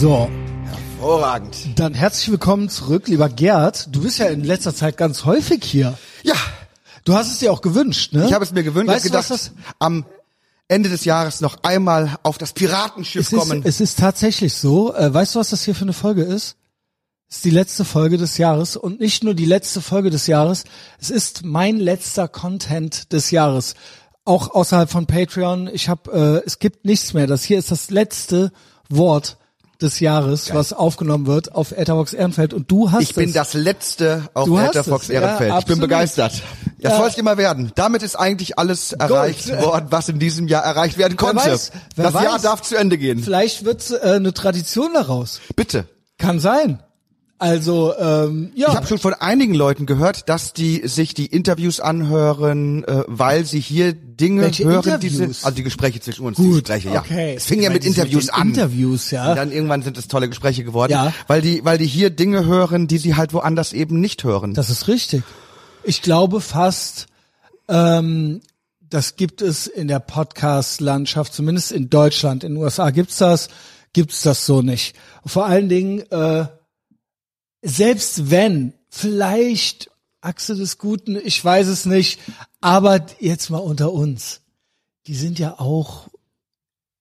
[0.00, 0.28] So,
[0.66, 1.56] Hervorragend.
[1.76, 3.88] dann herzlich willkommen zurück, lieber Gerd.
[3.94, 5.96] Du bist ja in letzter Zeit ganz häufig hier.
[6.24, 6.34] Ja,
[7.04, 8.26] Du hast es dir auch gewünscht, ne?
[8.26, 8.88] ich habe es mir gewünscht.
[8.88, 10.04] Weißt ich du, hab was gedacht, das am
[10.68, 13.62] Ende des Jahres noch einmal auf das Piratenschiff es ist, kommen.
[13.64, 14.94] es ist tatsächlich so.
[14.94, 16.56] Äh, weißt du, was das hier für eine Folge ist?
[17.28, 20.64] Es ist die letzte Folge des Jahres und nicht nur die letzte Folge des Jahres.
[20.98, 23.74] Es ist mein letzter Content des Jahres.
[24.24, 25.68] Auch außerhalb von Patreon.
[25.72, 27.26] Ich habe, äh, es gibt nichts mehr.
[27.26, 28.50] Das hier ist das letzte
[28.88, 29.36] Wort
[29.84, 32.52] des Jahres, was aufgenommen wird auf Etherbox Ehrenfeld.
[32.52, 33.34] Und du hast ich bin es.
[33.34, 35.54] das Letzte auf Etherfox es, ja, Ehrenfeld.
[35.60, 36.32] ich bin begeistert.
[36.80, 36.98] Das Ja.
[36.98, 37.72] soll es immer werden.
[37.76, 41.44] Damit ist eigentlich alles erreicht worden, was in diesem Jahr erreicht werden Wer konnte.
[41.50, 42.42] weiß, wer das Jahr weiß.
[42.42, 43.22] darf zu Ende gehen.
[43.22, 45.40] Vielleicht wird äh, eine Tradition daraus.
[45.56, 45.86] Bitte.
[46.18, 46.80] Kann sein.
[47.44, 48.68] Also, ähm, ja.
[48.70, 53.44] Ich habe schon von einigen Leuten gehört, dass die sich die Interviews anhören, äh, weil
[53.44, 56.88] sie hier Dinge Welche hören, die sind, also die Gespräche zwischen uns, die Gut, Gespräche,
[56.88, 57.00] ja.
[57.00, 57.34] okay.
[57.36, 58.48] Es fing ja Ich meine, mit Interviews den an.
[58.48, 59.28] Interviews, ja.
[59.28, 61.12] Und dann irgendwann sind es tolle Gespräche geworden, Ja.
[61.26, 64.54] weil die, weil die hier Dinge hören, die sie halt woanders eben nicht hören.
[64.54, 65.22] Das ist richtig.
[65.82, 67.08] Ich glaube fast,
[67.68, 68.40] ähm,
[68.88, 72.42] das gibt es in der Podcast-Landschaft, zumindest in Deutschland.
[72.42, 73.48] In den USA gibt's das,
[73.92, 74.96] gibt's das so nicht.
[75.26, 76.46] Vor allen Dingen, äh,
[77.64, 82.20] selbst wenn, vielleicht Achse des Guten, ich weiß es nicht,
[82.60, 84.42] aber jetzt mal unter uns,
[85.06, 86.08] die sind ja auch,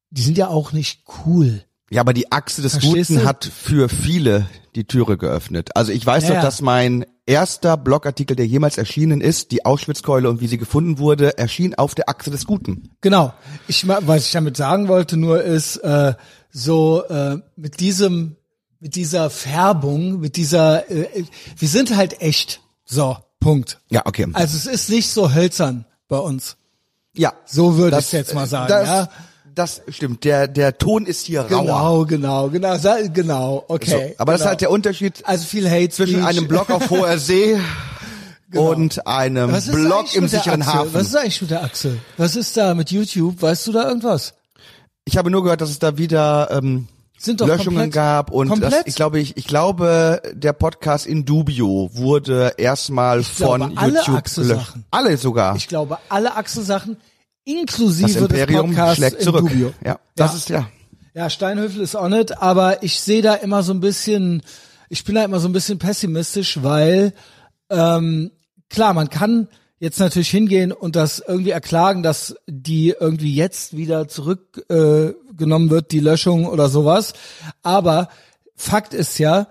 [0.10, 1.64] die sind ja auch nicht cool.
[1.90, 3.26] Ja, aber die Achse des Verstehst Guten du?
[3.26, 5.76] hat für viele die Türe geöffnet.
[5.76, 10.30] Also ich weiß Ja, doch, dass mein erster Blogartikel, der jemals erschienen ist, die Auschwitzkeule
[10.30, 12.90] und wie sie gefunden wurde, erschien auf der Achse des Guten.
[13.02, 13.34] Genau.
[13.68, 16.16] Ich was ich damit sagen wollte nur ist äh,
[16.50, 18.38] so äh, mit diesem
[18.84, 21.24] mit dieser Färbung, mit dieser äh,
[21.58, 22.60] wir sind halt echt.
[22.84, 23.80] So, Punkt.
[23.90, 24.28] Ja, okay.
[24.34, 26.58] Also es ist nicht so hölzern bei uns.
[27.16, 29.10] ja, So würde das, ich jetzt mal sagen, das, ja.
[29.56, 30.26] Das stimmt.
[30.26, 32.06] Der der Ton ist hier rauer.
[32.06, 32.78] Genau, genau, genau,
[33.14, 34.16] genau, So, okay.
[34.18, 34.50] aber das ist genau.
[34.50, 36.28] halt der Unterschied also viel Hate zwischen Speech.
[36.28, 37.58] einem Blog auf hoher See
[38.54, 40.66] und einem Blog im sicheren?
[40.66, 40.94] Hafen.
[40.94, 41.98] Was ist eigentlich mit der Achse?
[42.18, 43.42] Was ist da mit YouTube?
[43.42, 44.34] Weißt du da irgendwas?
[45.06, 46.88] Ich habe nur gehört, dass es da wieder ähm,
[47.24, 51.24] Sind doch Löschungen komplett- gab und das, ich glaube, ich, ich glaube, der Podcast in
[51.26, 54.74] Dubio wurde erstmal glaube, von alle YouTube gelöscht.
[54.92, 55.56] Alle sogar.
[55.56, 59.42] Ich glaube, alle Achse-Sachen das inklusive Imperium des Podcasts schlägt in zurück.
[59.50, 59.74] Dubio.
[59.86, 60.38] Ja, das Ja.
[60.38, 60.70] ist ja.
[61.16, 64.42] Ja, Steinhöfel ist on it, aber ich sehe da immer so ein bisschen,
[64.90, 67.14] ich bin da immer so ein bisschen pessimistisch, weil
[67.70, 68.32] ähm,
[68.70, 69.48] klar, man kann
[69.80, 75.70] jetzt natürlich hingehen und das irgendwie erklagen, dass die irgendwie jetzt wieder zurückgenommen äh, genommen
[75.70, 77.14] wird, die Löschung oder sowas.
[77.62, 78.10] Aber
[78.56, 79.48] Fakt ist ja,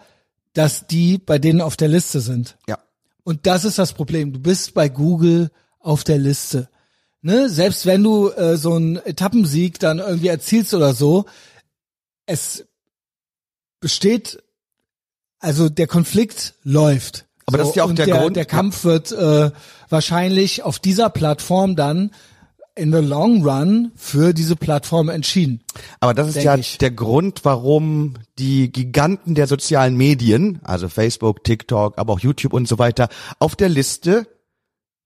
[0.53, 2.56] dass die bei denen auf der Liste sind.
[2.69, 2.78] Ja.
[3.25, 4.32] Und das ist das Problem.
[4.32, 6.69] Du bist bei Google auf der Liste.
[7.21, 7.48] Ne?
[7.48, 11.26] Selbst wenn du äh, so einen Etappensieg dann irgendwie erzielst oder so,
[12.26, 12.65] es
[13.81, 14.42] besteht,
[15.38, 17.26] also der Konflikt läuft.
[17.47, 19.50] Aber das ist ja auch und der Grund- Der Kampf wird äh,
[19.88, 22.12] wahrscheinlich auf dieser Plattform dann
[22.75, 25.60] in the long run für diese Plattform entschieden.
[26.00, 26.78] Aber das ist ja ich.
[26.78, 32.66] der Grund, warum die Giganten der sozialen Medien, also Facebook, TikTok, aber auch YouTube und
[32.66, 34.27] so weiter, auf der Liste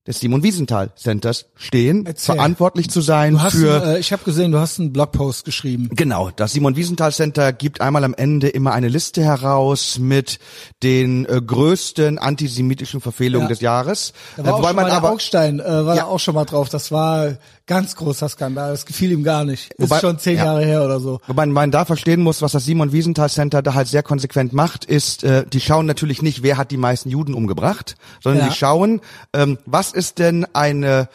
[0.07, 2.35] des Simon Wiesenthal Centers stehen, Erzähl.
[2.35, 5.89] verantwortlich zu sein für einen, äh, ich habe gesehen, du hast einen Blogpost geschrieben.
[5.91, 10.39] Genau, das Simon Wiesenthal Center gibt einmal am Ende immer eine Liste heraus mit
[10.81, 13.49] den äh, größten antisemitischen Verfehlungen Ja.
[13.49, 14.13] des Jahres.
[14.37, 16.03] Da war Äh, auch schon man mal der aber Augstein, äh, war Ja.
[16.03, 16.69] da auch schon mal drauf.
[16.69, 17.33] Das war
[17.67, 18.71] ganz großer Skandal.
[18.71, 19.71] Das gefiel ihm gar nicht.
[19.73, 20.45] Ist Wobei- schon zehn ja.
[20.45, 21.19] Jahre her oder so.
[21.27, 24.85] Wobei man da verstehen muss, was das Simon Wiesenthal Center da halt sehr konsequent macht,
[24.85, 28.49] ist, äh, die schauen natürlich nicht, wer hat die meisten Juden umgebracht, sondern Ja.
[28.49, 29.01] die schauen,
[29.33, 31.09] ähm, was ist denn eine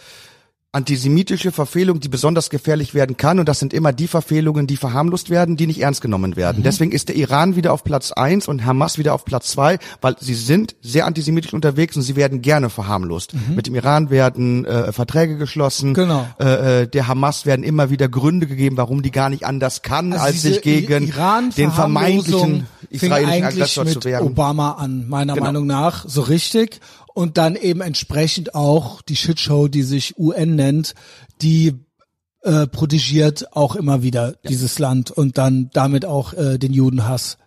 [0.75, 3.39] antisemitische Verfehlung, die besonders gefährlich werden kann.
[3.39, 6.61] Und das sind immer die Verfehlungen, die verharmlost werden, die nicht ernst genommen werden.
[6.61, 6.63] Mhm.
[6.63, 10.17] Deswegen ist der Iran wieder auf Platz eins und Hamas wieder auf Platz zwei, weil
[10.19, 13.35] sie sind sehr antisemitisch unterwegs und sie werden gerne verharmlost.
[13.55, 15.91] Mit dem Iran werden äh, Verträge geschlossen.
[15.91, 15.95] Mhm.
[15.95, 16.27] Genau.
[16.41, 20.15] Äh, äh, der Hamas werden immer wieder Gründe gegeben, warum die gar nicht anders kann,
[20.15, 24.27] Also als sich gegen Iran den vermeintlichen israelischen Aggressor zu wehren.
[24.27, 25.47] Obama an, meiner Genau.
[25.47, 26.81] Meinung nach, so richtig.
[27.15, 30.95] Und dann eben entsprechend auch die Shitshow, die sich UN nennt,
[31.43, 31.75] die
[32.43, 37.39] äh, protegiert auch immer wieder dieses Land und dann damit auch äh, den Judenhass.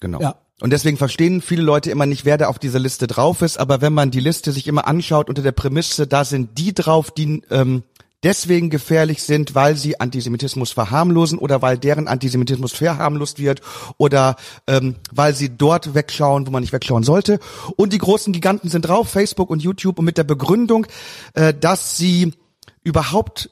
[0.00, 0.20] Genau.
[0.20, 0.36] Ja.
[0.60, 3.58] Und deswegen verstehen viele Leute immer nicht, wer da auf dieser Liste drauf ist.
[3.58, 7.10] Aber wenn man die Liste sich immer anschaut unter der Prämisse, da sind die drauf,
[7.10, 7.82] die ähm,
[8.26, 13.60] deswegen gefährlich sind, weil sie Antisemitismus verharmlosen oder weil deren Antisemitismus verharmlost wird
[13.98, 14.34] oder
[14.66, 17.38] ähm, weil sie dort wegschauen, wo man nicht wegschauen sollte.
[17.76, 20.88] Und die großen Giganten sind drauf, Facebook und YouTube, und mit der Begründung,
[21.34, 22.32] äh, dass sie
[22.82, 23.50] überhaupt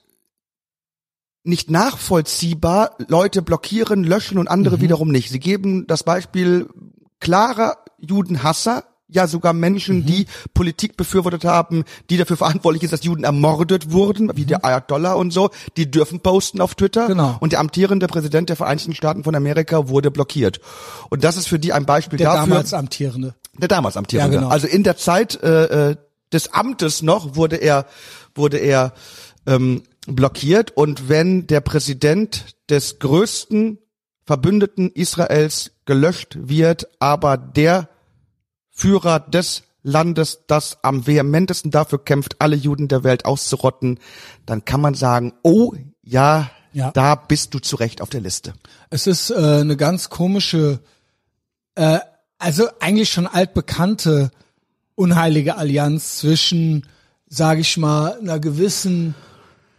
[1.44, 5.30] nicht nachvollziehbar Leute blockieren, löschen und andere wiederum nicht.
[5.30, 6.68] Sie geben das Beispiel
[7.20, 13.24] klarer Judenhasser, ja sogar Menschen, die Politik befürwortet haben, die dafür verantwortlich ist, dass Juden
[13.24, 17.06] ermordet wurden, wie der Ayatollah und so, die dürfen posten auf Twitter.
[17.06, 17.36] Genau.
[17.40, 20.60] Und der amtierende Präsident der Vereinigten Staaten von Amerika wurde blockiert.
[21.10, 22.48] Und das ist für die ein Beispiel Der dafür.
[22.48, 23.34] damals amtierende.
[23.58, 24.34] Der damals amtierende.
[24.34, 24.50] Ja, genau.
[24.50, 25.96] Also in der Zeit äh, äh,
[26.32, 27.86] des Amtes noch wurde er
[28.34, 28.94] wurde er
[29.46, 33.78] ähm, blockiert und wenn der Präsident des größten
[34.26, 37.88] Verbündeten Israels gelöscht wird, aber der
[38.74, 44.00] Führer des Landes, das am vehementesten dafür kämpft, alle Juden der Welt auszurotten,
[44.46, 45.72] dann kann man sagen, oh
[46.02, 46.90] ja, Ja.
[46.90, 48.54] da bist du zu Recht auf der Liste.
[48.90, 50.80] Es ist äh, eine ganz komische,
[51.76, 51.98] äh,
[52.38, 54.30] also eigentlich schon altbekannte
[54.96, 56.86] unheilige Allianz zwischen,
[57.28, 59.14] sage ich mal, einer gewissen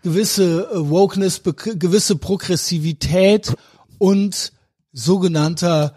[0.04, 3.56] gewisse äh, Wokeness, gewisse Progressivität
[3.98, 4.54] und
[4.94, 5.96] sogenannter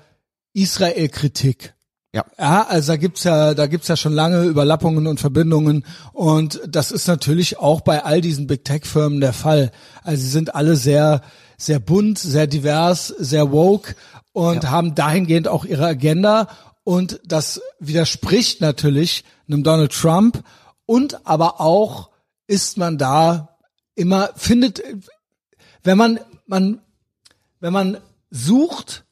[0.54, 1.74] Israel-Kritik.
[2.14, 2.24] Ja.
[2.38, 6.90] Ja, also da gibt's ja, da gibt's ja schon lange Überlappungen und Verbindungen und das
[6.90, 9.72] ist natürlich auch bei all diesen Big Tech Firmen der Fall.
[10.02, 11.20] Also sie sind alle sehr,
[11.58, 13.94] sehr bunt, sehr divers, sehr woke
[14.32, 16.48] und haben dahingehend auch ihre Agenda
[16.82, 20.42] und das widerspricht natürlich einem Donald Trump
[20.86, 22.08] und aber auch
[22.46, 23.58] ist man da
[23.94, 24.82] immer, findet,
[25.82, 26.80] wenn man, man,
[27.60, 27.98] wenn man
[28.30, 29.04] sucht,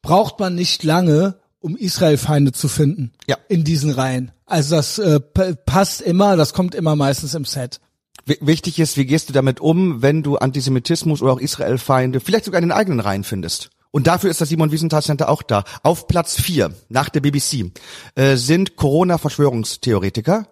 [0.00, 3.12] braucht man nicht lange, um Israel-Feinde zu finden.
[3.26, 3.38] Ja.
[3.48, 4.30] In diesen Reihen.
[4.46, 7.80] Also das äh, passt immer, das kommt immer meistens im Set.
[8.26, 12.44] W- Wichtig ist, wie gehst du damit um, wenn du Antisemitismus oder auch Israel-Feinde vielleicht
[12.44, 13.70] sogar in den eigenen Reihen findest?
[13.90, 15.64] Und dafür ist das Simon Wiesenthal Center auch da.
[15.84, 17.70] Auf Platz vier nach der BBC
[18.16, 20.48] äh, sind Corona-Verschwörungstheoretiker.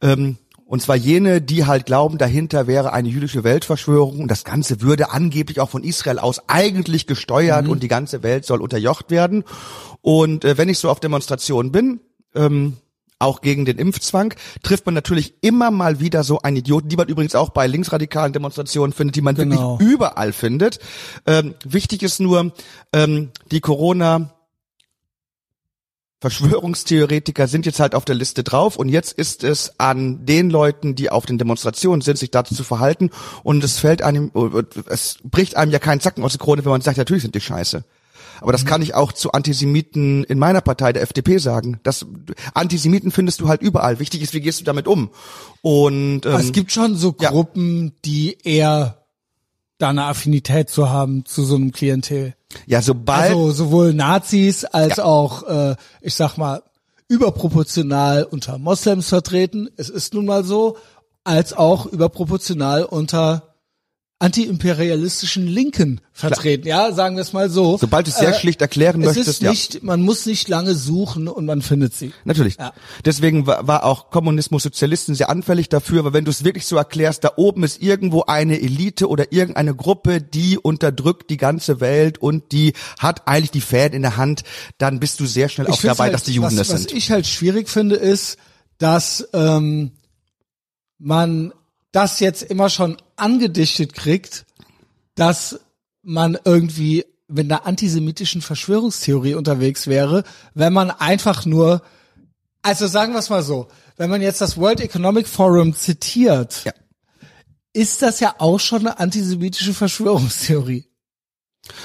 [0.00, 4.80] Ähm, und zwar jene, die halt glauben, dahinter wäre eine jüdische Weltverschwörung und das Ganze
[4.80, 9.44] würde angeblich auch von Israel aus eigentlich gesteuert und die ganze Welt soll unterjocht werden.
[10.02, 12.00] Und äh, wenn ich so auf Demonstrationen bin,
[12.34, 12.76] ähm,
[13.18, 17.08] auch gegen den Impfzwang, trifft man natürlich immer mal wieder so einen Idioten, die man
[17.08, 19.78] übrigens auch bei linksradikalen Demonstrationen findet, die man Genau.
[19.78, 20.80] wirklich überall findet.
[21.26, 22.52] Ähm, wichtig ist nur,
[22.92, 24.32] ähm, die Corona
[26.30, 30.94] Verschwörungstheoretiker sind jetzt halt auf der Liste drauf und jetzt ist es an den Leuten,
[30.94, 33.10] die auf den Demonstrationen sind, sich dazu zu verhalten
[33.44, 34.32] und es fällt einem,
[34.88, 37.40] es bricht einem ja keinen Zacken aus der Krone, wenn man sagt, natürlich sind die
[37.40, 37.84] scheiße.
[38.40, 41.80] Aber das kann ich auch zu Antisemiten in meiner Partei, der FDP, sagen.
[41.84, 42.04] Das,
[42.52, 43.98] Antisemiten findest du halt überall.
[43.98, 45.10] Wichtig ist, wie gehst du damit um?
[45.62, 47.30] Und ähm, es gibt schon so ja.
[47.30, 49.05] Gruppen, die eher
[49.78, 52.34] da eine Affinität zu haben zu so einem Klientel.
[52.66, 55.04] ja, sobald Also sowohl Nazis als Ja.
[55.04, 56.62] auch, äh, ich sag mal,
[57.08, 59.68] überproportional unter Moslems vertreten.
[59.76, 60.76] Es ist nun mal so,
[61.24, 63.54] als auch überproportional unter
[64.18, 66.66] antiimperialistischen Linken vertreten.
[66.66, 67.76] Ja, sagen wir es mal so.
[67.76, 69.50] Sobald du es sehr schlicht erklären es möchtest, ist ja.
[69.50, 72.12] nicht, man muss nicht lange suchen und man findet sie.
[72.24, 72.56] Natürlich.
[72.58, 72.72] Ja.
[73.04, 76.76] Deswegen war, war auch Kommunismus, Sozialisten sehr anfällig dafür, weil wenn du es wirklich so
[76.76, 82.16] erklärst, da oben ist irgendwo eine Elite oder irgendeine Gruppe, die unterdrückt die ganze Welt
[82.16, 84.44] und die hat eigentlich die Fäden in der Hand,
[84.78, 86.94] dann bist du sehr schnell auch dabei, halt, dass die Juden was, das was sind.
[86.94, 88.38] ich halt schwierig finde, ist,
[88.78, 89.92] dass ähm,
[90.98, 91.52] man
[91.96, 94.44] das jetzt immer schon angedichtet kriegt,
[95.14, 95.60] dass
[96.02, 100.22] man irgendwie mit einer antisemitischen Verschwörungstheorie unterwegs wäre,
[100.52, 101.80] wenn man einfach nur,
[102.60, 106.72] also sagen wir es mal so, wenn man jetzt das World Economic Forum zitiert, Ja.
[107.72, 110.84] ist das ja auch schon eine antisemitische Verschwörungstheorie.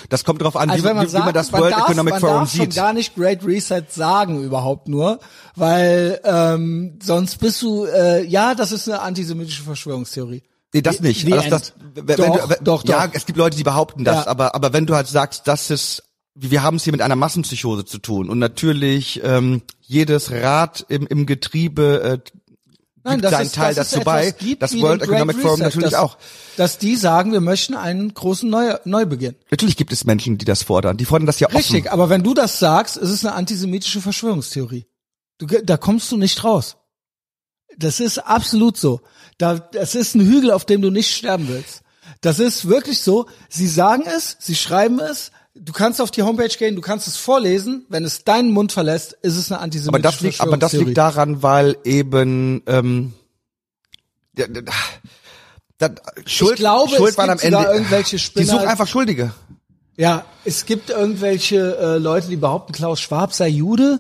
[0.10, 2.14] Das kommt darauf an, Also wie, man wie, wie man sagt, das World darf, Economic
[2.14, 2.76] man Forum darf sieht.
[2.76, 5.20] gar nicht Great Reset sagen überhaupt nur,
[5.56, 10.44] weil ähm, sonst bist du äh, ja, das ist eine antisemitische Verschwörungstheorie.
[10.74, 11.26] Nee, das nicht.
[11.26, 13.14] The Also das, wenn, Doch, wenn, doch, Ja, doch.
[13.14, 14.32] es gibt Leute, die behaupten das, Ja.
[14.32, 17.84] aber, aber wenn du halt sagst, das ist, wir haben es hier mit einer Massenpsychose
[17.84, 22.32] zu tun und natürlich ähm, jedes Rad im, im Getriebe äh,
[23.04, 24.32] Nein, gibt das seinen ist, Teil dazu bei.
[24.32, 26.18] Gibt das World Economic Forum Reset, natürlich dass, auch.
[26.58, 29.36] Dass die sagen, wir möchten einen großen Neu Neubeginn.
[29.50, 30.98] Natürlich gibt es Menschen, die das fordern.
[30.98, 31.58] Die fordern das ja offen.
[31.58, 34.86] Richtig, aber wenn du das sagst, ist es eine antisemitische Verschwörungstheorie.
[35.40, 36.78] Du, da kommst du nicht raus.
[37.78, 39.02] Das ist absolut so.
[39.38, 41.82] Da, das ist ein Hügel, auf dem du nicht sterben willst.
[42.22, 43.28] Das ist wirklich so.
[43.50, 45.32] Sie sagen es, sie schreiben es.
[45.54, 47.86] Du kannst auf die Homepage gehen, du kannst es vorlesen.
[47.90, 50.98] Wenn es deinen Mund verlässt, ist es eine Aber antisemitische das liegt, aber das liegt
[50.98, 53.14] daran, weil eben ähm,
[54.38, 54.62] ja, da,
[55.78, 55.90] da,
[56.26, 57.86] Schuld, ich glaube, Schuld es waren am Ende.
[58.38, 59.34] Die suchen einfach Schuldige.
[59.98, 64.00] Ja, es gibt irgendwelche äh, Leute, die behaupten, Klaus Schwab sei Jude.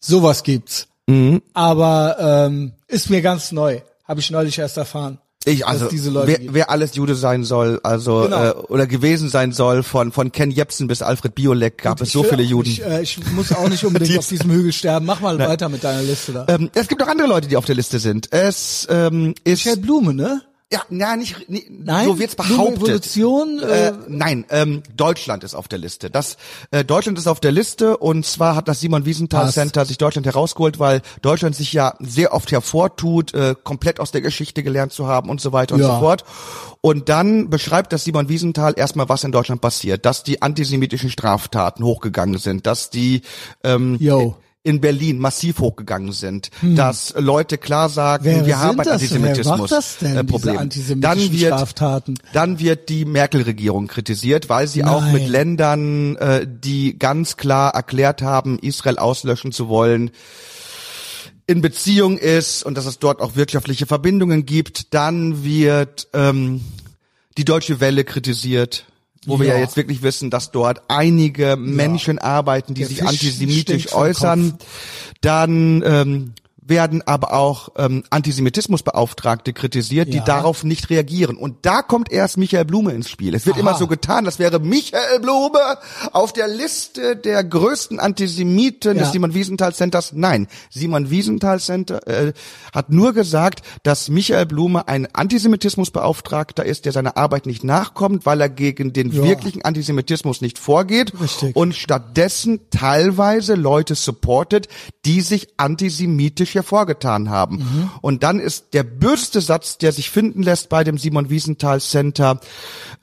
[0.00, 0.88] Sowas gibt's.
[1.06, 1.42] Mhm.
[1.52, 3.80] Aber ähm, ist mir ganz neu.
[4.04, 5.18] Habe ich neulich erst erfahren.
[5.48, 8.44] Ich, also, dass diese Leute wer, wer alles Jude sein soll, also Genau.
[8.44, 12.22] äh, oder gewesen sein soll, von von Ken Jebsen bis Alfred Biolek gab es so
[12.22, 12.68] viele Juden.
[12.70, 15.06] Nicht, äh, ich muss auch nicht unbedingt Die- auf diesem Hügel sterben.
[15.06, 16.46] Mach mal weiter mit deiner Liste da.
[16.48, 18.28] Ähm, es gibt noch andere Leute, die auf der Liste sind.
[18.32, 20.42] Es ähm, ist Michael Blume, ne?
[20.70, 22.06] Ja, na, nicht, nicht Nein?
[22.06, 22.76] so wird's behauptet.
[22.82, 26.10] Evolution, Äh, äh, nein, ähm, Deutschland ist auf der Liste.
[26.10, 26.36] Das
[26.70, 29.54] äh, Deutschland ist auf der Liste und zwar hat das Simon Wiesenthal Passt.
[29.54, 34.20] Center sich Deutschland herausgeholt, weil Deutschland sich ja sehr oft hervortut, äh, komplett aus der
[34.20, 35.94] Geschichte gelernt zu haben und so weiter und Ja.
[35.94, 36.24] so fort.
[36.82, 41.82] Und dann beschreibt das Simon Wiesenthal erstmal, was in Deutschland passiert, dass die antisemitischen Straftaten
[41.82, 43.22] hochgegangen sind, dass die
[43.64, 44.36] ähm, Yo.
[44.64, 48.94] In Berlin massiv hochgegangen sind, dass Leute klar sagen, Wer wir haben ein das?
[48.94, 50.68] Antisemitismus denn, äh, Problem.
[51.00, 52.14] Dann wird Straftaten?
[52.32, 55.30] dann wird die Merkel-Regierung kritisiert, weil sie auch mit Nein.
[55.30, 60.10] Ländern, äh, die ganz klar erklärt haben, Israel auslöschen zu wollen,
[61.46, 64.92] in Beziehung ist und dass es dort auch wirtschaftliche Verbindungen gibt.
[64.92, 66.60] Dann wird ähm,
[67.38, 68.84] die Deutsche Welle kritisiert,
[69.26, 69.54] wo wir Ja.
[69.54, 74.58] ja jetzt wirklich wissen, dass dort einige Menschen arbeiten, die Der sich Fisch antisemitisch äußern.
[75.20, 76.32] Dann ähm,
[76.68, 80.24] werden aber auch ähm, Antisemitismusbeauftragte kritisiert, die Ja.
[80.24, 81.36] darauf nicht reagieren.
[81.36, 83.34] Und da kommt erst Michael Blume ins Spiel.
[83.34, 83.60] Es wird Aha.
[83.60, 85.58] immer so getan, das wäre Michael Blume
[86.12, 89.02] auf der Liste der größten Antisemiten Ja.
[89.04, 90.12] des Simon Wiesenthal Centers.
[90.14, 92.32] Nein, Simon Wiesenthal Center äh,
[92.74, 98.40] hat nur gesagt, dass Michael Blume ein Antisemitismusbeauftragter ist, der seiner Arbeit nicht nachkommt, weil
[98.40, 99.22] er gegen den Ja.
[99.24, 101.54] wirklichen Antisemitismus nicht vorgeht Richtig.
[101.56, 104.68] und stattdessen teilweise Leute supportet,
[105.04, 105.48] die sich
[106.58, 107.56] hervorgetan haben.
[107.56, 107.90] Mhm.
[108.00, 112.40] Und dann ist der böseste Satz, der sich finden lässt bei dem Simon Wiesenthal Center,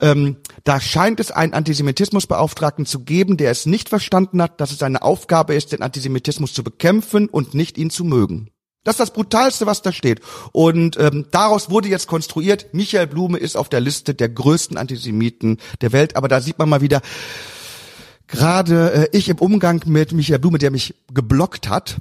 [0.00, 4.78] ähm, da scheint es einen Antisemitismusbeauftragten zu geben, der es nicht verstanden hat, dass es
[4.78, 8.50] seine Aufgabe ist, den Antisemitismus zu bekämpfen und nicht ihn zu mögen.
[8.86, 10.20] Das ist das Brutalste, was da steht.
[10.52, 15.58] Und ähm, daraus wurde jetzt konstruiert, Michael Blume ist auf der Liste der größten Antisemiten
[15.80, 16.14] der Welt.
[16.14, 17.02] Aber da sieht man mal wieder,
[18.26, 21.96] gerade äh, ich im Umgang mit Michael Blume, der mich geblockt hat,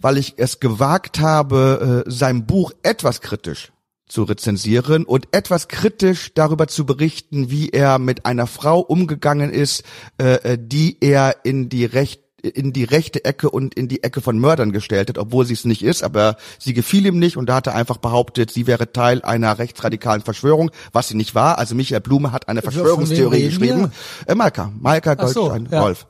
[0.00, 3.72] weil ich es gewagt habe, äh, sein Buch etwas kritisch
[4.08, 9.82] zu rezensieren und etwas kritisch darüber zu berichten, wie er mit einer Frau umgegangen ist,
[10.18, 14.20] äh, äh, die er in die Recht in die rechte Ecke und in die Ecke
[14.20, 17.48] von Mördern gestellt hat, obwohl sie es nicht ist, aber sie gefiel ihm nicht und
[17.48, 21.58] da hat er einfach behauptet, sie wäre Teil einer rechtsradikalen Verschwörung, was sie nicht war.
[21.58, 23.92] Also Michael Blume hat eine Verschwörungstheorie geschrieben.
[24.26, 25.82] Äh, Malka, Malka Ach so, Goldstein ja.
[25.82, 26.06] Wolf.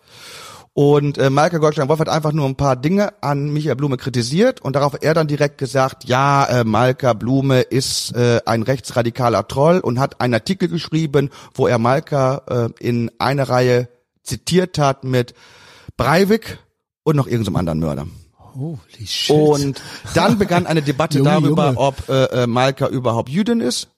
[0.78, 4.76] Und äh, Malka Goldstein-Wolf hat einfach nur ein paar Dinge an Michael Blume kritisiert und
[4.76, 9.78] darauf hat er dann direkt gesagt, ja, äh, Malka Blume ist äh, ein rechtsradikaler Troll
[9.78, 13.88] und hat einen Artikel geschrieben, wo er Malka äh, in einer Reihe
[14.22, 15.32] zitiert hat mit
[15.96, 16.58] Breivik
[17.02, 18.06] und noch irgendeinem anderen Mörder.
[18.54, 19.36] Holy shit.
[19.36, 19.82] Und
[20.14, 21.78] dann begann eine Debatte Junge, darüber, Junge.
[21.78, 23.88] ob äh, äh, Malka überhaupt Jüdin ist.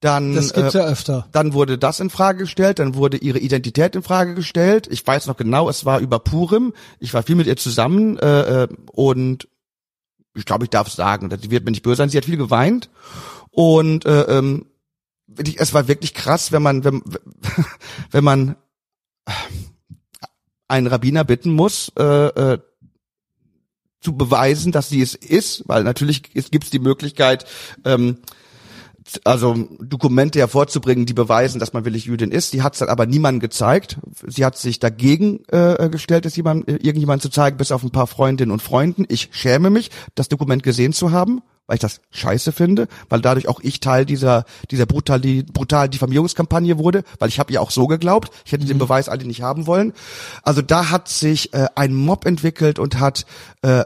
[0.00, 1.26] Dann das gibt's äh, ja öfter.
[1.32, 4.88] dann wurde das in Frage gestellt, dann wurde ihre Identität in Frage gestellt.
[4.90, 6.74] Ich weiß noch genau, es war über Purim.
[7.00, 9.48] Ich war viel mit ihr zusammen äh, äh, und
[10.34, 12.10] ich glaube, ich darf sagen, sie wird mir nicht böse sein.
[12.10, 12.90] Sie hat viel geweint
[13.50, 14.66] und äh, ähm,
[15.56, 17.02] es war wirklich krass, wenn man wenn,
[18.10, 18.56] wenn man
[20.68, 22.58] einen Rabbiner bitten muss, äh, äh,
[24.00, 27.44] zu beweisen, dass sie es ist, weil natürlich gibt es die Möglichkeit,
[27.84, 28.18] ähm,
[29.24, 32.50] also Dokumente hervorzubringen, die beweisen, dass man willig Jüdin ist.
[32.50, 33.98] Sie hat es dann aber niemandem gezeigt.
[34.26, 37.90] Sie hat sich dagegen äh, gestellt, es jemand, äh, irgendjemand zu zeigen, bis auf ein
[37.90, 39.04] paar Freundinnen und Freunden.
[39.08, 43.48] Ich schäme mich, das Dokument gesehen zu haben, weil ich das scheiße finde, weil dadurch
[43.48, 47.86] auch ich Teil dieser dieser brutal, brutalen Diffamierungskampagne wurde, weil ich habe ihr auch so
[47.86, 48.30] geglaubt.
[48.44, 49.92] Ich hätte den Beweis alle nicht haben wollen.
[50.42, 53.26] Also da hat sich äh, ein Mob entwickelt und hat
[53.62, 53.84] äh,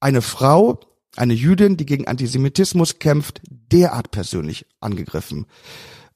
[0.00, 0.80] eine Frau,
[1.16, 5.46] eine Jüdin, die gegen Antisemitismus kämpft, derart persönlich angegriffen.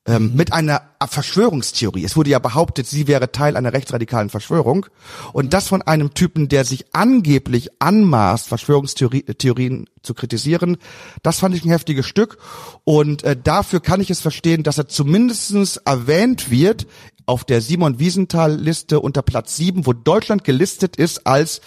[0.08, 2.02] Ähm, Mit einer Verschwörungstheorie.
[2.02, 4.86] Es wurde ja behauptet, sie wäre Teil einer rechtsradikalen Verschwörung.
[5.34, 10.78] Und das von einem Typen, der sich angeblich anmaßt, Verschwörungstheorien zu kritisieren,
[11.22, 12.38] das fand ich ein heftiges Stück.
[12.84, 16.86] Und äh, dafür kann ich es verstehen, dass er zumindestens erwähnt wird
[17.26, 21.60] auf der Simon Wiesenthal-Liste unter Platz 7, wo Deutschland gelistet ist als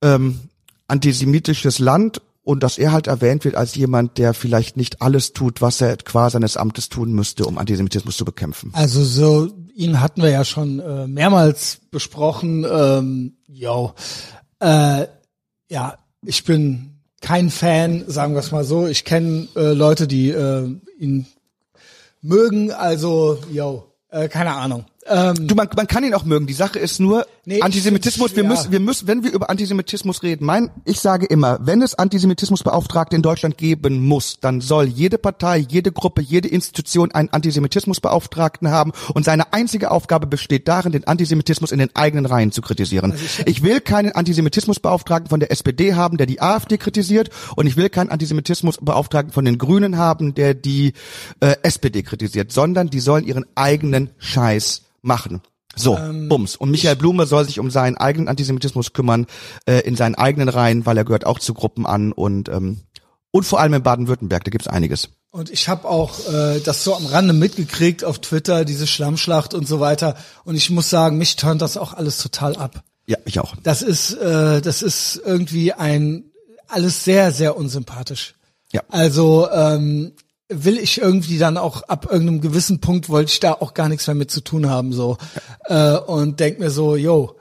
[0.00, 0.38] ähm,
[0.86, 5.62] antisemitisches Land und dass er halt erwähnt wird als jemand, der vielleicht nicht alles tut,
[5.62, 8.70] was er qua seines Amtes tun müsste, um Antisemitismus zu bekämpfen.
[8.74, 12.66] Also so, ihn hatten wir ja schon äh, mehrmals besprochen.
[12.68, 13.94] Ähm, yo.
[14.58, 15.06] Äh,
[15.70, 18.88] ja, ich bin kein Fan, sagen wir es mal so.
[18.88, 21.26] Ich kenne äh, Leute, die äh, ihn
[22.20, 24.86] mögen, also yo, äh, keine Ahnung.
[25.06, 26.46] Ähm, Du, man, man kann ihn auch mögen.
[26.46, 30.22] Die Sache ist nur, Nee, Antisemitismus, ich wir müssen, wir müssen, wenn wir über Antisemitismus
[30.22, 35.18] reden, mein, ich sage immer, wenn es Antisemitismusbeauftragte in Deutschland geben muss, dann soll jede
[35.18, 41.08] Partei, jede Gruppe, jede Institution einen Antisemitismusbeauftragten haben und seine einzige Aufgabe besteht darin, den
[41.08, 43.14] Antisemitismus in den eigenen Reihen zu kritisieren.
[43.46, 47.88] ich will keinen Antisemitismusbeauftragten von der SPD haben, der die AfD kritisiert und ich will
[47.88, 50.92] keinen Antisemitismusbeauftragten von den Grünen haben, der die
[51.40, 55.40] äh, SPD kritisiert, sondern die sollen ihren eigenen Scheiß machen.
[55.76, 55.98] So,
[56.28, 56.56] Bums.
[56.56, 59.26] Und Michael Blume soll sich um seinen eigenen Antisemitismus kümmern,
[59.66, 62.80] äh, in seinen eigenen Reihen, weil er gehört auch zu Gruppen an und ähm,
[63.32, 65.10] und vor allem in Baden-Württemberg, da gibt's einiges.
[65.30, 69.68] Und ich habe auch äh, das so am Rande mitgekriegt auf Twitter, diese Schlammschlacht und
[69.68, 70.16] so weiter.
[70.44, 72.82] Und ich muss sagen, mich turnt das auch alles total ab.
[73.06, 73.54] Ja, ich auch.
[73.62, 76.24] Das ist, äh, das ist irgendwie ein
[76.66, 78.34] alles sehr, sehr unsympathisch.
[78.72, 78.82] Ja.
[78.88, 80.12] Also ähm,
[80.50, 84.06] will ich irgendwie dann auch ab irgendeinem gewissen Punkt wollte ich da auch gar nichts
[84.06, 85.16] mehr mit zu tun haben so
[85.66, 87.36] äh, und denk mir so, yo,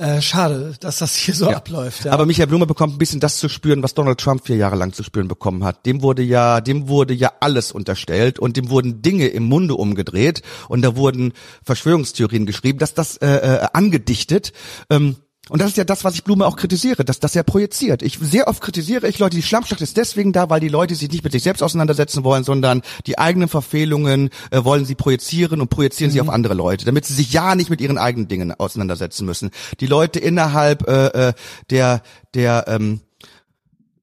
[0.00, 2.06] äh, schade, dass das hier so abläuft.
[2.06, 2.12] Ja.
[2.12, 4.94] Aber Michael Blume bekommt ein bisschen das zu spüren, was Donald Trump vier Jahre lang
[4.94, 5.84] zu spüren bekommen hat.
[5.84, 10.40] Dem wurde ja, dem wurde ja alles unterstellt und dem wurden Dinge im Munde umgedreht
[10.68, 14.54] und da wurden Verschwörungstheorien geschrieben, dass das äh, äh, angedichtet.
[14.88, 15.16] Ähm,
[15.50, 18.02] und das ist ja das, was ich Blume auch kritisiere, dass das er projiziert.
[18.02, 21.10] Ich sehr oft kritisiere ich Leute, die Schlammschlacht ist deswegen da, weil die Leute sich
[21.10, 25.68] nicht mit sich selbst auseinandersetzen wollen, sondern die eigenen Verfehlungen äh, wollen sie projizieren und
[25.68, 29.26] projizieren sie auf andere Leute, damit sie sich ja nicht mit ihren eigenen Dingen auseinandersetzen
[29.26, 29.50] müssen.
[29.80, 31.32] Die Leute innerhalb äh, äh,
[31.70, 32.02] der
[32.34, 33.00] der ähm,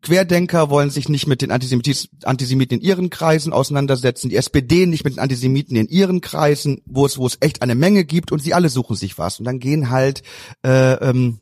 [0.01, 5.04] Querdenker wollen sich nicht mit den Antisemitis, Antisemiten in ihren Kreisen auseinandersetzen, die SPD nicht
[5.04, 8.42] mit den Antisemiten in ihren Kreisen, wo es, wo es echt eine Menge gibt und
[8.42, 9.39] sie alle suchen sich was.
[9.39, 10.22] Und dann gehen halt,
[10.63, 11.39] äh, ähm,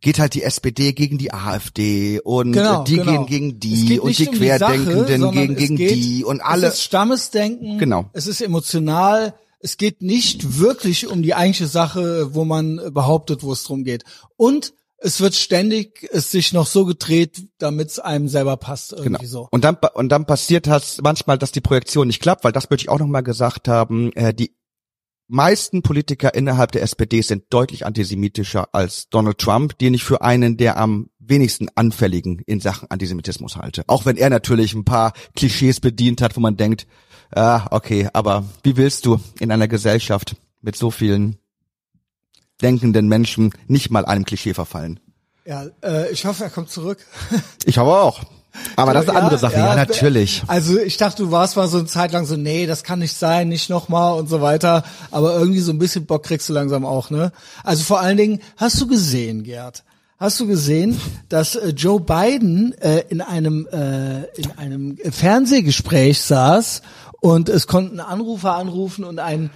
[0.00, 3.24] geht halt die SPD gegen die AfD und Genau, äh, die genau.
[3.24, 6.66] gehen gegen die und die um die Sache, Querdenkenden gegen, gegen geht- die und alle.
[6.66, 7.78] Es ist Stammesdenken.
[7.78, 8.10] Genau.
[8.12, 9.34] Es ist emotional.
[9.60, 14.02] Es geht nicht wirklich um die eigentliche Sache, wo man behauptet, wo es drum geht.
[14.36, 19.10] Und es wird ständig es sich noch so gedreht, damit es einem selber passt irgendwie
[19.10, 19.24] Genau.
[19.24, 19.48] so.
[19.50, 22.84] Und dann und dann passiert das manchmal, dass die Projektion nicht klappt, weil das möchte
[22.84, 24.12] ich auch noch mal gesagt haben.
[24.12, 24.54] Äh, die
[25.28, 30.56] meisten Politiker innerhalb der SPD sind deutlich antisemitischer als Donald Trump, den ich für einen
[30.56, 33.84] der am wenigsten anfälligen in Sachen Antisemitismus halte.
[33.86, 36.86] Auch wenn er natürlich ein paar Klischees bedient hat, wo man denkt,
[37.34, 41.38] ah, okay, aber wie willst du in einer Gesellschaft mit so vielen
[42.62, 45.00] denkenden Menschen nicht mal einem Klischee verfallen?
[45.44, 46.98] Ja, äh, ich hoffe, er kommt zurück.
[47.64, 48.20] Ich hoffe auch.
[48.76, 49.54] Aber das ist eine Ja, andere Sache.
[49.54, 50.42] Ja, ja, natürlich.
[50.46, 53.16] Also ich dachte, du warst mal so eine Zeit lang so, nee, das kann nicht
[53.16, 54.84] sein, nicht nochmal und so weiter.
[55.10, 57.32] Aber irgendwie so ein bisschen Bock kriegst du langsam auch, ne?
[57.64, 59.84] Also vor allen Dingen, hast du gesehen, Gerd?
[60.18, 66.82] Hast du gesehen, dass äh, Joe Biden äh, in einem äh, in einem Fernsehgespräch saß
[67.20, 69.50] und es konnten Anrufer anrufen und ein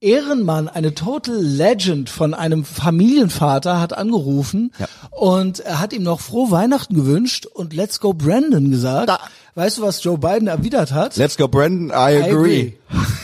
[0.00, 4.86] Ehrenmann, eine Total Legend von einem Familienvater hat angerufen Ja.
[5.10, 9.08] und er hat ihm noch frohe Weihnachten gewünscht und Let's go Brandon gesagt.
[9.08, 9.20] Da-
[9.54, 11.16] Weißt du, was Joe Biden erwidert hat?
[11.16, 11.88] Let's go, Brandon.
[11.88, 12.72] I I agree.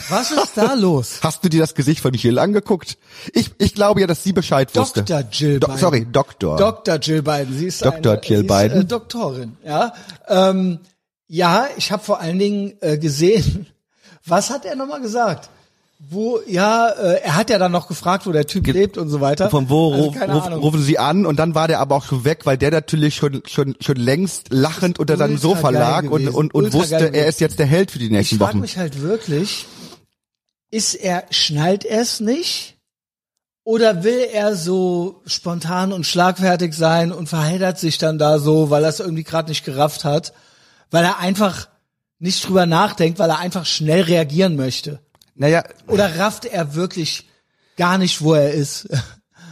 [0.08, 1.20] Was ist da los?
[1.22, 2.96] Hast du dir das Gesicht von Jill angeguckt?
[3.34, 5.02] Ich, ich glaube ja, dass sie Bescheid wusste.
[5.02, 5.24] Dr.
[5.30, 5.78] Jill Do Biden.
[5.78, 6.56] Sorry, Doktor.
[6.56, 6.94] Dr.
[7.00, 7.54] Jill Biden.
[7.58, 8.12] Sie ist Dr.
[8.14, 8.80] eine, Jill sie ist, Biden.
[8.80, 9.56] Äh, Doktorin.
[9.62, 9.92] Ja,
[10.26, 10.78] ähm,
[11.28, 11.66] ja.
[11.76, 13.66] Ich habe vor allen Dingen äh, gesehen.
[14.24, 15.50] Was hat er nochmal gesagt?
[16.10, 19.20] Wo, ja, äh, er hat ja dann noch gefragt, wo der Typ lebt und so
[19.20, 19.48] weiter.
[19.50, 22.24] Von wo also, ruf, ruf, rufen sie an und dann war der aber auch schon
[22.24, 26.34] weg, weil der natürlich schon schon schon längst lachend unter seinem Sofa lag und gewesen,
[26.34, 28.60] und, und ultra wusste, er ist jetzt der Held für die Ich nächsten frage Wochen.
[28.60, 29.66] mich halt wirklich,
[30.72, 32.76] ist er, schnallt er es nicht?
[33.64, 38.82] Oder will er so spontan und schlagfertig sein und verheddert sich dann da so, weil
[38.82, 40.32] er es irgendwie gerade nicht gerafft hat?
[40.90, 41.68] Weil er einfach
[42.18, 44.98] nicht drüber nachdenkt, weil er einfach schnell reagieren möchte?
[45.34, 47.28] Naja, Oder rafft er wirklich
[47.76, 48.88] gar nicht, wo er ist?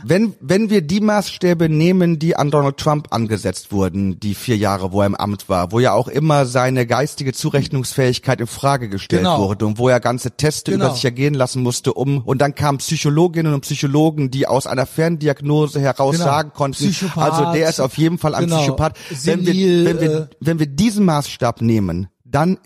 [0.02, 4.92] wenn wenn wir die Maßstäbe nehmen, die an Donald Trump angesetzt wurden, die vier Jahre,
[4.92, 9.22] wo er im Amt war, wo ja auch immer seine geistige Zurechnungsfähigkeit in Frage gestellt
[9.22, 9.46] Genau.
[9.46, 10.86] wurde und wo er ganze Teste Genau.
[10.86, 14.86] über sich ergehen lassen musste, um und dann kamen Psychologinnen und Psychologen, die aus einer
[14.86, 16.24] Ferndiagnose heraus Genau.
[16.24, 17.32] sagen konnten, Psychopath.
[17.32, 18.56] also der ist auf jeden Fall ein Genau.
[18.58, 18.98] Psychopath.
[19.24, 22.58] Wenn wir, Senil, wenn wir äh, wenn wir diesen Maßstab nehmen, dann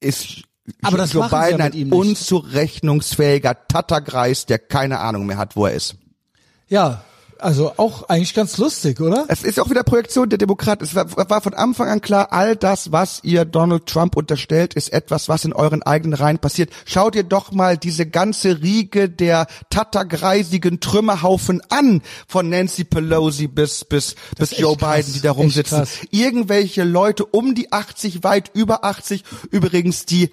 [0.00, 0.42] ist
[0.82, 1.98] Aber das Joe machen sie ja Biden mit ein ihm nicht.
[1.98, 5.96] unzurechnungsfähiger Tattergreis, der keine Ahnung mehr hat, wo er ist.
[6.68, 7.04] Ja,
[7.38, 9.26] also auch eigentlich ganz lustig, oder?
[9.28, 10.84] Es ist auch wieder Projektion der Demokraten.
[10.84, 14.92] Es war, war von Anfang an klar, all das, was ihr Donald Trump unterstellt, ist
[14.92, 16.70] etwas, was in euren eigenen Reihen passiert.
[16.86, 23.84] Schaut ihr doch mal diese ganze Riege der tattergreisigen Trümmerhaufen an, von Nancy Pelosi bis,
[23.84, 25.84] bis, bis Joe krass, Biden, die da rumsitzen.
[26.10, 30.30] Irgendwelche Leute um die 80, weit über 80, übrigens die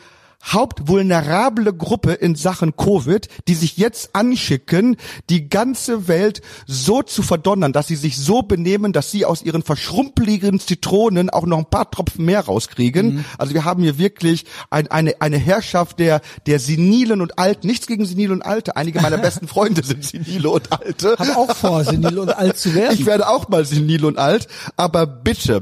[0.51, 4.97] hauptvulnerable Gruppe in Sachen Covid, die sich jetzt anschicken,
[5.29, 9.63] die ganze Welt so zu verdonnern, dass sie sich so benehmen, dass sie aus ihren
[9.63, 13.15] verschrumpeligen Zitronen auch noch ein paar Tropfen mehr rauskriegen.
[13.15, 13.25] Mhm.
[13.37, 17.67] Also wir haben hier wirklich ein, eine, eine Herrschaft der, der Senilen und Alten.
[17.67, 18.75] Nichts gegen Senile und Alte.
[18.75, 21.15] Einige meiner besten Freunde sind Senile und Alte.
[21.17, 22.93] Hab auch vor, senil und alt zu werden.
[22.93, 24.47] Ich werde auch mal senil und alt.
[24.75, 25.61] Aber bitte,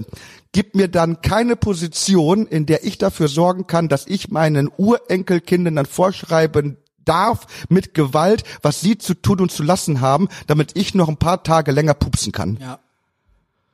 [0.51, 5.75] gib mir dann keine Position, in der ich dafür sorgen kann, dass ich meinen Urenkelkindern
[5.75, 10.93] dann vorschreiben darf mit Gewalt, was sie zu tun und zu lassen haben, damit ich
[10.93, 12.57] noch ein paar Tage länger pupsen kann.
[12.61, 12.79] Ja.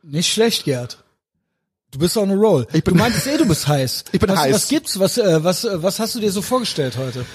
[0.04, 1.04] Nicht schlecht, Gerd.
[1.91, 2.67] Du bist on a roll.
[2.73, 4.04] Ich bin du meintest eh, du bist heiß.
[4.12, 4.56] Ich bin was, heiß.
[4.56, 5.00] Was gibt's?
[5.00, 7.26] Was, äh, was, äh, was hast du dir so vorgestellt heute?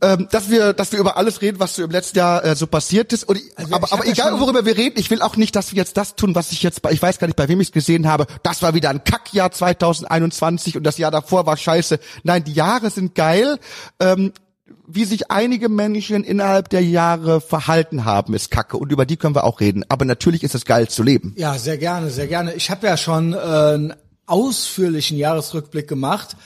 [0.00, 2.66] Ähm, dass wir, dass wir über alles reden, was so im letzten Jahr äh, so
[2.66, 3.24] passiert ist.
[3.24, 5.98] Und, also, aber aber egal, worüber wir reden, ich will auch nicht, dass wir jetzt
[5.98, 8.08] das tun, was ich jetzt bei, ich weiß gar nicht, bei wem ich es gesehen
[8.08, 8.26] habe.
[8.42, 12.00] Das war wieder ein Kackjahr 2021 und das Jahr davor war scheiße.
[12.22, 13.58] Nein, die Jahre sind geil.
[14.00, 14.32] Ähm,
[14.86, 19.34] wie sich einige Menschen innerhalb der Jahre verhalten haben, ist Kacke und über die können
[19.34, 19.84] wir auch reden.
[19.88, 21.34] Aber natürlich ist es geil zu leben.
[21.36, 22.54] Ja, sehr gerne, sehr gerne.
[22.54, 23.94] Ich habe ja schon äh, einen
[24.26, 26.36] ausführlichen Jahresrückblick gemacht.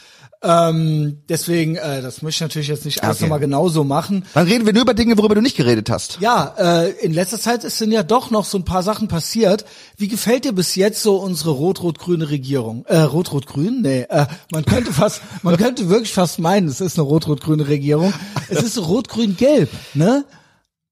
[0.45, 3.25] Ähm, deswegen, äh, das möchte ich natürlich jetzt nicht alles okay.
[3.25, 4.25] nochmal genauso machen.
[4.35, 6.19] Dann reden wir nur über Dinge, worüber du nicht geredet hast.
[6.21, 9.65] Ja, äh, in letzter Zeit sind ja doch noch so ein paar Sachen passiert.
[9.97, 12.85] Wie gefällt dir bis jetzt so unsere rot-rot-grüne Regierung?
[12.87, 13.83] Äh, rot-rot-grün?
[13.83, 18.13] Nee, äh, man könnte fast, man könnte wirklich fast meinen, es ist eine rot-rot-grüne Regierung.
[18.49, 20.25] Es ist rot-grün-gelb, ne?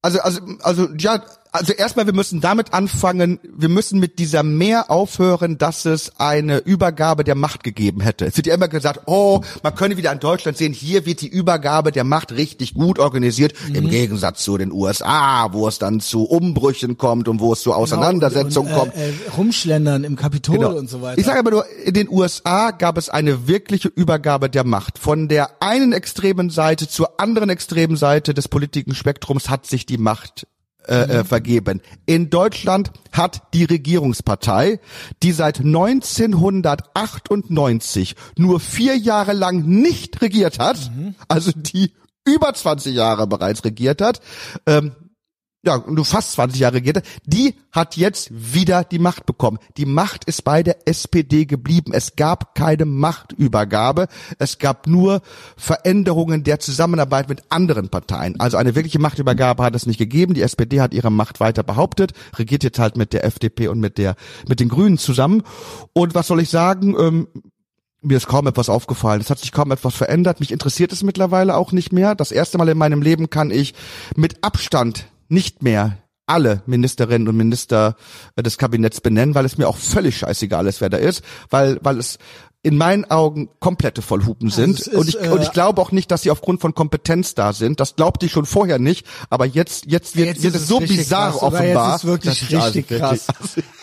[0.03, 4.91] Also, also, also, ja, also erstmal, wir müssen damit anfangen, wir müssen mit dieser mehr
[4.91, 8.27] aufhören, dass es eine Übergabe der Macht gegeben hätte.
[8.27, 11.29] Es wird ja immer gesagt, oh, man könne wieder in Deutschland sehen, hier wird die
[11.29, 13.75] Übergabe der Macht richtig gut organisiert, mhm.
[13.75, 17.73] im Gegensatz zu den USA, wo es dann zu Umbrüchen kommt und wo es zu
[17.73, 19.03] Auseinandersetzungen genau, und, kommt.
[19.03, 20.77] Äh, rumschlendern im Kapitol genau.
[20.77, 21.19] und so weiter.
[21.19, 24.99] Ich sage aber nur, in den USA gab es eine wirkliche Übergabe der Macht.
[24.99, 29.99] Von der einen extremen Seite zur anderen extremen Seite des politischen Spektrums hat sich die
[29.99, 30.47] Macht
[30.91, 31.81] äh, äh, vergeben.
[32.05, 34.81] In Deutschland hat die Regierungspartei,
[35.23, 41.15] die seit 1998 nur vier Jahre lang nicht regiert hat, mhm.
[41.29, 41.93] also die
[42.27, 44.21] über 20 Jahre bereits regiert hat,
[44.67, 44.91] ähm,
[45.63, 49.59] ja, nur fast 20 Jahre regiert hat, die hat jetzt wieder die Macht bekommen.
[49.77, 51.93] Die Macht ist bei der SPD geblieben.
[51.93, 54.09] Es gab keine Machtübergabe.
[54.39, 55.21] Es gab nur
[55.59, 58.41] Veränderungen der Zusammenarbeit mit anderen Parteien.
[58.41, 60.33] Also eine wirkliche Machtübergabe hat es nicht gegeben.
[60.33, 63.99] Die SPD hat ihre Macht weiter behauptet, regiert jetzt halt mit der FDP und mit
[63.99, 64.17] der,
[64.49, 65.43] mit den Grünen zusammen.
[65.93, 66.97] Und was soll ich sagen?
[66.99, 67.29] Ähm,
[68.01, 69.21] mir ist kaum etwas aufgefallen.
[69.21, 70.41] Es hat sich kaum etwas verändert.
[70.41, 72.15] Mich interessiert es mittlerweile auch nicht mehr.
[72.15, 73.75] Das erste Mal in meinem Leben kann ich
[74.17, 77.97] mit Abstand nicht mehr alle Ministerinnen und Minister
[78.37, 81.79] äh, des Kabinetts benennen, weil es mir auch völlig scheißegal ist, wer da ist, weil,
[81.83, 82.19] weil es
[82.63, 84.77] in meinen Augen komplette Vollhupen also sind.
[84.77, 87.35] Also ist, und, ich, äh, und ich glaube auch nicht, dass sie aufgrund von Kompetenz
[87.35, 87.81] da sind.
[87.81, 89.07] Das glaubte ich schon vorher nicht.
[89.31, 91.93] Aber jetzt, jetzt wird, jetzt wird es so bizarr krass, offenbar.
[91.93, 93.27] Jetzt ist wirklich richtig krass.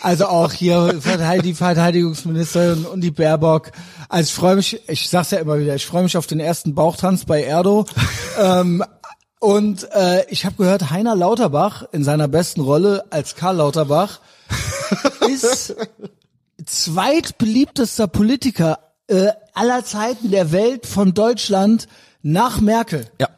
[0.00, 0.94] Also auch hier
[1.42, 3.72] die Verteidigungsministerin und die Baerbock.
[4.08, 6.76] Also ich freue mich, ich sag's ja immer wieder, ich freue mich auf den ersten
[6.76, 7.84] Bauchtanz bei Erdo.
[8.40, 8.84] ähm,
[9.40, 14.20] und äh, ich habe gehört, Heiner Lauterbach in seiner besten Rolle als Karl Lauterbach
[15.28, 15.76] ist
[16.64, 21.88] zweitbeliebtester Politiker äh, aller Zeiten der Welt von Deutschland
[22.22, 23.06] nach Merkel.
[23.20, 23.28] Ja.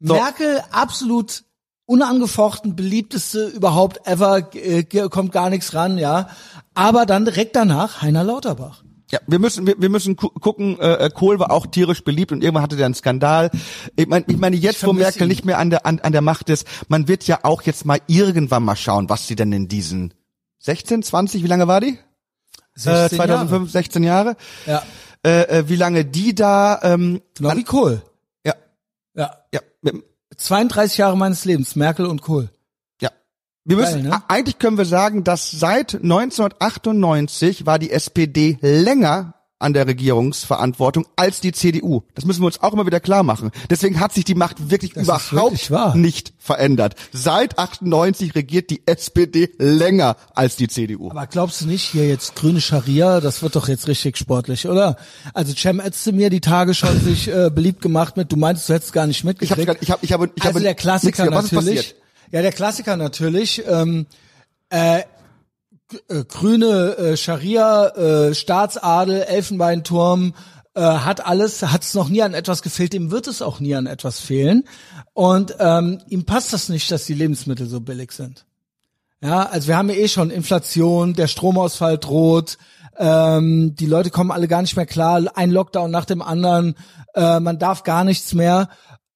[0.00, 0.14] So.
[0.14, 1.44] Merkel absolut
[1.86, 6.28] unangefochten beliebteste überhaupt ever, äh, kommt gar nichts ran, ja.
[6.74, 8.84] Aber dann direkt danach Heiner Lauterbach.
[9.10, 10.78] Ja, wir müssen wir, wir müssen gu gucken.
[10.78, 13.50] Äh, äh, Kohl war auch tierisch beliebt und irgendwann hatte der einen Skandal.
[13.96, 15.28] Ich meine, ich meine jetzt, wo Merkel ihn.
[15.28, 18.00] nicht mehr an der an, an der Macht ist, man wird ja auch jetzt mal
[18.06, 20.12] irgendwann mal schauen, was sie denn in diesen
[20.60, 21.98] 16, 20, wie lange war die?
[22.74, 23.66] 16 äh, 2005, Jahre.
[23.70, 24.36] 16 Jahre.
[24.66, 24.82] Ja.
[25.24, 26.78] Äh, äh, wie lange die da?
[26.82, 28.02] Ähm, genau wie Kohl.
[28.44, 28.54] Ja.
[29.14, 29.36] Ja.
[29.52, 29.60] Ja.
[30.36, 32.50] 32 Jahre meines Lebens, Merkel und Kohl.
[33.68, 34.22] Wir müssen, Geil, ne?
[34.28, 41.42] eigentlich können wir sagen, dass seit 1998 war die SPD länger an der Regierungsverantwortung als
[41.42, 42.00] die CDU.
[42.14, 43.50] Das müssen wir uns auch immer wieder klar machen.
[43.68, 46.94] Deswegen hat sich die Macht wirklich das überhaupt wirklich nicht verändert.
[47.12, 51.10] Seit 98 regiert die SPD länger als die CDU.
[51.10, 54.96] Aber glaubst du nicht, hier jetzt grüne Scharia, das wird doch jetzt richtig sportlich, oder?
[55.34, 58.94] Also Cem mir die Tage schon sich äh, beliebt gemacht mit, du meintest, du hättest
[58.94, 59.82] gar nicht mitgekriegt.
[59.82, 61.96] Ich habe, ich habe, ich habe, also der Klassiker natürlich.
[62.30, 63.62] Ja, der Klassiker natürlich.
[63.66, 64.06] Ähm,
[64.70, 70.34] äh, äh, grüne äh, Scharia, äh, Staatsadel, Elfenbeinturm,
[70.74, 73.74] äh, hat alles, hat es noch nie an etwas gefehlt, ihm wird es auch nie
[73.74, 74.64] an etwas fehlen.
[75.14, 78.44] Und ähm, ihm passt das nicht, dass die Lebensmittel so billig sind.
[79.22, 82.58] Ja, also wir haben ja eh schon Inflation, der Stromausfall droht,
[82.98, 85.22] Ähm, die Leute kommen alle gar nicht mehr klar.
[85.34, 86.74] Ein Lockdown nach dem anderen.
[87.14, 88.68] Äh, man darf gar nichts mehr.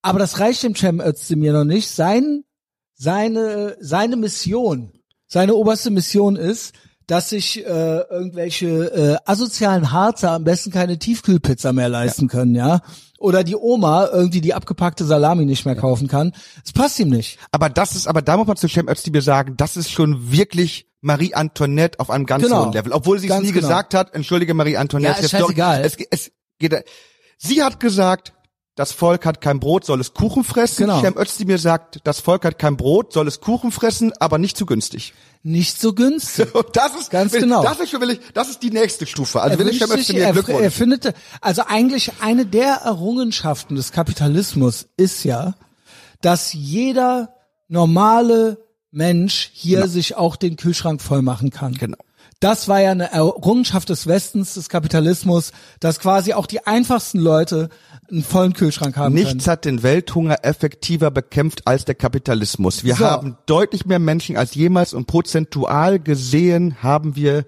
[0.02, 1.88] Aber das reicht dem Cem Özdemir noch nicht.
[1.88, 2.44] Sein,
[3.02, 4.92] seine, seine Mission,
[5.26, 6.72] seine oberste Mission ist,
[7.08, 12.28] dass sich äh, irgendwelche äh, asozialen Harzer am besten keine Tiefkühlpizza mehr leisten ja.
[12.28, 12.80] können, ja.
[13.18, 16.32] Oder die Oma irgendwie die abgepackte Salami nicht mehr kaufen kann.
[16.64, 17.38] Es passt ihm nicht.
[17.50, 20.86] Aber das ist, aber da muss man zu Cem Özdemir sagen, das ist schon wirklich
[21.00, 22.66] Marie Antoinette auf einem ganz genau.
[22.66, 22.92] hohen Level.
[22.92, 23.66] Obwohl sie es nie genau.
[23.66, 25.18] gesagt hat, entschuldige Marie Antoinette.
[25.18, 25.82] Ja, ist scheißegal.
[25.82, 26.84] Doch, es, es geht,
[27.36, 28.32] sie hat gesagt,
[28.74, 30.86] das Volk hat kein Brot, soll es Kuchen fressen.
[30.86, 31.00] Genau.
[31.00, 34.64] Cem Özdemir sagt, das Volk hat kein Brot, soll es Kuchen fressen, aber nicht zu
[34.64, 35.12] günstig.
[35.42, 36.48] Nicht so günstig.
[36.72, 37.62] das ist ganz genau.
[37.62, 39.42] Das ist will ich, das ist die nächste Stufe.
[39.42, 43.92] Also er will ich Cem Özdemir er, er findet, also eigentlich eine der Errungenschaften des
[43.92, 45.54] Kapitalismus ist ja,
[46.22, 47.34] dass jeder
[47.68, 48.58] normale
[48.90, 49.90] Mensch hier genau.
[49.90, 51.74] sich auch den Kühlschrank voll machen kann.
[51.74, 51.98] Genau.
[52.42, 57.68] Das war ja eine Errungenschaft des Westens, des Kapitalismus, dass quasi auch die einfachsten Leute
[58.12, 59.46] einen vollen Kühlschrank haben Nichts können.
[59.46, 62.84] hat den Welthunger effektiver bekämpft als der Kapitalismus.
[62.84, 63.04] Wir so.
[63.04, 67.46] haben deutlich mehr Menschen als jemals und prozentual gesehen haben wir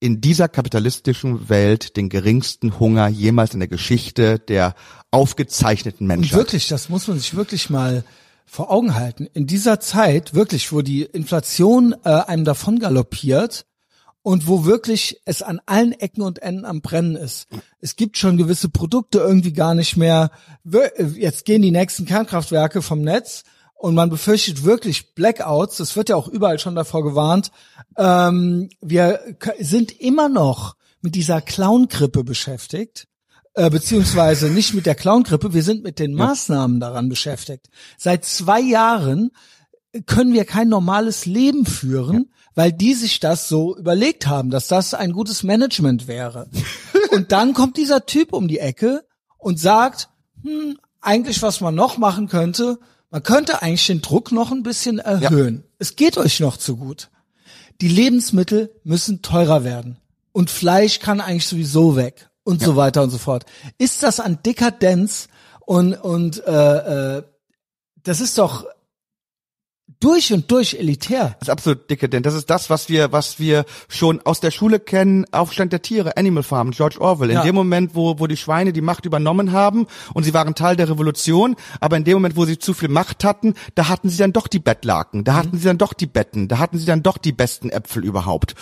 [0.00, 4.74] in dieser kapitalistischen Welt den geringsten Hunger jemals in der Geschichte der
[5.10, 6.32] aufgezeichneten Menschheit.
[6.32, 8.04] Und wirklich, das muss man sich wirklich mal
[8.44, 9.28] vor Augen halten.
[9.32, 13.64] In dieser Zeit, wirklich, wo die Inflation äh, einem davon galoppiert,
[14.22, 17.48] und wo wirklich es an allen Ecken und Enden am Brennen ist.
[17.80, 20.30] Es gibt schon gewisse Produkte irgendwie gar nicht mehr.
[21.16, 23.42] Jetzt gehen die nächsten Kernkraftwerke vom Netz
[23.74, 25.78] und man befürchtet wirklich Blackouts.
[25.78, 27.50] Das wird ja auch überall schon davor gewarnt.
[27.96, 29.20] Ähm, wir
[29.58, 33.08] sind immer noch mit dieser Clown-Grippe beschäftigt.
[33.54, 37.68] Äh, beziehungsweise nicht mit der Clown-Grippe, wir sind mit den Maßnahmen daran beschäftigt.
[37.98, 39.32] Seit zwei Jahren
[40.06, 44.94] können wir kein normales Leben führen, weil die sich das so überlegt haben, dass das
[44.94, 46.48] ein gutes Management wäre.
[47.10, 49.04] und dann kommt dieser Typ um die Ecke
[49.38, 50.08] und sagt,
[50.42, 52.78] hm, eigentlich was man noch machen könnte,
[53.10, 55.56] man könnte eigentlich den Druck noch ein bisschen erhöhen.
[55.56, 55.70] Ja.
[55.78, 57.10] Es geht euch noch zu gut.
[57.80, 59.98] Die Lebensmittel müssen teurer werden
[60.32, 62.68] und Fleisch kann eigentlich sowieso weg und ja.
[62.68, 63.44] so weiter und so fort.
[63.78, 65.28] Ist das an Dekadenz
[65.60, 67.22] und und äh, äh,
[68.02, 68.66] das ist doch
[70.00, 71.36] durch und durch elitär.
[71.38, 72.26] Das ist absolut dekadent.
[72.26, 75.26] Das ist das, was wir, was wir schon aus der Schule kennen.
[75.32, 77.30] Aufstand der Tiere, Animal Farm, George Orwell.
[77.30, 77.42] In ja.
[77.42, 80.88] dem Moment, wo, wo die Schweine die Macht übernommen haben und sie waren Teil der
[80.88, 84.32] Revolution, aber in dem Moment, wo sie zu viel Macht hatten, da hatten sie dann
[84.32, 85.36] doch die Bettlaken, da mhm.
[85.36, 88.54] hatten sie dann doch die Betten, da hatten sie dann doch die besten Äpfel überhaupt.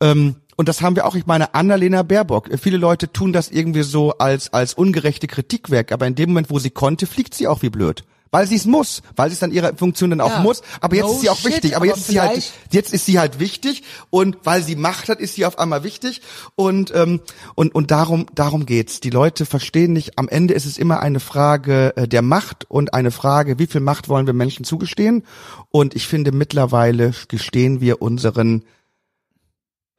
[0.00, 2.48] Ähm, und das haben wir auch, ich meine, Annalena Baerbock.
[2.60, 6.50] Viele Leute tun das irgendwie so als, als ungerechte Kritik weg, aber in dem Moment,
[6.50, 9.38] wo sie konnte, fliegt sie auch wie blöd weil sie es muss, weil sie es
[9.38, 10.40] dann ihre Funktion dann auch ja.
[10.40, 10.62] muss.
[10.80, 11.76] Aber jetzt no ist sie auch shit, wichtig.
[11.76, 15.08] Aber, aber jetzt ist sie halt, jetzt ist sie halt wichtig und weil sie Macht
[15.08, 16.20] hat, ist sie auf einmal wichtig
[16.56, 17.20] und ähm,
[17.54, 18.98] und und darum darum geht's.
[18.98, 20.18] Die Leute verstehen nicht.
[20.18, 23.80] Am Ende ist es immer eine Frage äh, der Macht und eine Frage, wie viel
[23.80, 25.22] Macht wollen wir Menschen zugestehen?
[25.70, 28.64] Und ich finde mittlerweile gestehen wir unseren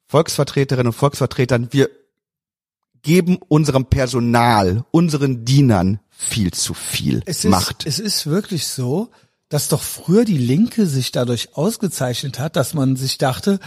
[0.08, 1.90] Volksvertreterinnen und Volksvertretern, wir
[3.02, 7.86] geben unserem Personal, unseren Dienern viel zu viel es Macht.
[7.86, 9.12] Ist, es ist wirklich so,
[9.50, 13.60] dass doch früher die Linke sich dadurch ausgezeichnet hat, dass man sich dachte,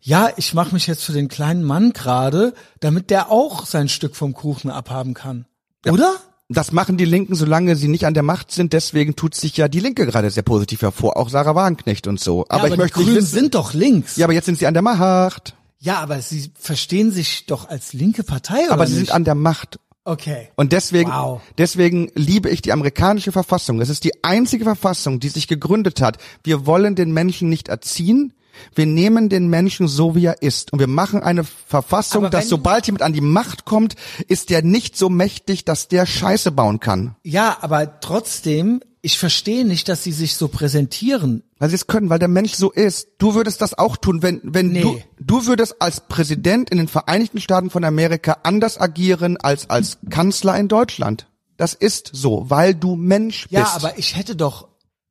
[0.00, 4.16] ja, ich mache mich jetzt für den kleinen Mann gerade, damit der auch sein Stück
[4.16, 5.46] vom Kuchen abhaben kann.
[5.84, 5.92] Ja.
[5.92, 6.16] Oder?
[6.50, 8.72] Das machen die Linken, solange sie nicht an der Macht sind.
[8.72, 11.18] Deswegen tut sich ja die Linke gerade sehr positiv hervor.
[11.18, 12.46] Auch Sarah Wagenknecht und so.
[12.48, 14.16] Aber, ja, aber ich möchte die Grünen wissen, sind doch links.
[14.16, 15.54] Ja, aber jetzt sind sie an der Macht.
[15.78, 19.06] Ja, aber sie verstehen sich doch als linke Partei, oder Aber sie nicht?
[19.06, 19.78] sind an der Macht.
[20.08, 20.48] Okay.
[20.56, 21.42] Und deswegen, wow.
[21.58, 23.78] deswegen liebe ich die amerikanische Verfassung.
[23.82, 26.16] Es ist die einzige Verfassung, die sich gegründet hat.
[26.42, 28.32] Wir wollen den Menschen nicht erziehen.
[28.74, 30.72] Wir nehmen den Menschen so, wie er ist.
[30.72, 33.96] Und wir machen eine Verfassung, dass sobald jemand an die Macht kommt,
[34.28, 37.14] ist der nicht so mächtig, dass der Scheiße bauen kann.
[37.22, 41.44] Ja, aber trotzdem ich verstehe nicht, dass sie sich so präsentieren.
[41.58, 43.08] Weil sie es können, weil der Mensch so ist.
[43.18, 44.82] Du würdest das auch tun, wenn, wenn nee.
[44.82, 49.98] du, du würdest als Präsident in den Vereinigten Staaten von Amerika anders agieren als als
[50.10, 51.28] Kanzler in Deutschland.
[51.56, 53.52] Das ist so, weil du Mensch bist.
[53.52, 54.68] Ja, aber ich hätte doch,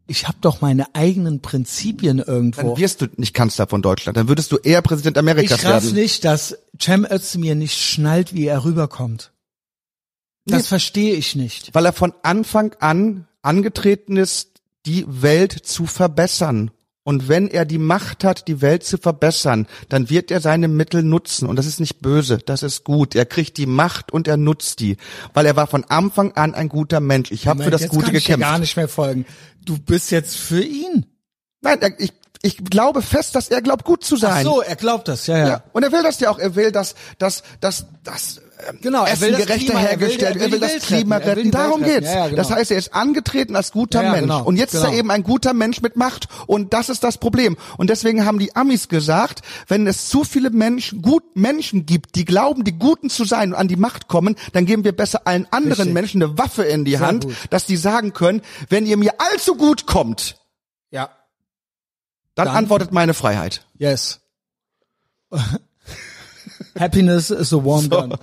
[0.08, 2.62] ich habe doch meine eigenen Prinzipien irgendwo.
[2.62, 5.88] Dann wirst du nicht Kanzler von Deutschland, dann würdest du eher Präsident Amerikas ich werden.
[5.88, 9.34] Ich nicht, dass Cem Özdemir nicht schnallt, wie er rüberkommt.
[10.46, 10.68] Das nee.
[10.68, 11.76] verstehe ich nicht.
[11.76, 16.72] Weil er von Anfang an angetreten ist, die Welt zu verbessern.
[17.04, 21.04] Und wenn er die Macht hat, die Welt zu verbessern, dann wird er seine Mittel
[21.04, 21.48] nutzen.
[21.48, 23.16] Und das ist nicht böse, das ist gut.
[23.16, 24.98] Er kriegt die Macht und er nutzt die.
[25.34, 27.32] Weil er war von Anfang an ein guter Mensch.
[27.32, 28.42] Ich habe für das jetzt Gute kann gekämpft.
[28.42, 29.26] Ich gar nicht mehr folgen.
[29.64, 31.06] Du bist jetzt für ihn.
[31.62, 34.44] Nein, ich, ich glaube fest, dass er glaubt, gut zu Ach sein.
[34.44, 35.48] so, er glaubt das, ja, ja.
[35.48, 35.64] Ja.
[35.72, 36.40] Und er will das ja auch.
[36.40, 38.42] Er will, dass, dass, dass, dass
[38.82, 41.18] Genau, er Essen will gerechter Klima, er will- hergestellt, er will er will das Klima
[41.18, 41.52] retten, retten.
[41.52, 41.94] Darum retten.
[42.02, 42.08] geht's.
[42.12, 42.36] Ja, ja, genau.
[42.38, 44.22] Das heißt, er ist angetreten als guter Ja, Mensch.
[44.24, 44.94] genau, Und jetzt ist genau.
[44.94, 46.28] er eben ein guter Mensch mit Macht.
[46.48, 47.56] Und das ist das Problem.
[47.78, 52.26] Und deswegen haben die Amis gesagt, wenn es zu viele Menschen, gut Menschen gibt, die
[52.26, 55.46] glauben, die Guten zu sein und an die Macht kommen, dann geben wir besser allen
[55.52, 55.94] anderen Richtig.
[55.94, 57.36] Menschen eine Waffe in die Sehr Hand, gut.
[57.52, 60.36] dass die sagen können, wenn ihr mir allzu gut kommt,
[60.90, 61.10] Ja.
[62.34, 63.66] dann, Dann- antwortet meine Freiheit.
[63.78, 64.20] Yes.
[66.80, 68.14] Happiness is a warm gun.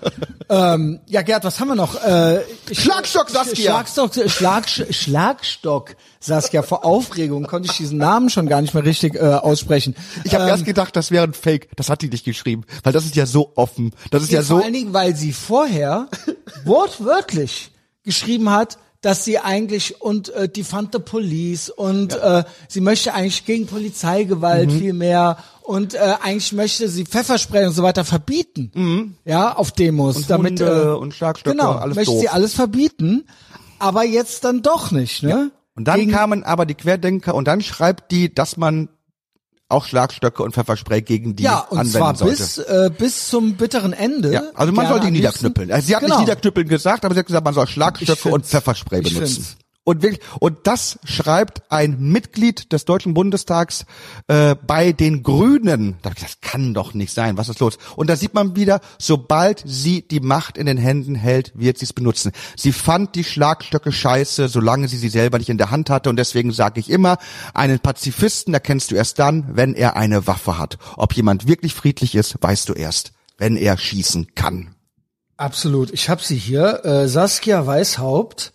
[0.49, 1.95] Ähm, ja, Gerd, was haben wir noch?
[2.05, 2.41] Äh,
[2.73, 3.73] Schlagstock, Saskia.
[3.85, 6.63] Schlagstock, Schlag, Schlagstock, Saskia.
[6.63, 9.95] Vor Aufregung konnte ich diesen Namen schon gar nicht mehr richtig äh, aussprechen.
[10.25, 11.69] Ich habe Ähm, erst gedacht, das wäre ein Fake.
[11.77, 13.93] Das hat die nicht geschrieben, weil das ist ja so offen.
[14.11, 14.65] Das ist ja, vor so.
[14.65, 16.09] allen Dingen, weil sie vorher
[16.65, 17.71] wortwörtlich
[18.05, 23.13] geschrieben hat, dass sie eigentlich und äh, die fand the Police und äh, sie möchte
[23.13, 24.79] eigentlich gegen Polizeigewalt Mhm.
[24.79, 29.17] viel mehr und äh, eigentlich möchte sie Pfefferspray und so weiter verbieten.
[29.25, 30.23] Ja, auf Demos, Mhm.
[30.23, 32.21] Und damit Hunde äh, und Schlagstöcke genau, und alles möchte doof.
[32.21, 33.25] sie alles verbieten,
[33.79, 35.51] aber jetzt dann doch nicht, ne?
[35.77, 38.89] Und dann Gegen- kamen aber die Querdenker und dann schreibt die, dass man
[39.69, 42.37] auch Schlagstöcke und Pfefferspray gegen die ja, und anwenden zwar sollte.
[42.37, 44.33] bis äh, bis zum bitteren Ende.
[44.33, 45.73] ja, also man soll die niederknüppeln.
[45.73, 46.17] Also sie hat Genau.
[46.19, 49.47] nicht niederknüppeln gesagt, aber sie hat gesagt, man soll Schlagstöcke und Pfefferspray benutzen.
[49.87, 53.85] Und wirklich, und das schreibt ein Mitglied des Deutschen Bundestags
[54.29, 55.99] äh, bei den Grünen.
[56.01, 57.37] Das kann doch nicht sein.
[57.37, 57.77] Was ist los?
[57.95, 61.85] Und da sieht man wieder, sobald sie die Macht in den Händen hält, wird sie
[61.85, 62.33] es benutzen.
[62.57, 66.09] Sie fand die Schlagstöcke scheiße, solange sie sie selber nicht in der Hand hatte.
[66.09, 67.19] Und deswegen sage ich immer,
[67.53, 70.79] einen Pazifisten erkennst du erst dann, wenn er eine Waffe hat.
[70.97, 74.75] Ob jemand wirklich friedlich ist, weißt du erst, wenn er schießen kann.
[75.37, 75.93] Absolut.
[75.93, 76.87] Ich habe sie hier.
[76.87, 78.54] Äh, Saskia Weishaupt,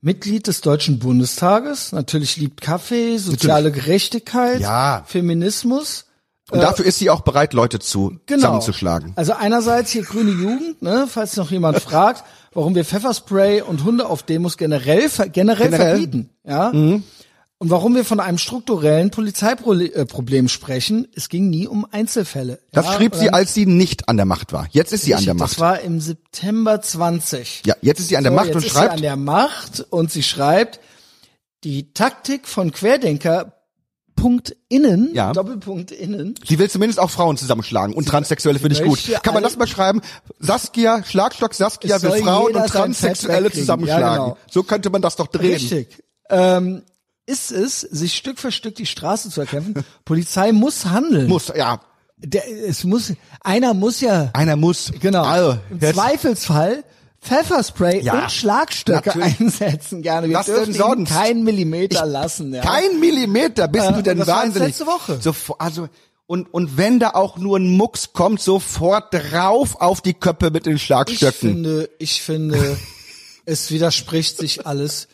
[0.00, 1.92] Mitglied des Deutschen Bundestages.
[1.92, 5.02] Natürlich liebt Kaffee, soziale Gerechtigkeit, Ja.
[5.06, 6.04] Feminismus.
[6.50, 8.40] Und dafür ist sie auch bereit, Leute zu Genau.
[8.40, 9.12] zusammenzuschlagen.
[9.16, 14.06] Also einerseits hier grüne Jugend, ne, falls noch jemand fragt, warum wir Pfefferspray und Hunde
[14.06, 15.68] auf Demos generell generell, Generell?
[15.68, 15.78] Mhm.
[16.00, 16.72] verbieten, ja.
[17.60, 22.60] Und warum wir von einem strukturellen Polizeiproblem sprechen, es ging nie um Einzelfälle.
[22.70, 24.68] Das ja, schrieb sie, ähm, als sie nicht an der Macht war.
[24.70, 25.60] Jetzt ist sie an der Das Macht.
[25.60, 27.62] war im September 20.
[27.66, 29.16] Ja, jetzt ist sie an der So, Macht jetzt und ist schreibt, Sie an der
[29.16, 30.78] Macht und sie schreibt,
[31.64, 33.54] die Taktik von Querdenker
[34.14, 35.32] Punkt innen, Ja.
[35.32, 39.00] Doppelpunkt innen, sie will zumindest auch Frauen zusammenschlagen und Transsexuelle finde ich gut.
[39.22, 40.00] Kann man das mal schreiben?
[40.40, 44.02] Saskia, Schlagstock Saskia will Frauen und Transsexuelle zusammenschlagen.
[44.04, 44.38] Ja, genau.
[44.50, 45.52] So könnte man das doch drehen.
[45.54, 45.98] richtig,
[46.30, 46.82] ähm,
[47.28, 49.84] ist es, sich Stück für Stück die Straße zu erkämpfen.
[50.04, 51.28] Polizei muss handeln.
[51.28, 51.80] Muss, ja.
[52.16, 53.12] Der, es muss,
[53.42, 54.90] einer muss ja, Einer muss.
[54.98, 56.82] genau, Also, im Zweifelsfall
[57.20, 59.40] Pfefferspray Ja, und Schlagstöcke natürlich.
[59.40, 60.28] einsetzen gerne.
[60.28, 61.10] Wir Was denn dürfen ihnen sonst?
[61.12, 62.54] keinen Millimeter lassen.
[62.54, 62.62] Ja.
[62.62, 64.68] kein Millimeter bist Äh, du denn das wahnsinnig.
[64.68, 65.18] letzte Woche.
[65.20, 65.88] Sofort, also,
[66.26, 70.66] und, und wenn da auch nur ein Mucks kommt, sofort drauf auf die Köpfe mit
[70.66, 71.32] den Ich Schlagstöcken.
[71.54, 72.76] finde, ich finde,
[73.48, 75.08] es widerspricht sich alles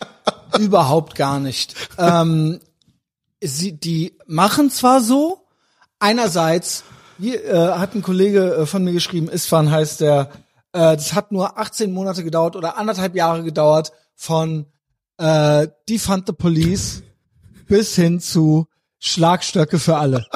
[0.59, 1.75] überhaupt gar nicht.
[1.99, 2.59] Ähm,
[3.41, 5.47] sie, die machen zwar so,
[6.01, 6.83] einerseits,
[7.19, 10.31] hier äh, hat ein Kollege äh, von mir geschrieben, Isfan heißt der,
[10.73, 14.67] äh, das hat nur 18 Monate gedauert oder anderthalb Jahre gedauert von
[15.19, 17.05] äh, Defund the Police
[17.69, 18.67] bis hin zu
[18.99, 20.27] Schlagstöcke für alle.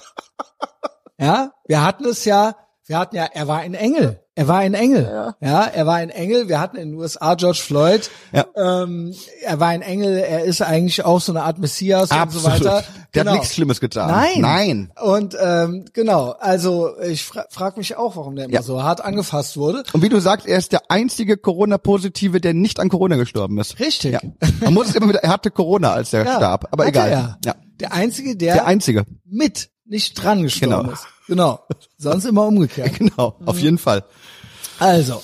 [1.18, 2.54] Ja, wir hatten es ja,
[2.88, 4.20] wir hatten ja, er war ein Engel.
[4.34, 5.34] Er war ein Engel.
[5.40, 5.64] Ja.
[5.64, 6.48] er war ein Engel.
[6.48, 8.08] Wir hatten in den USA George Floyd.
[8.32, 8.46] Ja.
[8.56, 10.16] Ähm, er war ein Engel.
[10.18, 12.84] Er ist eigentlich auch so eine Art Messias und so weiter.
[13.14, 14.08] Der hat nichts Schlimmes getan.
[14.10, 14.40] Nein.
[14.40, 14.92] Nein.
[15.02, 18.62] Und ähm, genau, also ich fra frag mich auch, warum der immer Ja.
[18.62, 19.82] so hart angefasst wurde.
[19.92, 23.80] Und wie du sagst, er ist der einzige Corona-Positive, der nicht an Corona gestorben ist.
[23.80, 24.12] Richtig.
[24.12, 24.20] Ja.
[24.60, 26.68] Man muss es immer wieder, er hatte Corona, als er Ja, starb.
[26.70, 27.10] Aber hatte egal.
[27.10, 27.38] er.
[27.44, 27.54] Ja.
[27.80, 29.04] Der einzige, der, Der einzige.
[29.24, 30.92] mit nicht dran gestorben Genau.
[30.92, 31.06] ist.
[31.28, 31.64] Genau.
[31.98, 32.94] Sonst immer umgekehrt.
[32.98, 33.36] Genau.
[33.44, 34.04] Auf jeden Fall.
[34.78, 35.22] Also,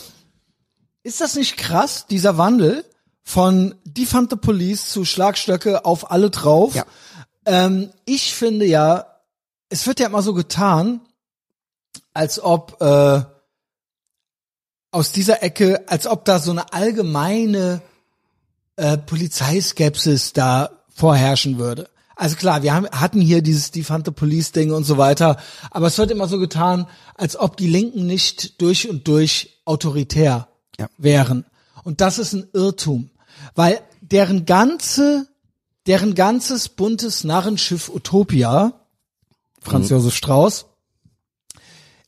[1.03, 2.85] ist das nicht krass, dieser Wandel
[3.25, 6.75] von Defund the Police zu Schlagstöcke auf alle drauf?
[6.75, 6.85] Ja.
[7.47, 9.07] Ähm, ich finde ja,
[9.71, 11.01] es wird ja immer so getan,
[12.13, 13.23] als ob äh,
[14.93, 17.83] aus dieser Ecke, als ob da so eine allgemeine
[18.77, 21.89] äh, Polizeiskepsis da vorherrschen würde.
[22.17, 25.37] Also klar, wir haben, hatten hier dieses the Police Ding und so weiter,
[25.71, 30.49] aber es wird immer so getan, als ob die Linken nicht durch und durch autoritär
[30.79, 30.89] Ja.
[30.97, 31.45] wären.
[31.83, 33.11] Und das ist ein Irrtum,
[33.55, 35.29] weil deren ganze,
[35.87, 38.73] deren ganzes buntes Narrenschiff Utopia,
[39.61, 40.67] Franz Josef Strauß,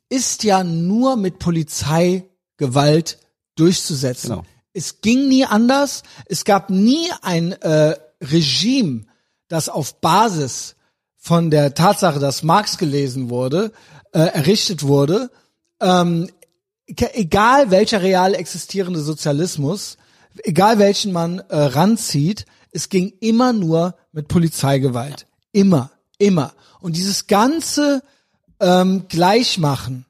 [0.08, 3.18] ist ja nur mit Polizeigewalt
[3.56, 4.30] durchzusetzen.
[4.30, 4.44] Genau.
[4.72, 6.02] Es ging nie anders.
[6.26, 9.06] Es gab nie ein äh, Regime,
[9.48, 10.76] das auf Basis
[11.16, 13.72] von der Tatsache, dass Marx gelesen wurde,
[14.12, 15.30] äh, errichtet wurde,
[15.80, 16.30] ähm,
[16.86, 19.96] egal welcher real existierende Sozialismus,
[20.44, 25.26] egal welchen man äh, ranzieht, es ging immer nur mit Polizeigewalt.
[25.52, 26.52] Immer, immer.
[26.80, 28.02] Und dieses ganze
[28.60, 30.04] ähm, Gleichmachen,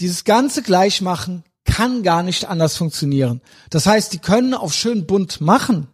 [0.00, 3.42] dieses ganze Gleichmachen kann gar nicht anders funktionieren.
[3.70, 5.88] Das heißt, die können auf schön bunt machen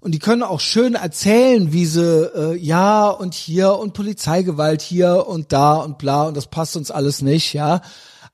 [0.00, 5.26] und die können auch schön erzählen, wie sie äh, ja und hier und Polizeigewalt hier
[5.26, 7.82] und da und bla und das passt uns alles nicht, ja.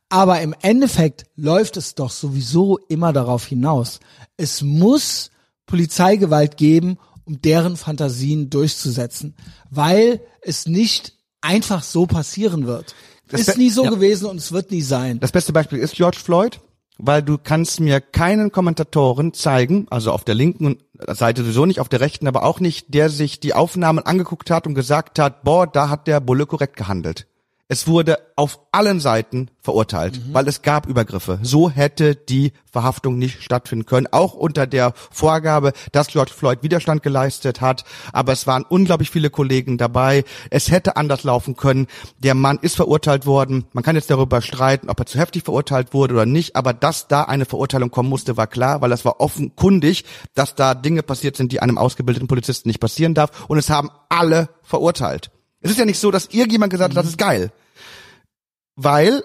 [0.09, 3.99] Aber im Endeffekt läuft es doch sowieso immer darauf hinaus.
[4.37, 5.31] Es muss
[5.67, 9.35] Polizeigewalt geben, um deren Fantasien durchzusetzen,
[9.69, 12.95] weil es nicht einfach so passieren wird.
[13.29, 13.91] Das ist nie so ja.
[13.91, 15.19] gewesen und es wird nie sein.
[15.19, 16.61] Das beste Beispiel ist George Floyd,
[16.99, 20.79] weil du kannst mir keinen Kommentatoren zeigen, also auf der linken
[21.09, 24.67] Seite sowieso nicht, auf der rechten aber auch nicht, der sich die Aufnahmen angeguckt hat
[24.67, 27.27] und gesagt hat, boah, da hat der Bulle korrekt gehandelt.
[27.69, 31.41] Es wurde auf allen Seiten verurteilt, weil es gab Übergriffe.
[31.43, 37.03] So hätte die Verhaftung nicht stattfinden können, auch unter der Vorgabe, dass George Floyd Widerstand
[37.03, 37.85] geleistet hat.
[38.13, 40.23] Aber es waren unglaublich viele Kollegen dabei.
[40.51, 41.89] Es hätte anders laufen können.
[42.19, 43.65] Der Mann ist verurteilt worden.
[43.73, 46.55] Man kann jetzt darüber streiten, ob er zu heftig verurteilt wurde oder nicht.
[46.55, 50.05] Aber dass da eine Verurteilung kommen musste, war klar, weil es war offenkundig,
[50.35, 53.49] dass da Dinge passiert sind, die einem ausgebildeten Polizisten nicht passieren darf.
[53.49, 55.33] Und es haben alle verurteilt.
[55.67, 57.51] Es ist ja nicht so, dass irgendjemand gesagt hat, das ist geil.
[58.77, 59.25] Weil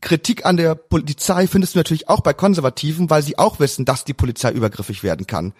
[0.00, 4.04] Kritik an der Polizei findest du natürlich auch bei Konservativen, weil sie auch wissen, dass
[4.04, 5.52] die Polizei übergriffig werden kann.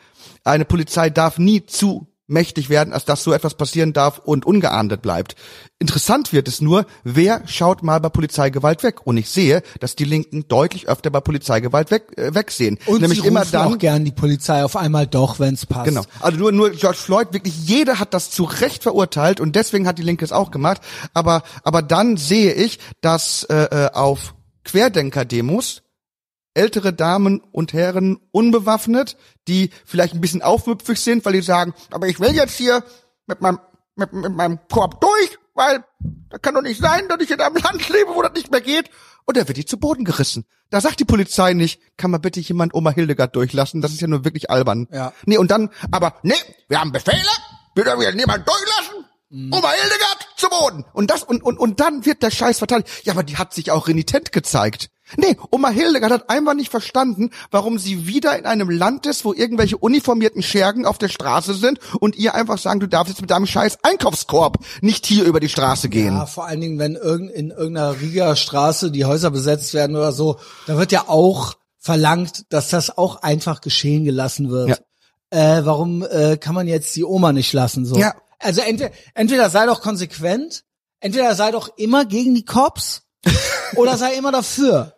[0.43, 5.03] Eine Polizei darf nie zu mächtig werden, als dass so etwas passieren darf und ungeahndet
[5.03, 5.37] bleibt.
[5.79, 9.07] Interessant wird es nur, wer schaut mal bei Polizeigewalt weg?
[9.07, 12.79] Und ich sehe, dass die Linken deutlich öfter bei Polizeigewalt weg, äh, wegsehen.
[12.87, 15.85] Und Nämlich sie immer dann, auch gern die Polizei auf einmal doch, wenn es passt.
[15.85, 16.03] Genau.
[16.21, 19.99] Also nur, nur George Floyd, wirklich jeder hat das zu Recht verurteilt und deswegen hat
[19.99, 20.81] die Linke es auch gemacht.
[21.15, 25.83] Aber, aber dann sehe ich, dass äh, äh, auf Querdenker-Demos
[26.57, 32.09] ältere Damen und Herren unbewaffnet, die vielleicht ein bisschen aufmüpfig sind, weil die sagen, aber
[32.09, 32.83] ich will jetzt hier
[33.27, 33.59] mit meinem,
[33.95, 35.85] mit, mit meinem Korb durch, weil
[36.29, 38.61] das kann doch nicht sein, dass ich in einem Land lebe, wo das nicht mehr
[38.61, 38.91] geht.
[39.25, 40.45] Und da wird die zu Boden gerissen.
[40.71, 43.81] Da sagt die Polizei nicht, kann man bitte jemand Oma Hildegard durchlassen?
[43.81, 44.89] Das ist ja nur wirklich albern.
[44.93, 45.13] Ja.
[45.25, 46.35] Nee, und dann, aber, nee,
[46.69, 47.23] wir haben Befehle,
[47.75, 49.05] wir dürfen niemand durchlassen.
[49.53, 50.85] Oma Hildegard zu Boden.
[50.93, 53.05] Und das, und, und, und dann wird der Scheiß verteidigt.
[53.05, 54.91] Ja, aber die hat sich auch renitent gezeigt.
[55.17, 59.33] Nee, Oma Hildegard hat einfach nicht verstanden, warum sie wieder in einem Land ist, wo
[59.33, 63.31] irgendwelche uniformierten Schergen auf der Straße sind und ihr einfach sagen, du darfst jetzt mit
[63.31, 66.15] deinem scheiß Einkaufskorb nicht hier über die Straße gehen.
[66.15, 70.11] Ja, vor allen Dingen, wenn irgend, in irgendeiner Rieger Straße die Häuser besetzt werden oder
[70.11, 74.83] so, da wird ja auch verlangt, dass das auch einfach geschehen gelassen wird.
[75.31, 77.85] Äh, warum äh, kann man jetzt die Oma nicht lassen?
[77.87, 77.97] So.
[77.97, 78.15] Ja.
[78.39, 80.65] Also entweder, entweder sei doch konsequent,
[81.01, 83.03] entweder sei doch immer gegen die Cops
[83.77, 84.96] oder sei immer dafür.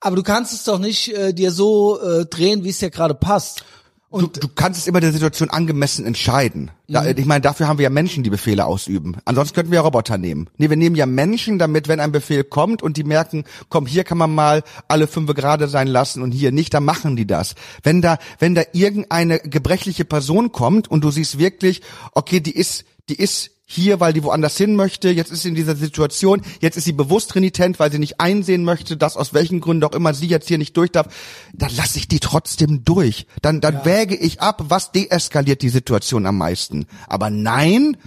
[0.00, 3.14] Aber du kannst es doch nicht äh, dir so äh, drehen, wie es dir gerade
[3.14, 3.64] passt.
[4.10, 6.70] Du, du kannst es immer der Situation angemessen entscheiden.
[6.86, 7.14] Da, Mhm.
[7.18, 9.18] Ich meine, dafür haben wir ja Menschen, die Befehle ausüben.
[9.26, 10.48] Ansonsten könnten wir ja Roboter nehmen.
[10.56, 14.04] Nee, wir nehmen ja Menschen, damit, wenn ein Befehl kommt und die merken, komm, hier
[14.04, 17.54] kann man mal alle fünf gerade sein lassen und hier nicht, dann machen die das.
[17.82, 21.82] Wenn da, wenn da irgendeine gebrechliche Person kommt und du siehst wirklich,
[22.12, 25.54] okay, die ist, die ist hier, weil die woanders hin möchte, jetzt ist sie in
[25.54, 29.60] dieser Situation, jetzt ist sie bewusst renitent, weil sie nicht einsehen möchte, dass aus welchen
[29.60, 31.08] Gründen auch immer sie jetzt hier nicht durch darf,
[31.52, 33.26] dann lasse ich die trotzdem durch.
[33.42, 36.86] Dann, dann wäge ich ab, was deeskaliert die Situation am meisten.
[37.08, 37.98] Aber nein,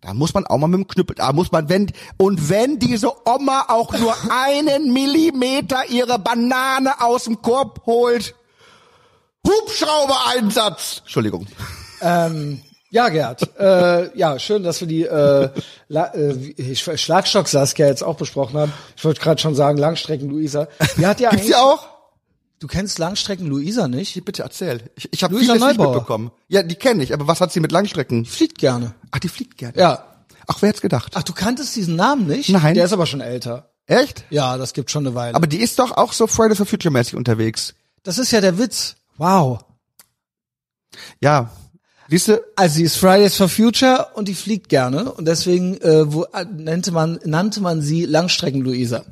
[0.00, 3.10] da muss man auch mal mit dem Knüppel, da muss man, wenn, und wenn diese
[3.26, 8.36] Oma auch nur einen Millimeter ihre Banane aus dem Korb holt,
[9.44, 11.00] Hubschrauber-Einsatz.
[11.00, 11.48] Entschuldigung.
[12.02, 13.42] Ähm, ja, Gerd.
[13.58, 15.50] äh, ja, schön, dass wir die äh,
[15.88, 18.72] La äh, Schlagstock Saskia jetzt auch besprochen haben.
[18.96, 20.68] Ich wollte gerade schon sagen, Langstrecken Luisa.
[20.96, 21.86] Die hat ja Gibt's die auch?
[22.60, 24.24] Du kennst Langstrecken Luisa nicht?
[24.24, 24.80] Bitte erzähl.
[24.96, 25.94] Ich, ich habe Luisa vieles nicht Neubauer.
[25.94, 26.30] mitbekommen.
[26.48, 28.24] Ja, die kenne ich, aber was hat sie mit Langstrecken?
[28.24, 28.94] Fliegt gerne.
[29.12, 29.78] Ach, die fliegt gerne.
[29.78, 30.04] Ja.
[30.48, 31.12] Ach, wer hätte gedacht?
[31.14, 32.48] Ach, du kanntest diesen Namen nicht?
[32.48, 32.74] Nein.
[32.74, 33.70] Der ist aber schon älter.
[33.86, 34.24] Echt?
[34.30, 35.34] Ja, das gibt schon eine Weile.
[35.34, 37.74] Aber die ist doch auch so Fridays for Future mäßig unterwegs.
[38.02, 38.96] das ist ja der Witz.
[39.18, 39.60] Wow.
[41.20, 41.50] Ja.
[42.08, 46.12] Siehst du, Also sie ist Fridays for Future und die fliegt gerne und deswegen äh,
[46.12, 49.02] wo, äh, nannte man nannte man sie Langstrecken Luisa.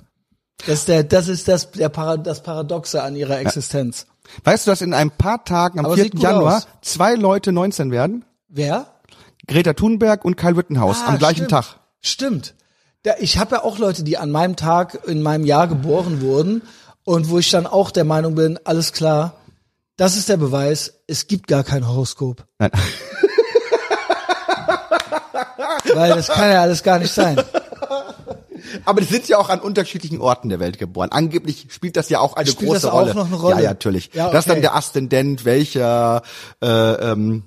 [0.66, 4.06] Das ist der das ist das der Para, das Paradoxe an ihrer Existenz.
[4.44, 6.04] weißt du, dass in ein paar Tagen am Aber 4.
[6.04, 6.68] sieht gut Januar aus.
[6.82, 8.24] zwei Leute 19 werden?
[8.48, 8.86] Wer?
[9.46, 11.50] Greta Thunberg und Karl Wittenhaus Ah, am gleichen stimmt.
[11.50, 11.64] Tag.
[12.00, 12.54] Stimmt.
[13.02, 16.62] Da, ich habe ja auch Leute, die an meinem Tag in meinem Jahr geboren wurden
[17.04, 19.34] und wo ich dann auch der Meinung bin, alles klar,
[19.96, 22.44] das ist der Beweis, es gibt gar kein Horoskop.
[22.58, 22.70] Nein.
[25.94, 27.40] Weil das kann ja alles gar nicht sein.
[28.84, 31.10] Aber die sind ja auch an unterschiedlichen Orten der Welt geboren.
[31.12, 33.14] Angeblich spielt das ja auch eine Spielt große das auch Rolle.
[33.14, 33.54] noch eine Rolle?
[33.56, 34.10] Ja, ja, natürlich.
[34.12, 34.62] Ja, Das ist dann okay.
[34.62, 36.22] der Aszendent, welcher
[36.62, 37.44] äh, ähm,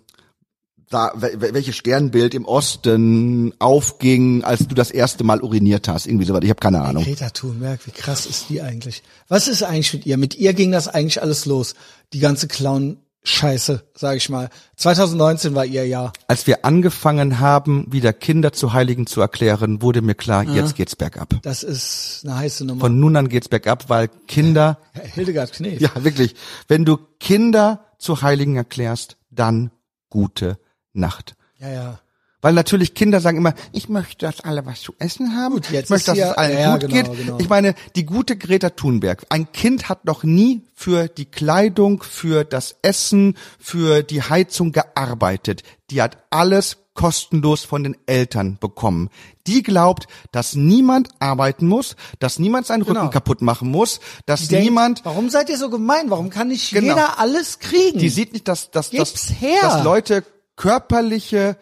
[0.89, 6.07] da, wel- welches Sternbild im Osten aufging, als du das erste Mal uriniert hast.
[6.07, 6.41] Irgendwie sowas.
[6.43, 7.03] Ich habe keine Ahnung.
[7.03, 9.03] Greta Thunberg, wie krass ist die eigentlich?
[9.27, 10.17] Was ist eigentlich mit ihr?
[10.17, 11.75] Mit ihr ging das eigentlich alles los.
[12.13, 14.49] Die ganze Clown-Scheiße, sag ich mal.
[14.77, 16.13] 2019 war ihr Jahr.
[16.27, 20.95] Als wir angefangen haben, wieder Kinder zu Heiligen zu erklären, wurde mir klar, jetzt geht's
[20.95, 21.35] bergab.
[21.43, 22.81] Das ist eine heiße Nummer.
[22.81, 24.79] Von nun an geht's bergab, weil Kinder,
[25.13, 25.79] Hildegard Knef.
[25.79, 26.35] ja wirklich,
[26.67, 29.71] wenn du Kinder zu Heiligen erklärst, dann
[30.09, 30.57] gute
[30.93, 31.35] Nacht.
[31.59, 31.69] ja.
[31.69, 31.99] ja.
[32.41, 35.55] Weil natürlich Kinder sagen immer, ich möchte, dass alle was zu essen haben.
[35.55, 37.17] Gut, jetzt ich möchte, dass es allen ja, gut genau, geht.
[37.25, 37.37] genau.
[37.39, 39.25] Ich meine, die gute Greta Thunberg.
[39.29, 45.63] Ein Kind hat noch nie für die Kleidung, für das Essen, für die Heizung gearbeitet.
[45.91, 49.09] Die hat alles kostenlos von den Eltern bekommen.
[49.47, 53.01] Die glaubt, dass niemand arbeiten muss, dass niemand seinen Genau.
[53.01, 56.09] Rücken kaputt machen muss, dass Denkt, niemand Warum seid ihr so gemein?
[56.09, 56.95] Warum kann nicht Genau.
[56.95, 57.99] jeder alles kriegen?
[57.99, 59.59] die sieht nicht, dass, dass, dass, her.
[59.61, 60.23] dass Leute
[60.57, 61.57] körperliche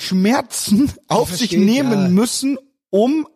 [0.00, 2.08] Schmerzen auf sich versteht, nehmen ja.
[2.08, 2.58] müssen,
[2.90, 3.26] um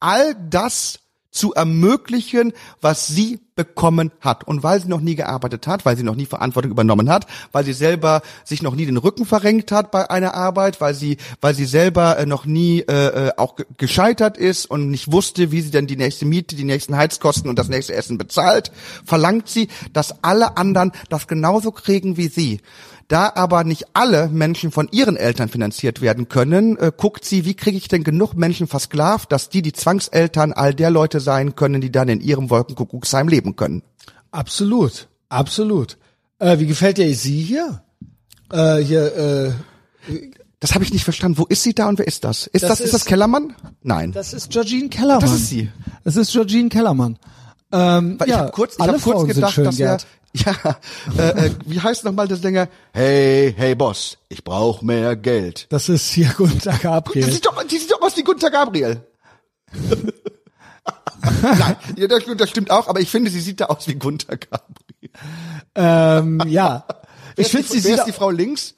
[0.00, 0.98] all das
[1.30, 4.46] zu ermöglichen, was sie bekommen hat.
[4.46, 7.64] Und weil sie noch nie gearbeitet hat, weil sie noch nie Verantwortung übernommen hat, weil
[7.64, 11.54] sie selber sich noch nie den Rücken verrenkt hat bei einer Arbeit, weil sie, weil
[11.54, 15.62] sie selber äh, noch nie äh, äh, auch ge- gescheitert ist und nicht wusste, wie
[15.62, 18.70] sie denn die nächste Miete, die nächsten Heizkosten und das nächste Essen bezahlt,
[19.04, 22.60] verlangt sie, dass alle anderen das genauso kriegen wie sie.
[23.12, 27.52] Da aber nicht alle Menschen von ihren Eltern finanziert werden können, äh, guckt sie, wie
[27.54, 31.82] kriege ich denn genug Menschen versklavt, dass die die Zwangseltern all der Leute sein können,
[31.82, 33.82] die dann in ihrem Wolkenkuckucksheim leben können.
[34.30, 35.98] absolut, absolut.
[36.38, 37.82] Äh, wie gefällt dir sie hier?
[38.50, 39.14] Äh, hier,
[40.08, 40.20] äh,
[40.60, 41.36] Das habe ich nicht verstanden.
[41.38, 42.46] Wo ist sie da und wer ist das?
[42.46, 43.54] Ist Das das, ist, das ist- Kellermann?
[43.82, 44.12] Nein.
[44.12, 45.20] das ist Georgine Kellermann.
[45.20, 45.70] Das ist sie.
[46.04, 47.18] Das ist Georgine Kellermann.
[47.72, 49.80] Ähm, Weil ja, ich habe kurz, ich alle hab kurz Frauen gedacht, sind schön, dass
[49.80, 49.98] er,
[50.34, 50.78] ja,
[51.18, 52.68] äh, äh, wie heißt nochmal das Dinger?
[52.92, 55.66] Hey, hey Boss, ich brauche mehr Geld.
[55.70, 57.30] Das ist hier Gunther Die Gabriel.
[57.32, 59.06] sieht doch, die sieht doch aus wie Gunther Gabriel.
[61.42, 64.36] Nein, ja, das, das stimmt auch, aber ich finde, sie sieht da aus wie Gunther
[64.36, 65.10] Gabriel.
[65.74, 66.84] ähm, ja.
[67.36, 68.74] Ich finde, sie die, wer sieht, ist die Frau links?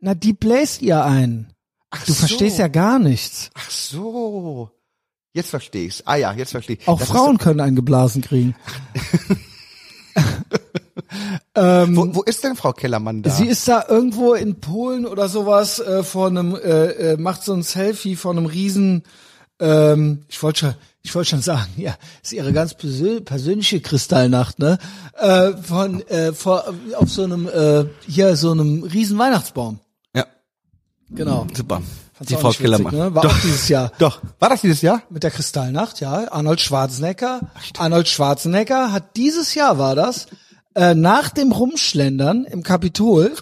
[0.00, 1.52] na, die bläst ihr ein.
[1.90, 2.20] Ach Du so.
[2.20, 3.50] verstehst ja gar nichts.
[3.54, 4.70] Ach so.
[5.32, 6.02] Jetzt verstehe ich's.
[6.06, 6.88] Ah ja, jetzt verstehe ich.
[6.88, 8.54] Auch Das Frauen können einen geblasen kriegen.
[11.54, 11.62] So,
[11.96, 13.30] wo, wo ist denn Frau Kellermann da?
[13.30, 17.52] Sie ist da irgendwo in Polen oder sowas äh, vor einem, äh, äh, macht so
[17.52, 19.04] ein Selfie vor einem riesen,
[19.60, 24.58] ähm, ich wollte schon, ich wollte schon sagen, ja, ist ihre ganz persö persönliche Kristallnacht,
[24.58, 24.78] ne?
[25.16, 29.78] Äh, von äh, vor, auf so einem, äh, hier so einem riesen Weihnachtsbaum.
[30.14, 30.26] ja,
[31.10, 31.46] Genau.
[31.54, 31.82] super.
[32.20, 32.94] Fand's die Frau Kellermann.
[32.94, 33.14] ne?
[33.14, 33.92] War Doch, auch dieses Jahr.
[33.98, 34.20] doch.
[34.38, 35.02] War das dieses Jahr?
[35.08, 36.30] Mit der Kristallnacht, ja.
[36.30, 37.40] Arnold Schwarzenegger.
[37.78, 40.26] Arnold Schwarzenegger hat dieses Jahr war das,
[40.74, 43.32] äh, nach dem Rumschlendern im Kapitol,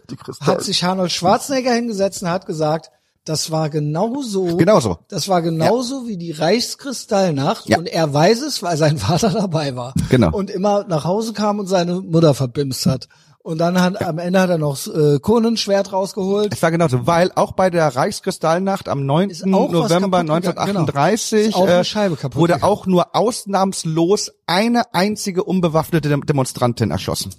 [0.41, 2.91] hat sich Arnold Schwarzenegger hingesetzt und hat gesagt,
[3.24, 4.57] das war genauso.
[4.57, 4.99] Genauso.
[5.09, 7.79] Das war genauso wie die Reichskristallnacht Ja.
[7.79, 9.93] und er weiß es, weil sein Vater dabei war.
[10.09, 10.31] Genau.
[10.35, 13.09] Und immer nach Hause kam und seine Mutter verbimst hat.
[13.49, 16.53] Und dann hat, am Ende hat er noch äh, Konenschwert rausgeholt.
[16.53, 19.30] Es war genauso, weil auch bei der Reichskristallnacht am 9.
[19.30, 21.64] Ist auch was November kaputt gegangen, 1938 genau.
[21.64, 22.62] Auch äh, wurde gegangen.
[22.62, 27.34] auch nur ausnahmslos eine einzige unbewaffnete Dem- Demonstrantin erschossen.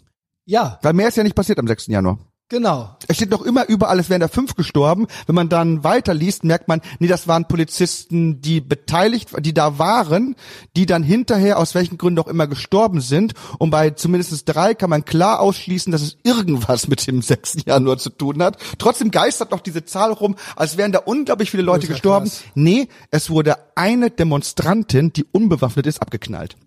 [0.45, 1.85] Ja, Weil mehr ist ja nicht passiert am 6.
[1.85, 2.17] Januar.
[2.49, 2.95] Genau.
[3.07, 5.07] Es steht noch immer überall, es wären da fünf gestorben.
[5.25, 10.35] Wenn man dann weiterliest, merkt man, nee, das waren Polizisten, die beteiligt, die da waren,
[10.75, 13.33] die dann hinterher aus welchen Gründen auch immer gestorben sind.
[13.57, 17.59] Und bei zumindest drei kann man klar ausschließen, dass es irgendwas mit dem 6.
[17.65, 18.57] Januar zu tun hat.
[18.77, 22.27] Trotzdem geistert noch diese Zahl rum, als wären da unglaublich viele Leute gestorben.
[22.27, 22.43] krass.
[22.55, 26.57] Nee, es wurde eine Demonstrantin, die unbewaffnet ist, abgeknallt.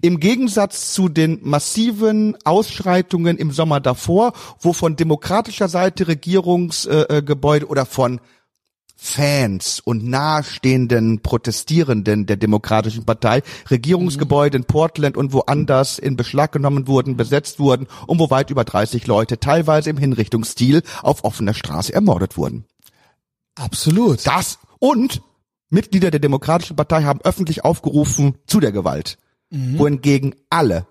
[0.00, 7.22] Im Gegensatz zu den massiven Ausschreitungen im Sommer davor, wo von demokratischer Seite Regierungsgebäude äh,
[7.22, 8.20] Gebäude oder von
[9.04, 16.86] Fans und nahestehenden Protestierenden der Demokratischen Partei Regierungsgebäude in Portland und woanders in Beschlag genommen
[16.86, 21.92] wurden, besetzt wurden und wo weit über 30 Leute teilweise im Hinrichtungsstil auf offener Straße
[21.92, 22.64] ermordet wurden.
[23.56, 24.24] Absolut.
[24.24, 25.20] Das und
[25.68, 29.18] Mitglieder der Demokratischen Partei haben öffentlich aufgerufen zu der Gewalt,
[29.52, 30.86] wohingegen alle,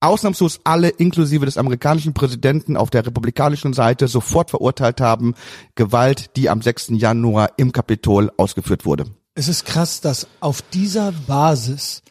[0.00, 5.34] ausnahmslos alle, inklusive des amerikanischen Präsidenten auf der republikanischen Seite, sofort verurteilt haben,
[5.74, 6.92] Gewalt, die am 6.
[6.92, 9.06] Januar im Kapitol ausgeführt wurde.
[9.34, 12.02] Es ist krass, dass auf dieser Basis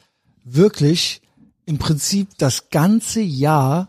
[0.43, 1.21] wirklich
[1.65, 3.87] im Prinzip das ganze Jahr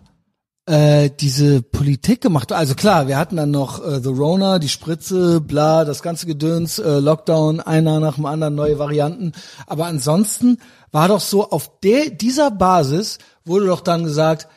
[0.66, 2.52] äh, diese Politik gemacht.
[2.52, 6.78] Also klar, wir hatten dann noch äh, The Rona, die Spritze, bla, das ganze Gedöns,
[6.78, 9.32] äh, Lockdown, einer nach dem anderen, neue Varianten.
[9.66, 10.58] Aber ansonsten
[10.90, 14.48] war doch so, auf der, dieser Basis wurde doch dann gesagt,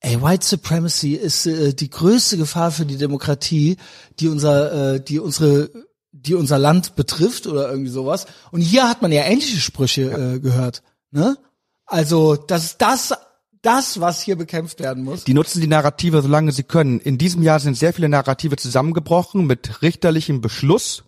[0.00, 3.76] ey, White Supremacy ist äh, die größte Gefahr für die Demokratie,
[4.18, 5.70] die unser, äh, die unsere
[6.12, 8.26] die unser Land betrifft oder irgendwie sowas.
[8.50, 10.82] Und hier hat man ja ähnliche Sprüche äh, gehört.
[11.12, 11.38] Ne?
[11.86, 13.14] Also das ist das,
[13.62, 15.24] das, was hier bekämpft werden muss.
[15.24, 16.98] Die nutzen die Narrative, solange sie können.
[17.00, 21.04] In diesem Jahr sind sehr viele Narrative zusammengebrochen mit richterlichem Beschluss.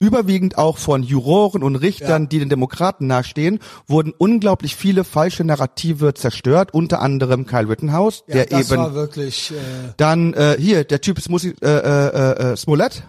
[0.00, 2.28] Überwiegend auch von Juroren und Richtern, Ja.
[2.28, 3.58] die den Demokraten nahestehen,
[3.88, 8.94] wurden unglaublich viele falsche Narrative zerstört, unter anderem Kyle Rittenhouse, Ja, der das eben war
[8.94, 9.54] wirklich äh,
[9.96, 13.02] dann äh, hier der Typ ist Musi, äh, äh, äh, Smollett,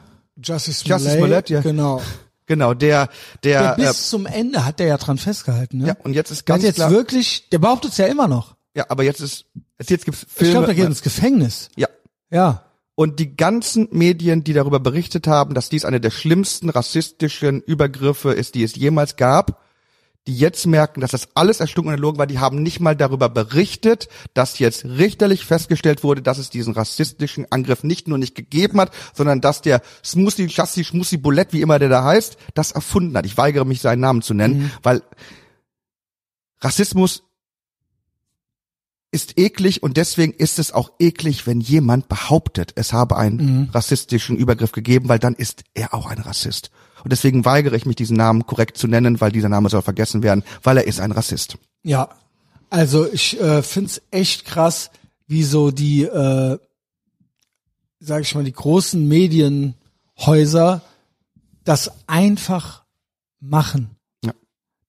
[0.44, 1.62] Justice Smollett, Justice Smollett, ja.
[1.62, 2.02] genau.
[2.48, 3.10] genau der
[3.44, 5.78] der, Der äh, bis zum Ende hat der ja dran festgehalten.
[5.78, 5.88] Ne?
[5.90, 8.28] ja und jetzt ist der hat ganz jetzt klar, wirklich, der behauptet es ja immer
[8.28, 8.56] noch.
[8.80, 9.46] Ja, aber jetzt ist
[9.78, 11.70] jetzt, gibt's Ich Filme, glaube, der geht ins Gefängnis.
[11.76, 11.90] ja
[12.32, 12.64] Ja.
[12.96, 18.32] Und die ganzen Medien, die darüber berichtet haben, dass dies eine der schlimmsten rassistischen Übergriffe
[18.32, 19.62] ist, die es jemals gab,
[20.28, 23.30] die jetzt merken, dass das alles erstunken und erlogen war, die haben nicht mal darüber
[23.30, 28.80] berichtet, dass jetzt richterlich festgestellt wurde, dass es diesen rassistischen Angriff nicht nur nicht gegeben
[28.80, 33.18] hat, sondern dass der Smoothie, Chassis, Schmussi, Bulett, wie immer der da heißt, das erfunden
[33.18, 33.26] hat.
[33.26, 35.02] Ich weigere mich, seinen Namen zu nennen, weil
[36.62, 37.24] Rassismus
[39.12, 44.38] ist eklig und deswegen ist es auch eklig, wenn jemand behauptet, es habe einen rassistischen
[44.38, 46.70] Übergriff gegeben, weil dann ist er auch ein Rassist.
[47.04, 50.22] Und deswegen weigere ich mich, diesen Namen korrekt zu nennen, weil dieser Name soll vergessen
[50.22, 51.58] werden, weil er ist ein Rassist.
[51.84, 52.10] Ja,
[52.70, 54.92] also ich äh, find's echt krass,
[55.28, 56.60] wie so die, äh,
[58.00, 60.82] sag ich mal, die großen Medienhäuser
[61.64, 62.84] das einfach
[63.40, 63.96] machen.
[64.24, 64.34] Ja.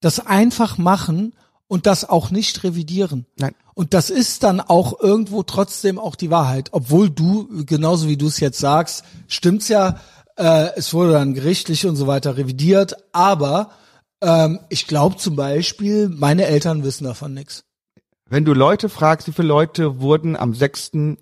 [0.01, 1.35] Das einfach machen
[1.69, 3.27] und das auch nicht revidieren.
[3.37, 3.55] Nein.
[3.81, 6.69] Und das ist dann auch irgendwo trotzdem auch die Wahrheit.
[6.73, 9.99] Obwohl du, genauso wie du es jetzt sagst, stimmt's ja,
[10.37, 13.71] äh, es wurde dann gerichtlich und so weiter revidiert, aber
[14.21, 17.65] ähm, ich glaube zum Beispiel, meine Eltern wissen davon nichts.
[18.27, 21.17] Wenn du Leute fragst, wie viele Leute wurden am 6.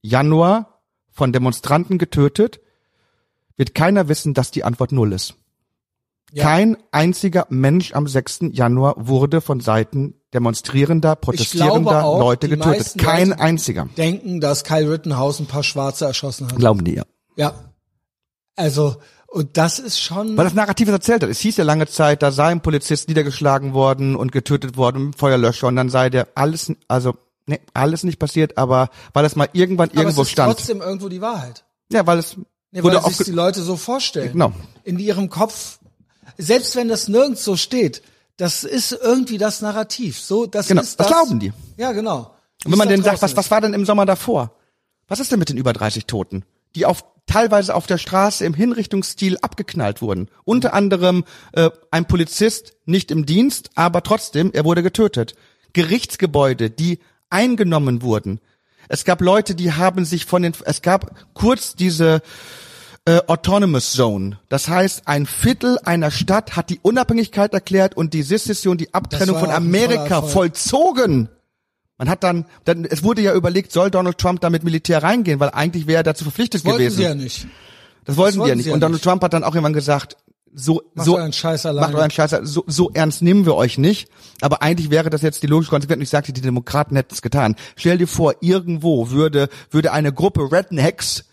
[0.00, 0.80] Januar
[1.10, 2.60] von Demonstranten getötet,
[3.56, 5.34] wird keiner wissen, dass die Antwort null ist.
[6.30, 6.44] Ja.
[6.44, 8.42] Kein einziger Mensch am 6.
[8.52, 12.94] Januar wurde von Seiten demonstrierender, protestierender auch, Leute getötet.
[12.98, 13.88] Kein Leute- einziger.
[13.96, 16.56] Denken, dass Kyle Rittenhouse ein paar Schwarze erschossen hat.
[16.56, 17.04] Glauben die ja.
[17.36, 17.54] Ja.
[18.56, 20.36] Also, und das ist schon.
[20.36, 21.30] Weil das Narrativ es erzählt hat.
[21.30, 25.18] Es hieß ja lange Zeit, da sei ein Polizist niedergeschlagen worden und getötet worden mit
[25.18, 27.14] Feuerlöscher und dann sei der alles, also,
[27.46, 30.54] ne, alles nicht passiert, aber weil es mal irgendwann aber irgendwo es ist stand.
[30.56, 31.64] trotzdem irgendwo die Wahrheit.
[31.90, 32.36] Ja, weil es
[32.74, 34.32] Nee, wurde weil sich die Leute so vorstellen.
[34.32, 34.52] Genau.
[34.84, 35.78] In ihrem Kopf,
[36.38, 38.02] selbst wenn das nirgends so steht,
[38.42, 40.18] das ist irgendwie das Narrativ.
[40.18, 41.16] So, das Genau, ist das das.
[41.16, 41.52] glauben die.
[41.76, 42.34] Ja, genau.
[42.64, 44.56] Und wenn man denn sagt, was, was war denn im Sommer davor?
[45.06, 48.52] Was ist denn mit den über 30 Toten, die auf teilweise auf der Straße im
[48.52, 50.28] Hinrichtungsstil abgeknallt wurden?
[50.42, 51.22] Unter anderem
[51.52, 55.36] äh, ein Polizist nicht im Dienst, aber trotzdem, er wurde getötet.
[55.72, 56.98] Gerichtsgebäude, die
[57.30, 58.40] eingenommen wurden.
[58.88, 62.22] Es gab Leute, die haben sich von den, es gab kurz diese
[63.04, 64.38] äh, Autonomous Zone.
[64.48, 69.38] Das heißt, ein Viertel einer Stadt hat die Unabhängigkeit erklärt und die Sezession, die Abtrennung
[69.38, 71.28] von Amerika vollzogen.
[71.98, 75.40] Man hat dann, dann, es wurde ja überlegt, soll Donald Trump da mit Militär reingehen,
[75.40, 76.96] weil eigentlich wäre er dazu verpflichtet Wollten gewesen.
[76.96, 77.46] sie ja nicht.
[78.04, 78.64] das wollten wollten die ja nicht.
[78.66, 79.04] sie Und Donald nicht.
[79.04, 80.16] Trump hat dann auch irgendwann gesagt,
[80.54, 81.86] so, Macht so, euren Scheiß alleine.
[81.86, 84.08] macht euren Scheiß, so, so ernst nehmen wir euch nicht.
[84.42, 85.98] Aber eigentlich wäre das jetzt die logische Konsequenz.
[85.98, 87.56] Und Ich sagte, die Demokraten hätten es getan.
[87.76, 91.24] Stell dir vor, irgendwo würde, würde eine Gruppe Rednecks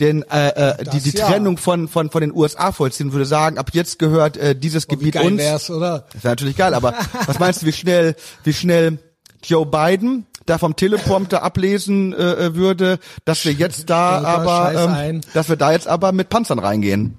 [0.00, 1.26] den äh, äh, die, die ja.
[1.26, 4.96] Trennung von von von den USA vollziehen würde sagen, ab jetzt gehört äh, dieses Wie
[4.96, 5.38] Gebiet geil uns.
[5.38, 6.06] wär's, oder?
[6.12, 6.94] Das wäre natürlich geil, aber
[7.26, 8.98] was meinst du, wie schnell, wie schnell
[9.42, 15.20] Joe Biden da vom Teleprompter ablesen äh, äh, würde, dass wir jetzt da aber, ähm,
[15.34, 17.18] dass wir da jetzt aber mit Panzern reingehen.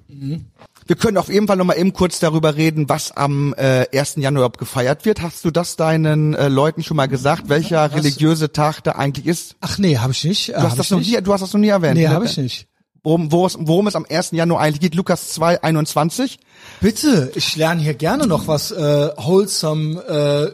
[0.86, 4.16] Wir können auf jeden Fall noch mal eben kurz darüber reden, was am äh, 1.
[4.16, 5.22] Januar gefeiert wird.
[5.22, 9.54] Hast du das deinen äh, Leuten schon mal gesagt, welcher religiöse Tag da eigentlich ist?
[9.60, 10.48] Ach nee, habe ich nicht.
[10.48, 11.94] Du hast, das noch nie, du hast das noch nie erwähnt.
[11.94, 12.14] Nee, ne?
[12.14, 12.66] habe ich nicht.
[13.02, 14.32] Worum, worum, es- worum es am 1.
[14.32, 16.38] Januar eigentlich geht, Lukas 2, 21.
[16.80, 20.02] Bitte, ich lerne hier gerne noch was äh, wholesome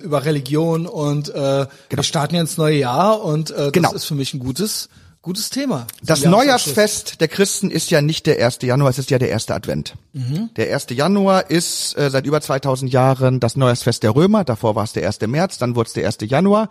[0.01, 3.89] äh, über Religion und äh, wir starten ja ins neue Jahr und äh, Genau.
[3.93, 4.89] das ist für mich ein gutes
[5.23, 5.89] gutes Thema.
[6.05, 6.25] Das.
[6.25, 8.59] Neujahrsfest der Christen ist ja nicht der 1.
[8.63, 9.95] Januar, es ist ja der erste Advent.
[10.57, 10.87] Der 1.
[10.91, 15.05] Januar ist äh, seit über 2000 Jahren das Neujahrsfest der Römer, davor war es der
[15.05, 15.21] 1.
[15.23, 16.19] März, dann wurde es der 1.
[16.31, 16.69] Januar.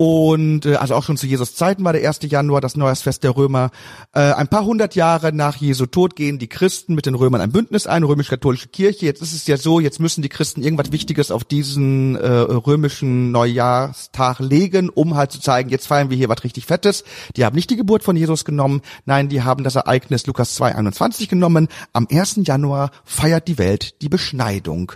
[0.00, 2.20] Und äh, also auch schon zu Jesus Zeiten war der 1.
[2.22, 3.72] Januar das Neujahrsfest der Römer.
[4.12, 7.50] Äh, ein paar hundert Jahre nach Jesu Tod gehen die Christen mit den Römern ein
[7.50, 9.06] Bündnis ein, römisch-katholische Kirche.
[9.06, 13.32] Jetzt ist es ja so, jetzt müssen die Christen irgendwas Wichtiges auf diesen äh, römischen
[13.32, 17.02] Neujahrstag legen, um halt zu zeigen, jetzt feiern wir hier was richtig Fettes.
[17.36, 21.28] Die haben nicht die Geburt von Jesus genommen, nein, die haben das Ereignis Lukas 2,21
[21.28, 21.66] genommen.
[21.92, 22.42] Am 1.
[22.44, 24.92] Januar feiert die Welt die Beschneidung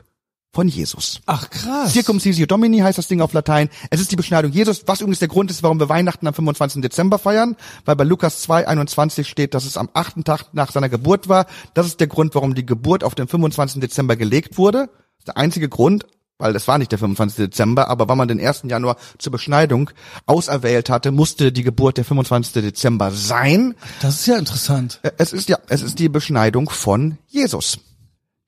[0.54, 1.20] von Jesus.
[1.26, 1.92] Ach krass.
[1.92, 3.70] Circumcisio Domini heißt das Ding auf Latein.
[3.90, 6.82] Es ist die Beschneidung Jesus, was übrigens der Grund ist, warum wir Weihnachten am 25.
[6.82, 10.90] Dezember feiern, weil bei Lukas 2, 21 steht, dass es am achten Tag nach seiner
[10.90, 11.46] Geburt war.
[11.72, 13.80] Das ist der Grund, warum die Geburt auf den 25.
[13.80, 14.90] Dezember gelegt wurde.
[15.26, 16.04] Der einzige Grund,
[16.36, 17.46] weil das war nicht der 25.
[17.46, 18.64] Dezember, aber weil man den 1.
[18.64, 19.88] Januar zur Beschneidung
[20.26, 22.62] auserwählt hatte, musste die Geburt der 25.
[22.62, 23.74] Dezember sein.
[24.02, 25.00] Das ist ja interessant.
[25.02, 27.78] Äh, Es ist ja, es ist die Beschneidung von Jesus.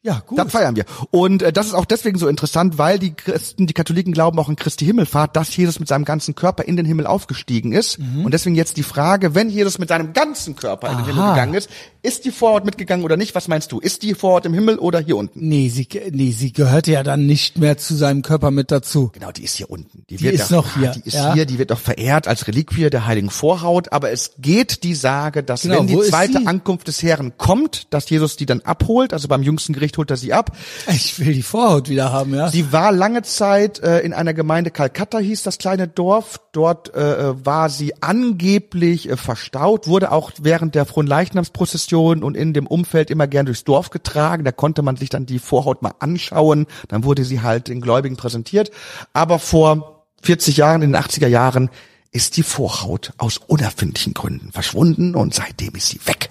[0.04, 0.38] Ja, gut.
[0.38, 0.84] Da feiern wir.
[1.10, 4.50] Und äh, das ist auch deswegen so interessant, weil die Christen, die Katholiken glauben auch
[4.50, 7.98] in Christi Himmelfahrt, dass Jesus mit seinem ganzen Körper in den Himmel aufgestiegen ist.
[8.22, 11.32] Und deswegen jetzt die Frage, wenn Jesus mit seinem ganzen Körper in den Himmel Aha.
[11.34, 11.70] gegangen ist,
[12.02, 13.34] ist die Vorhaut mitgegangen oder nicht?
[13.34, 13.80] Was meinst du?
[13.80, 15.48] Ist die Vorhaut im Himmel oder hier unten?
[15.48, 19.08] Nee, sie, nee, sie gehörte ja dann nicht mehr zu seinem Körper mit dazu.
[19.14, 20.04] Genau, die ist hier unten.
[20.10, 21.32] Die, ist auch- noch hier, Die ist ja.
[21.32, 23.90] hier, die wird auch verehrt als Reliquie der heiligen Vorhaut.
[23.90, 26.42] Aber es geht die Sage, dass Genau, wenn die zweite?
[26.46, 29.14] Ankunft des Herrn kommt, dass Jesus die dann abholt.
[29.14, 30.56] Also beim jüngsten Gericht holt er sie ab.
[30.88, 32.48] Ich will die Vorhaut wieder haben, ja.
[32.48, 36.40] Sie war lange Zeit äh, in einer Gemeinde Kalkutta, hieß das kleine Dorf.
[36.52, 42.66] Dort äh, war sie angeblich äh, verstaut, wurde auch während der Fronleichnamsprozession und in dem
[42.66, 44.44] Umfeld immer gern durchs Dorf getragen.
[44.44, 46.66] Da konnte man sich dann die Vorhaut mal anschauen.
[46.88, 48.70] Dann wurde sie halt den Gläubigen präsentiert.
[49.12, 51.70] Aber vor 40 Jahren, in den 80er Jahren,
[52.14, 56.30] ist die Vorhaut aus unerfindlichen Gründen verschwunden und seitdem ist sie weg.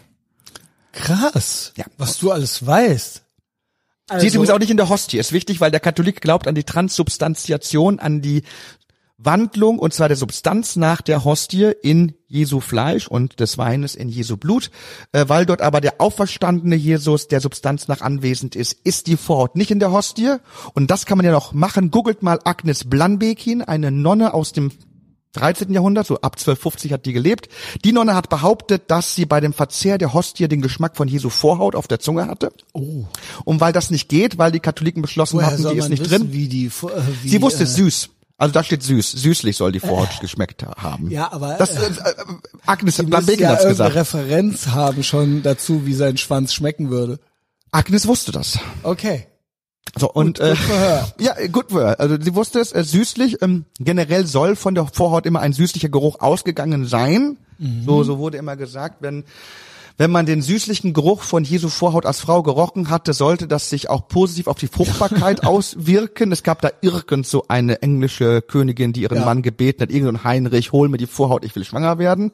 [0.94, 1.74] Krass.
[1.76, 1.86] Ja.
[1.98, 3.24] Was du alles weißt.
[4.14, 5.18] Also, Sie ist übrigens auch nicht in der Hostie.
[5.18, 8.44] Ist wichtig, weil der Katholik glaubt an die Transsubstantiation, an die
[9.18, 14.10] Wandlung, und zwar der Substanz nach der Hostie in Jesu Fleisch und des Weines in
[14.10, 14.70] Jesu Blut.
[15.14, 19.56] Äh, weil dort aber der auferstandene Jesus der Substanz nach anwesend ist, ist die Vorhaut
[19.56, 20.36] nicht in der Hostie.
[20.74, 21.90] Und das kann man ja noch machen.
[21.90, 24.72] Googelt mal Agnes Blanbekin, eine Nonne aus dem
[25.34, 25.74] 13.
[25.74, 27.50] Jahrhundert, so ab 1250 hat die gelebt.
[27.84, 31.30] Die Nonne hat behauptet, dass sie bei dem Verzehr der Hostie den Geschmack von Jesu
[31.30, 32.52] Vorhaut auf der Zunge hatte.
[32.74, 33.06] oh,
[33.44, 36.24] Und weil das nicht geht, weil die Katholiken beschlossen woher hatten, die ist nicht wissen,
[36.26, 36.34] drin.
[36.34, 36.72] wie die, äh,
[37.24, 38.10] wie, Sie wusste äh, süß.
[38.38, 39.12] Also da steht süß.
[39.12, 41.10] Süßlich soll die Vorhaut geschmeckt haben.
[41.10, 42.14] Ja, aber, das, äh, äh,
[42.66, 43.96] Agnes Sie müsste Blanbekin ja hat's gesagt.
[43.96, 47.20] Referenz haben schon dazu, wie sein Schwanz schmecken würde.
[47.72, 48.60] Agnes wusste das.
[48.84, 49.28] Okay.
[49.96, 50.56] So und gut äh,
[51.20, 52.00] ja, gut für her.
[52.00, 53.42] Also sie wusste es äh, süßlich.
[53.42, 57.38] Ähm, generell soll von der Vorhaut immer ein süßlicher Geruch ausgegangen sein.
[57.60, 57.84] Mhm.
[57.86, 59.24] So so wurde immer gesagt, wenn
[59.98, 63.90] wenn man den süßlichen Geruch von Jesu Vorhaut als Frau gerochen hatte, sollte das sich
[63.90, 66.32] auch positiv auf die Fruchtbarkeit auswirken.
[66.32, 69.26] Es gab da irgend so eine englische Königin, die ihren Ja.
[69.26, 72.32] Mann gebeten hat, irgendein Heinrich, hol mir die Vorhaut, ich will schwanger werden.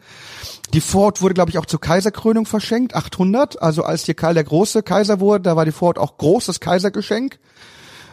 [0.74, 3.62] Die Vorhaut wurde, glaube ich, auch zur Kaiserkrönung verschenkt, 800.
[3.62, 7.40] Also als hier Karl der Große Kaiser wurde, da war die Vorhaut auch großes Kaisergeschenk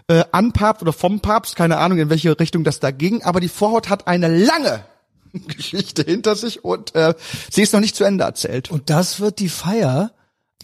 [0.09, 3.41] äh, an Papst oder vom Papst, keine Ahnung, in welche Richtung das da ging, aber
[3.41, 4.85] die Vorhaut hat eine lange
[5.57, 7.15] Geschichte hinter sich und äh,
[7.51, 8.71] sie ist noch nicht zu Ende erzählt.
[8.71, 10.13] Und das wird die Feier.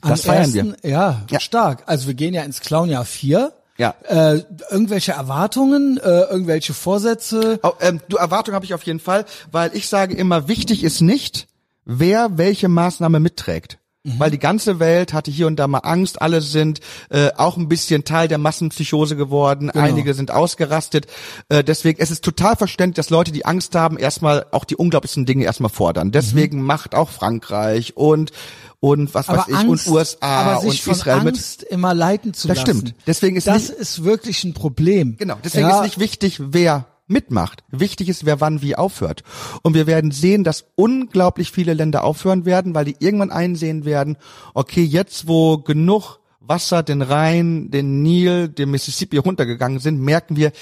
[0.01, 0.65] am Das feiern wir.
[0.67, 1.41] ersten- Ja, Ja.
[1.41, 1.85] stark.
[1.87, 3.53] Also wir gehen ja ins Clownjahr 4.
[3.79, 3.95] Ja.
[4.07, 7.59] Äh, irgendwelche Erwartungen, äh, irgendwelche Vorsätze.
[7.63, 11.01] Oh, ähm, du Erwartung habe ich auf jeden Fall, weil ich sage immer, wichtig ist
[11.01, 11.49] nicht,
[11.85, 13.79] wer welche Maßnahme mitträgt.
[14.05, 16.81] Weil die ganze Welt hatte hier und da mal Angst, alle sind
[17.11, 21.07] äh, auch ein bisschen Teil der Massenpsychose geworden, einige sind ausgerastet.
[21.49, 25.25] Äh, deswegen, es ist total verständlich, dass Leute, die Angst haben, erstmal auch die unglaublichsten
[25.25, 26.11] Dinge erstmal fordern.
[26.11, 28.33] Deswegen macht auch Frankreich und
[28.81, 31.35] und was weiß Aber ich Angst, und USA aber und sich von Israel mit.
[31.37, 32.79] Angst immer leiten zu Das lassen.
[32.79, 32.95] stimmt.
[33.07, 35.17] Deswegen ist das nicht- ist wirklich ein Problem.
[35.17, 37.63] Genau, deswegen ja, ist nicht wichtig, wer mitmacht.
[37.71, 39.23] Wichtig ist, wer wann wie aufhört.
[39.63, 44.17] Und wir werden sehen, dass unglaublich viele Länder aufhören werden, weil die irgendwann einsehen werden,
[44.55, 50.53] okay, jetzt wo genug Wasser den Rhein, den Nil, den Mississippi runtergegangen sind, merken wir,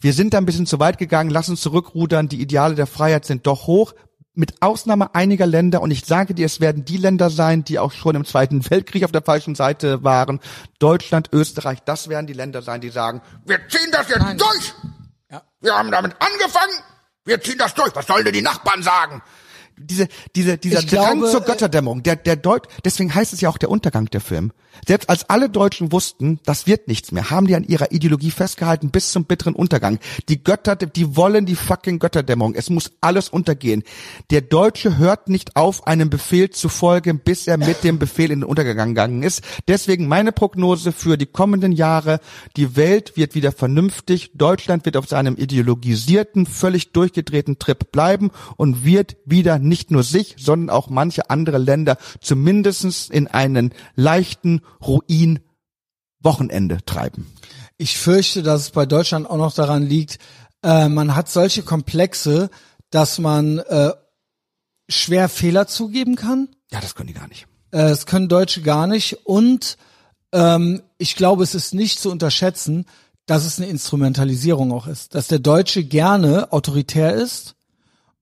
[0.00, 3.24] wir sind da ein bisschen zu weit gegangen, lass uns zurückrudern, die Ideale der Freiheit
[3.24, 3.94] sind doch hoch.
[4.38, 7.92] Mit Ausnahme einiger Länder, und ich sage dir, es werden die Länder sein, die auch
[7.92, 10.40] schon im Zweiten Weltkrieg auf der falschen Seite waren,
[10.78, 14.74] Deutschland, Österreich, das werden die Länder sein, die sagen, wir ziehen das jetzt durch!
[15.30, 15.42] Ja.
[15.60, 16.72] Wir haben damit angefangen.
[17.24, 17.94] Wir ziehen das durch.
[17.94, 19.22] Was sollen denn die Nachbarn sagen?
[19.78, 23.40] diese, diese, dieser Ich Drang glaube, zur äh, Götterdämmerung, der, der Deut, deswegen heißt es
[23.40, 24.52] ja auch der Untergang der Film.
[24.86, 28.90] Selbst als alle Deutschen wussten, das wird nichts mehr, haben die an ihrer Ideologie festgehalten
[28.90, 29.98] bis zum bitteren Untergang.
[30.28, 32.54] Die Götter, die wollen die fucking Götterdämmerung.
[32.54, 33.82] Es muss alles untergehen.
[34.30, 38.40] Der Deutsche hört nicht auf, einem Befehl zu folgen, bis er mit dem Befehl in
[38.40, 39.42] den Untergang gegangen ist.
[39.68, 42.20] Deswegen meine Prognose für die kommenden Jahre.
[42.56, 44.32] Die Welt wird wieder vernünftig.
[44.34, 50.36] Deutschland wird auf seinem ideologisierten, völlig durchgedrehten Trip bleiben und wird wieder nicht nur sich,
[50.38, 55.40] sondern auch manche andere Länder zumindestens in einen leichten Ruin
[56.20, 57.32] Wochenende treiben.
[57.78, 60.18] Ich fürchte, dass es bei Deutschland auch noch daran liegt,
[60.62, 62.50] äh, man hat solche Komplexe,
[62.90, 63.92] dass man äh,
[64.88, 66.48] schwer Fehler zugeben kann.
[66.70, 67.46] Ja, das können die gar nicht.
[67.70, 69.26] Äh, Das können Deutsche gar nicht.
[69.26, 69.76] Und
[70.32, 72.86] ähm, ich glaube, es ist nicht zu unterschätzen,
[73.26, 75.14] dass es eine Instrumentalisierung auch ist.
[75.14, 77.56] Dass der Deutsche gerne autoritär ist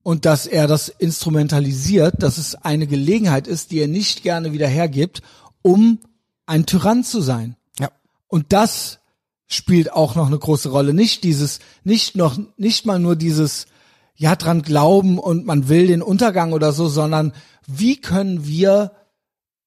[0.03, 4.67] und dass er das instrumentalisiert, dass es eine Gelegenheit ist, die er nicht gerne wieder
[4.67, 5.21] hergibt,
[5.61, 5.99] um
[6.45, 7.55] ein Tyrann zu sein.
[7.79, 7.89] Ja.
[8.27, 8.99] Und das
[9.47, 10.93] spielt auch noch eine große Rolle.
[10.93, 13.67] Nicht dieses, nicht noch, nicht mal nur dieses,
[14.15, 17.33] ja, dran glauben und man will den Untergang oder so, sondern
[17.67, 18.91] wie können wir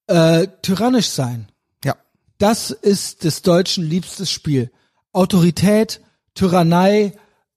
[0.06, 1.48] äh, tyrannisch sein?
[1.84, 1.96] Ja.
[2.38, 4.70] Das ist des Deutschen liebstes Spiel.
[5.12, 6.00] Autorität,
[6.34, 7.12] Tyrannei,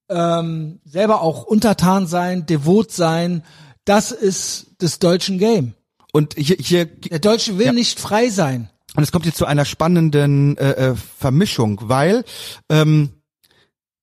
[0.09, 3.43] ähm, selber auch untertan sein, devot sein,
[3.85, 5.73] das ist des deutschen Game.
[6.11, 7.73] Und hier, hier Der Deutsche will Ja.
[7.73, 8.69] nicht frei sein.
[8.95, 12.25] Und es kommt jetzt zu einer spannenden äh, äh, Vermischung, weil
[12.69, 13.11] ähm,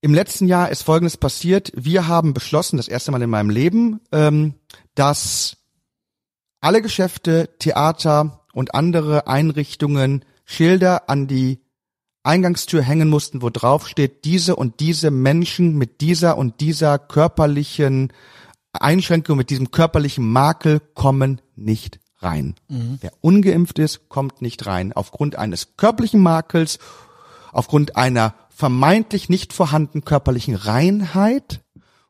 [0.01, 1.73] im letzten Jahr ist Folgendes passiert.
[1.75, 4.55] Wir haben beschlossen, das erste Mal in meinem Leben, ähm,
[4.95, 5.57] dass
[6.61, 11.61] alle Geschäfte, Theater und andere Einrichtungen Schilder an die
[12.23, 18.13] Eingangstür hängen mussten, wo drauf steht, diese und diese Menschen mit dieser und dieser körperlichen
[18.73, 22.55] Einschränkung, mit diesem körperlichen Makel kommen nicht rein.
[23.01, 24.93] Wer ungeimpft ist, kommt nicht rein.
[24.93, 26.79] Aufgrund eines körperlichen Makels,
[27.53, 31.63] aufgrund einer vermeintlich nicht vorhandenen körperlichen Reinheit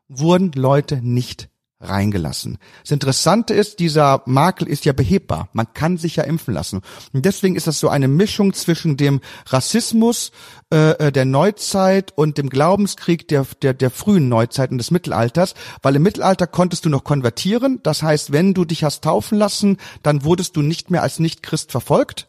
[0.07, 1.49] wurden Leute nicht
[1.81, 2.57] reingelassen.
[2.83, 5.49] Das Interessante ist, dieser Makel ist ja behebbar.
[5.53, 6.81] Man kann sich ja impfen lassen.
[7.13, 10.31] Und deswegen ist das so eine Mischung zwischen dem Rassismus
[10.73, 15.53] äh, äh, der Neuzeit und dem Glaubenskrieg der, der, der frühen Neuzeit und des Mittelalters.
[15.81, 17.79] Weil im Mittelalter konntest du noch konvertieren.
[17.83, 21.71] Das heißt, wenn du dich hast taufen lassen, dann wurdest du nicht mehr als Nicht-Christ
[21.71, 22.27] verfolgt.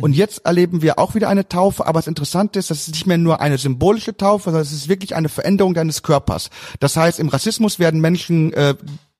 [0.00, 3.06] Und jetzt erleben wir auch wieder eine Taufe, aber das Interessante ist, das ist nicht
[3.06, 6.50] mehr nur eine symbolische Taufe, sondern es ist wirklich eine Veränderung deines Körpers.
[6.80, 8.74] Das heißt, im Rassismus werden Menschen äh,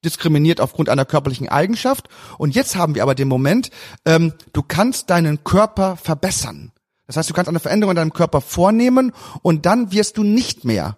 [0.04, 2.08] diskriminiert aufgrund einer körperlichen Eigenschaft.
[2.38, 3.70] Und jetzt haben wir aber den Moment,
[4.04, 6.72] ähm, du kannst deinen Körper verbessern.
[7.06, 9.12] Das heißt, du kannst eine Veränderung in deinem Körper vornehmen
[9.42, 10.96] und dann wirst du nicht mehr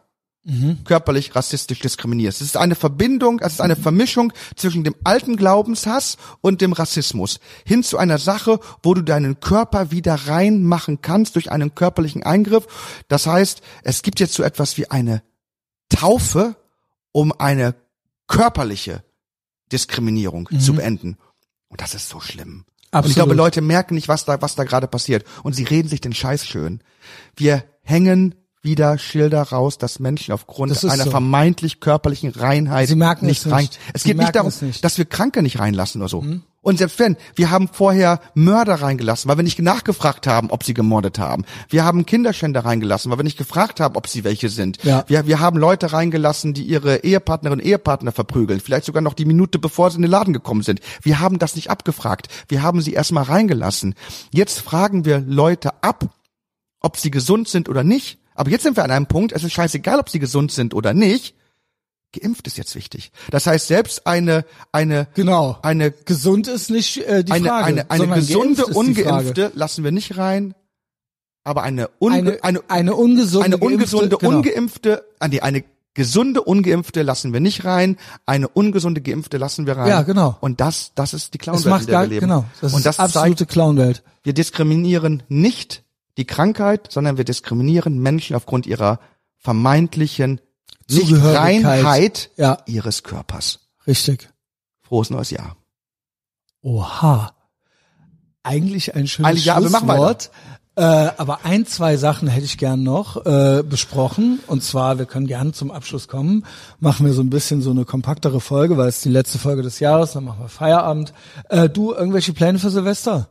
[0.84, 2.42] körperlich rassistisch diskriminierst.
[2.42, 7.40] Es ist eine Verbindung, es ist eine Vermischung zwischen dem alten Glaubenshass und dem Rassismus
[7.64, 12.66] hin zu einer Sache, wo du deinen Körper wieder reinmachen kannst durch einen körperlichen Eingriff.
[13.08, 15.22] Das heißt, es gibt jetzt so etwas wie eine
[15.88, 16.56] Taufe,
[17.12, 17.74] um eine
[18.26, 19.02] körperliche
[19.72, 21.16] Diskriminierung zu beenden.
[21.68, 22.64] Und das ist so schlimm.
[22.66, 23.08] Und Absolut.
[23.08, 25.24] ich glaube, Leute merken nicht, was da, was da gerade passiert.
[25.42, 26.80] Und sie reden sich den Scheiß schön.
[27.34, 28.34] Wir hängen
[28.64, 31.10] wieder Schilder raus, dass Menschen aufgrund einer so.
[31.10, 33.62] vermeintlich körperlichen Reinheit Sie merken nicht es rein.
[33.62, 33.78] nicht.
[33.92, 34.84] Es Sie geht nicht darum, nicht.
[34.84, 36.24] Dass wir Kranke nicht reinlassen oder so.
[36.64, 40.72] Und selbst wenn, wir haben vorher Mörder reingelassen, weil wir nicht nachgefragt haben, ob sie
[40.72, 41.44] gemordet haben.
[41.68, 44.82] Wir haben Kinderschänder reingelassen, weil wir nicht gefragt haben, ob sie welche sind.
[44.82, 45.04] Ja.
[45.06, 49.26] Wir, wir haben Leute reingelassen, die ihre Ehepartnerinnen und Ehepartner verprügeln, vielleicht sogar noch die
[49.26, 50.80] Minute bevor sie in den Laden gekommen sind.
[51.02, 52.28] Wir haben das nicht abgefragt.
[52.48, 53.94] Wir haben sie erstmal reingelassen.
[54.32, 56.08] Jetzt fragen wir Leute ab,
[56.80, 58.18] ob sie gesund sind oder nicht.
[58.34, 60.92] Aber jetzt sind wir an einem Punkt, es ist scheißegal, ob sie gesund sind oder
[60.94, 61.34] nicht.
[62.12, 63.10] Geimpft ist jetzt wichtig.
[63.30, 65.58] Das heißt, selbst eine, eine, Genau.
[65.62, 67.64] eine, Gesund ist nicht äh, die eine, Frage.
[67.64, 70.54] eine, eine sondern gesunde, die ungeimpfte lassen wir nicht rein.
[71.42, 74.36] Aber eine, unge, Eine, eine, eine ungesunde, eine ungesunde, Geimpfte, genau.
[74.38, 77.96] ungeimpfte, ah, nee, eine gesunde, ungeimpfte lassen wir nicht rein.
[78.26, 79.88] Eine ungesunde, geimpfte lassen wir rein.
[79.88, 80.36] Ja, genau.
[80.40, 82.20] Und das, das ist die Das Clownwelt, macht in der wir leben.
[82.20, 82.44] genau.
[82.60, 84.02] Das Und ist das zeigt, absolute Clownwelt.
[84.22, 85.82] wir diskriminieren nicht
[86.16, 89.00] die Krankheit, sondern wir diskriminieren Menschen aufgrund ihrer
[89.38, 90.40] vermeintlichen
[90.88, 91.54] Zugehörigkeit.
[91.54, 92.58] Nichtreinheit Ja.
[92.66, 93.60] ihres Körpers.
[93.86, 94.30] Richtig.
[94.82, 95.56] Frohes neues Jahr.
[96.62, 97.32] Oha.
[98.42, 100.30] Eigentlich ein schönes Eigentlich, ja, Schlusswort.
[100.76, 104.40] Äh, aber ein, zwei Sachen hätte ich gern noch äh, besprochen.
[104.48, 106.44] Und zwar, wir können gern zum Abschluss kommen.
[106.80, 109.78] Machen wir so ein bisschen so eine kompaktere Folge, weil es die letzte Folge des
[109.78, 111.14] Jahres, dann machen wir Feierabend.
[111.48, 113.28] Äh, du, irgendwelche Pläne für Silvester?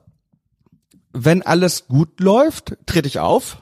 [1.14, 3.58] Wenn alles gut läuft, trete ich auf.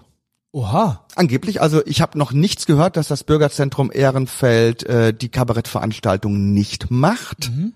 [0.53, 1.05] Oha.
[1.15, 6.91] Angeblich, also ich habe noch nichts gehört, dass das Bürgerzentrum Ehrenfeld äh, die Kabarettveranstaltung nicht
[6.91, 7.51] macht.
[7.51, 7.73] Mhm.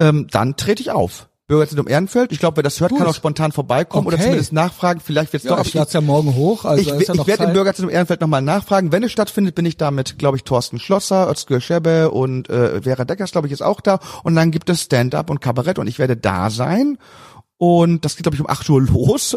[0.00, 1.28] Ähm, dann trete ich auf.
[1.46, 2.30] Bürgerzentrum Ehrenfeld.
[2.32, 2.98] Ich glaube, wer das hört, Gut.
[2.98, 4.24] kann auch spontan vorbeikommen oder Okay.
[4.24, 5.00] zumindest nachfragen.
[5.02, 5.64] Vielleicht wird's Ja, doch.
[5.64, 6.66] ich lade ja morgen hoch.
[6.66, 7.54] Also ich ist ja ich werde im.
[7.54, 8.92] Bürgerzentrum Ehrenfeld nochmal nachfragen.
[8.92, 12.82] Wenn es stattfindet, bin ich da mit, glaube ich, Thorsten Schlosser, Özgür Schebbe und äh,
[12.82, 14.00] Vera Deckers, glaube ich, ist auch da.
[14.24, 16.98] Und dann gibt es Stand-up und Kabarett und ich werde da sein.
[17.58, 19.36] Und das geht, glaube ich, um 8 Uhr los.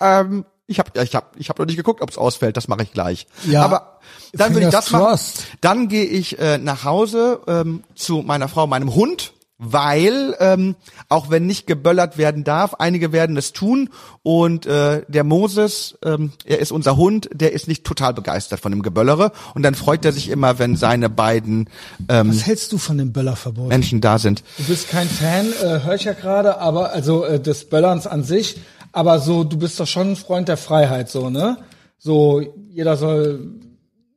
[0.00, 2.56] Ähm, ich habe ich hab, ich hab noch nicht geguckt, ob es ausfällt.
[2.56, 3.26] Das mache ich gleich.
[3.46, 3.98] Ja, Aber
[4.32, 5.04] dann würde ich das machen.
[5.06, 5.46] crossed.
[5.60, 9.32] Dann gehe ich äh, nach Hause ähm, zu meiner Frau, meinem Hund,
[9.72, 10.76] weil ähm,
[11.08, 13.90] auch wenn nicht geböllert werden darf, einige werden es tun
[14.22, 18.72] und äh, der Moses, ähm, er ist unser Hund, der ist nicht total begeistert von
[18.72, 21.68] dem Geböllere und dann freut er sich immer, wenn seine beiden
[22.08, 23.68] ähm, Was hältst du von dem Böllerverbot?
[23.68, 24.42] Menschen da sind.
[24.58, 28.22] Du bist kein Fan, äh, höre ich ja gerade, aber also äh, des Böllerns an
[28.24, 28.60] sich,
[28.92, 31.58] aber so, du bist doch schon ein Freund der Freiheit, so, ne?
[31.98, 33.60] So, jeder soll.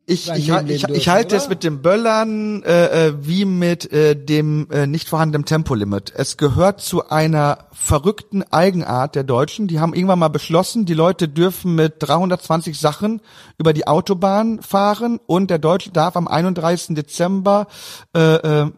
[0.10, 1.44] Ich, ich, ich, dürfen, ich halte oder?
[1.44, 6.14] es mit dem Böllern äh, äh, wie mit äh, dem äh, nicht vorhandenen Tempolimit.
[6.16, 9.68] Es gehört zu einer verrückten Eigenart der Deutschen.
[9.68, 13.20] Die haben irgendwann mal beschlossen, die Leute dürfen mit 320 Sachen
[13.58, 16.96] über die Autobahn fahren und der Deutsche darf am 31.
[16.96, 17.68] Dezember
[18.16, 18.72] äh, äh,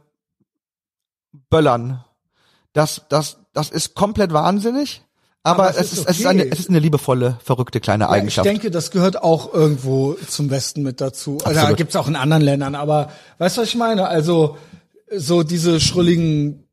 [1.52, 2.04] böllern.
[2.74, 5.04] Das, das, das ist komplett wahnsinnig.
[5.52, 6.28] Aber, Aber es ist ist, es, ist okay.
[6.28, 8.46] eine, es ist eine liebevolle, verrückte kleine Ja, Eigenschaft.
[8.46, 11.38] Ich denke, das gehört auch irgendwo zum Westen mit dazu.
[11.44, 11.78] Also, da Absolut.
[11.78, 14.08] gibt's auch in anderen Ländern, aber weißt du, was ich meine?
[14.08, 14.58] Also
[15.16, 16.68] so diese schrulligen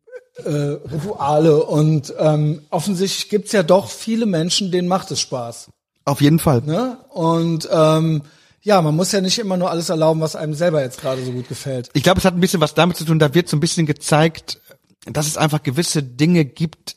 [0.45, 5.69] äh, Rituale und ähm, offensichtlich gibt's ja doch viele Menschen, denen macht es Spaß.
[6.05, 6.63] Auf jeden Fall.
[6.63, 6.99] Ne?
[7.11, 8.23] Und ähm,
[8.63, 11.33] ja, man muss ja nicht immer nur alles erlauben, was einem selber jetzt gerade so
[11.33, 11.89] gut gefällt.
[11.95, 13.87] Ich glaube, es hat ein bisschen was damit zu tun, da wird so ein bisschen
[13.87, 14.61] gezeigt,
[15.07, 16.97] dass es einfach gewisse Dinge gibt,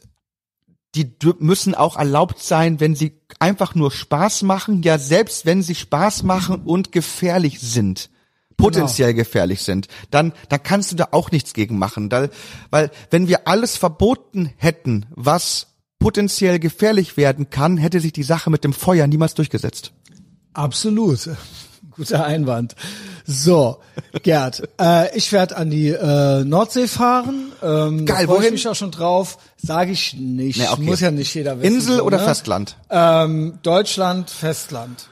[0.96, 5.76] die müssen auch erlaubt sein, wenn sie einfach nur Spaß machen, ja selbst wenn sie
[5.76, 8.10] Spaß machen und gefährlich sind,
[8.58, 12.28] potenziell gefährlich sind, dann, dann kannst du da auch nichts gegen machen, da,
[12.72, 15.68] weil wenn wir alles verboten hätten, was
[16.00, 19.92] potenziell gefährlich werden kann, hätte sich die Sache mit dem Feuer niemals durchgesetzt.
[20.54, 21.30] Absolut.
[21.92, 22.76] Guter Einwand.
[23.32, 23.78] So,
[24.24, 27.52] Gerd, äh, ich werde an die äh, Nordsee fahren.
[27.62, 28.46] Ähm, Geil, da wohin?
[28.46, 29.38] ich mich auch schon drauf.
[29.56, 30.58] Sage ich nicht.
[30.58, 30.82] Nee, okay.
[30.82, 31.76] Muss ja nicht jeder wissen.
[31.76, 32.24] Insel so, oder ne?
[32.24, 32.76] Festland?
[32.90, 35.10] Ähm, Deutschland, Festland.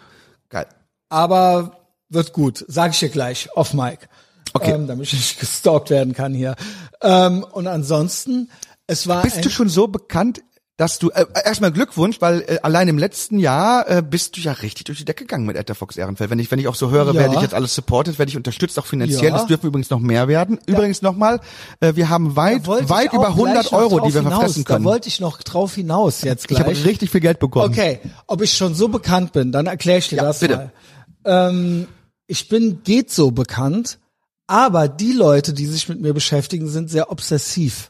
[0.50, 0.66] Geil.
[1.10, 1.78] Aber
[2.10, 2.66] wird gut.
[2.68, 4.08] Sage ich dir gleich, off Mike.
[4.54, 4.72] Okay.
[4.72, 6.56] Ähm, damit ich nicht gestalkt werden kann hier.
[7.04, 8.50] Ähm, und ansonsten,
[8.88, 10.42] es war Bist du schon so bekannt,
[10.78, 14.52] dass du äh, erstmal Glückwunsch, weil äh, allein im letzten Jahr äh, bist du ja
[14.52, 16.30] richtig durch die Decke gegangen mit Etherfox Ehrenfeld.
[16.30, 17.14] Wenn ich wenn ich auch so höre, Ja.
[17.16, 19.32] werde ich jetzt alles supportet, werde ich unterstützt auch finanziell.
[19.32, 19.38] Ja.
[19.38, 20.60] Das dürfen übrigens noch mehr werden.
[20.68, 21.40] Übrigens nochmal,
[21.80, 24.34] äh, wir haben weit ich weit über 100 gleich noch Euro, die wir hinaus.
[24.36, 24.84] verfressen können.
[24.84, 26.60] Da wollte ich noch drauf hinaus jetzt ich gleich.
[26.60, 27.72] habe richtig viel Geld bekommen.
[27.74, 30.56] Okay, ob ich schon so bekannt bin, dann erkläre ich dir Ja, das bitte.
[30.58, 30.72] mal.
[31.50, 31.88] Ähm,
[32.28, 33.98] ich bin geht so bekannt,
[34.46, 37.90] aber die Leute, die sich mit mir beschäftigen, sind sehr obsessiv.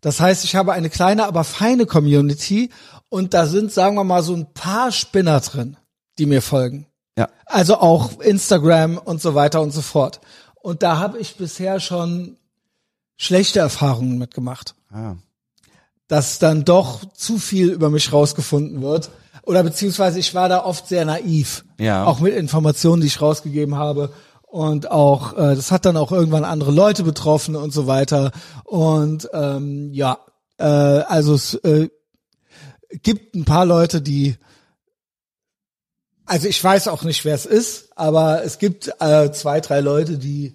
[0.00, 2.70] Das heißt, ich habe eine kleine, aber feine Community
[3.08, 5.76] und da sind, sagen wir mal, so ein paar Spinner drin,
[6.18, 6.86] die mir folgen.
[7.18, 7.28] Ja.
[7.46, 10.20] Also auch Instagram und so weiter und so fort.
[10.56, 12.36] Und da habe ich bisher schon
[13.16, 15.16] schlechte Erfahrungen mitgemacht Ah.
[16.08, 19.10] dass dann doch zu viel über mich rausgefunden wird.
[19.42, 21.64] Oder beziehungsweise ich war da oft sehr naiv.
[21.78, 22.04] Ja.
[22.04, 24.12] Auch mit Informationen, die ich rausgegeben habe.
[24.56, 28.32] Und auch, äh, das hat dann auch irgendwann andere Leute betroffen und so weiter.
[28.64, 30.18] Und ähm, ja,
[30.56, 31.90] äh, also es äh,
[33.02, 34.36] gibt ein paar Leute, die
[36.24, 40.16] also ich weiß auch nicht, wer es ist, aber es gibt äh, zwei, drei Leute,
[40.16, 40.54] die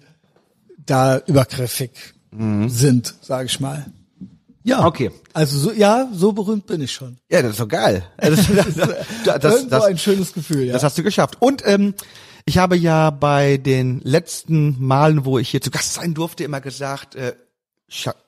[0.84, 1.92] da übergriffig
[2.32, 3.86] sind, sage ich mal.
[4.64, 4.84] Ja.
[4.84, 5.12] Okay.
[5.32, 7.18] Also so, ja, so berühmt bin ich schon.
[7.30, 8.04] Ja, das ist doch geil.
[8.16, 10.72] Das, das, das, das, Irgendwo das, ein schönes Gefühl, ja.
[10.72, 11.36] Das hast du geschafft.
[11.40, 11.94] Und ähm,
[12.44, 16.60] ich habe ja bei den letzten Malen, wo ich hier zu Gast sein durfte, immer
[16.60, 17.34] gesagt, äh,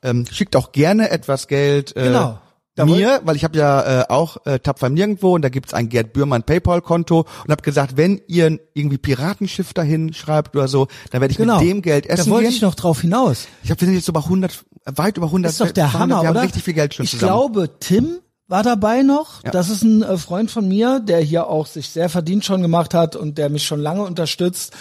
[0.03, 2.39] ähm, schickt auch gerne etwas Geld äh, Genau.
[2.77, 6.12] Mir, weil ich habe ja äh, auch äh, Tapfer nirgendwo und da gibt's ein Gerd
[6.12, 11.31] Bührmann PayPal-Konto und habe gesagt, wenn ihr irgendwie Piratenschiff dahin schreibt oder so, dann werde
[11.31, 11.61] ich genau.
[11.61, 12.57] mit dem Geld essen Da wollte gehen.
[12.57, 13.47] ich noch drauf hinaus.
[13.62, 15.49] ich habe wir sind jetzt bei 100, weit über 100.
[15.49, 16.43] Das ist doch der 200, Hammer, Wir haben oder?
[16.43, 17.31] richtig viel Geld schon ich zusammen.
[17.31, 19.42] glaube, Tim war dabei noch.
[19.42, 19.51] Ja.
[19.51, 22.92] Das ist ein äh, Freund von mir, der hier auch sich sehr verdient schon gemacht
[22.95, 24.72] hat und der mich schon lange unterstützt.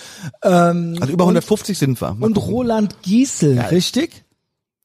[0.43, 2.13] Ähm, also über 150 sind wir.
[2.13, 2.51] Mal und gucken.
[2.53, 4.25] Roland Giesel, richtig?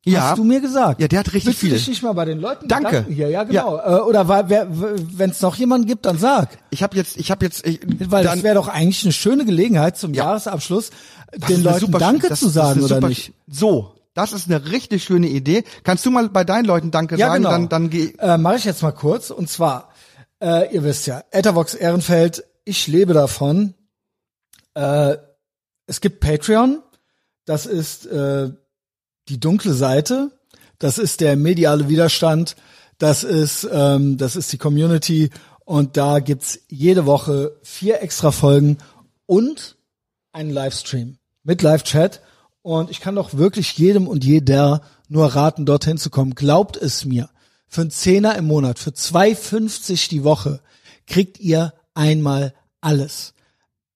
[0.04, 0.22] ja.
[0.30, 1.00] Hast du mir gesagt.
[1.02, 1.70] Ja, der hat richtig Willst viel.
[1.70, 2.88] Du dich nicht mal bei den Leuten Danke.
[2.90, 3.76] bedanken Hier, ja, genau.
[3.78, 6.56] Äh, oder wenn es noch jemanden gibt, dann sag.
[6.70, 9.44] Ich habe jetzt, ich habe jetzt, ich, Weil dann, das wäre doch eigentlich eine schöne
[9.44, 10.24] Gelegenheit zum Ja.
[10.24, 10.90] Jahresabschluss,
[11.48, 13.32] den Leuten super- Danke das- zu sagen oder nicht.
[13.48, 15.62] So, das ist eine richtig schöne Idee.
[15.84, 17.44] Kannst du mal bei deinen Leuten Danke sagen?
[17.44, 18.14] Dann, dann geh.
[18.18, 19.30] Äh, Mache ich jetzt mal kurz.
[19.30, 19.90] Und zwar,
[20.42, 23.74] äh, ihr wisst ja, Ethervox Ehrenfeld, ich lebe davon.
[24.74, 25.18] Äh,
[25.86, 26.82] es gibt Patreon,
[27.44, 28.50] das ist äh,
[29.28, 30.32] die dunkle Seite,
[30.80, 32.56] das ist der mediale Widerstand,
[32.98, 35.30] das ist ähm, das ist die Community
[35.64, 38.78] und da gibt's jede Woche vier extra Folgen
[39.26, 39.76] und
[40.32, 42.20] einen Livestream mit Live-Chat
[42.68, 46.34] und ich kann doch wirklich jedem und jeder nur raten, dorthin zu kommen.
[46.34, 47.30] Glaubt es mir.
[47.66, 50.60] Für einen Zehner im Monat, für 2,50 die Woche
[51.06, 52.52] kriegt ihr einmal
[52.82, 53.32] alles.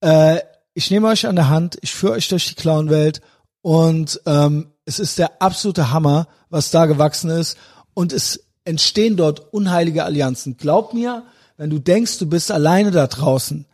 [0.00, 0.38] Äh,
[0.72, 3.20] ich nehme euch an der Hand, ich führe euch durch die Clownwelt
[3.60, 7.58] und ähm, es ist der absolute Hammer, was da gewachsen ist
[7.92, 10.56] und es entstehen dort unheilige Allianzen.
[10.56, 11.24] Glaub mir,
[11.58, 13.66] wenn du denkst, du bist alleine da draußen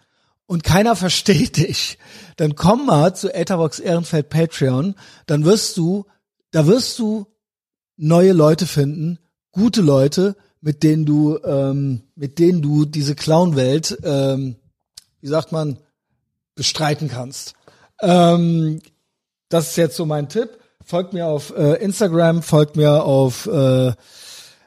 [0.49, 1.99] und keiner versteht dich,
[2.37, 4.95] dann komm mal zu Etherbox Ehrenfeld Patreon,
[5.27, 6.07] dann wirst du,
[6.51, 7.27] da wirst du
[7.97, 9.19] neue Leute finden,
[9.53, 14.57] gute Leute, mit denen du, ähm, mit denen du diese Clownwelt, ähm,
[15.21, 15.79] wie sagt man,
[16.55, 17.53] bestreiten kannst.
[18.01, 18.81] Ähm,
[19.51, 20.59] das ist jetzt so mein Tipp.
[20.83, 23.93] Folgt mir auf äh, Instagram, folgt mir auf äh,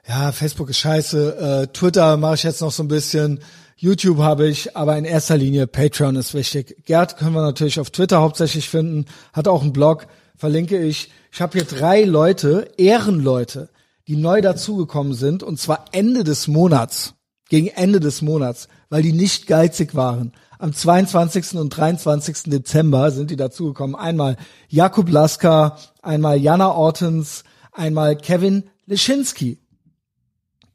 [0.07, 3.39] ja, Facebook ist scheiße, äh, Twitter mache ich jetzt noch so ein bisschen,
[3.81, 6.85] YouTube habe ich, aber in erster Linie Patreon ist wichtig.
[6.85, 10.05] Gerd können wir natürlich auf Twitter hauptsächlich finden, hat auch einen Blog,
[10.37, 11.09] verlinke ich.
[11.31, 13.69] Ich habe hier drei Leute, Ehrenleute,
[14.07, 17.15] die neu dazugekommen sind, und zwar Ende des Monats,
[17.49, 20.33] gegen Ende des Monats, weil die nicht geizig waren.
[20.59, 21.55] Am 22.
[21.55, 22.51] und 23.
[22.51, 23.95] Dezember sind die dazugekommen.
[23.95, 24.37] Einmal
[24.69, 29.57] Jakub Laska, einmal Jana Ortens, einmal Kevin Leschinski.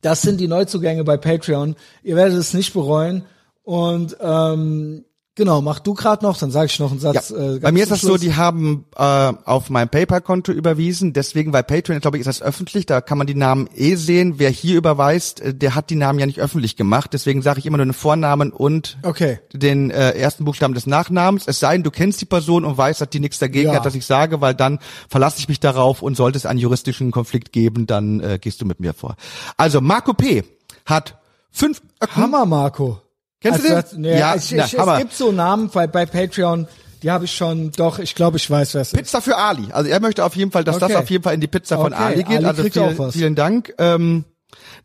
[0.06, 1.74] Das sind die Neuzugänge bei Patreon.
[2.04, 3.24] Ihr werdet es nicht bereuen.
[3.64, 5.04] Und ähm,
[5.36, 7.28] Genau, mach du gerade noch, dann sage ich noch einen Satz.
[7.28, 8.12] Ja, äh, bei mir ist das Schluss.
[8.12, 12.40] so, die haben äh, auf mein PayPal-Konto überwiesen, deswegen, weil Patreon, glaube ich, ist das
[12.40, 14.38] öffentlich, da kann man die Namen eh sehen.
[14.38, 17.66] Wer hier überweist, äh, der hat die Namen ja nicht öffentlich gemacht, deswegen sage ich
[17.66, 19.38] immer nur den Vornamen und okay.
[19.52, 21.46] den äh, ersten Buchstaben des Nachnamens.
[21.46, 23.74] Es sei denn, du kennst die Person und weißt, dass die nichts dagegen ja.
[23.74, 27.10] hat, dass ich sage, weil dann verlasse ich mich darauf und sollte es einen juristischen
[27.10, 29.16] Konflikt geben, dann äh, gehst du mit mir vor.
[29.58, 30.44] Also Marco P.
[30.86, 31.18] hat
[31.50, 32.16] fünf Öcken.
[32.22, 33.02] Hammer, Marco.
[33.40, 33.82] Kennst also, du den?
[33.82, 36.66] Das, nee, ja, ich, ich, na, es gibt so Namen bei, bei Patreon,
[37.02, 38.98] die habe ich schon, doch, ich glaube, ich weiß, wer es ist.
[38.98, 39.70] Pizza für Ali.
[39.72, 40.92] Also er möchte auf jeden Fall, dass okay.
[40.92, 42.38] das auf jeden Fall in die Pizza von Ali geht.
[42.38, 43.74] Ali also viel, vielen Dank.
[43.78, 44.24] Ähm,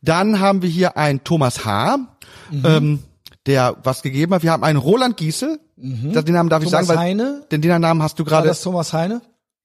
[0.02, 1.98] dann haben wir hier einen Thomas H.,
[2.52, 2.66] mhm.
[2.66, 3.00] ähm,
[3.46, 4.44] der was gegeben hat.
[4.44, 5.60] Wir haben einen Roland Giesel.
[5.78, 6.14] Mhm.
[6.14, 7.44] Den Namen darf Thomas ich sagen, weil Heine.
[7.52, 8.44] Den, den Namen hast du gerade.
[8.44, 9.22] War das Thomas Heine?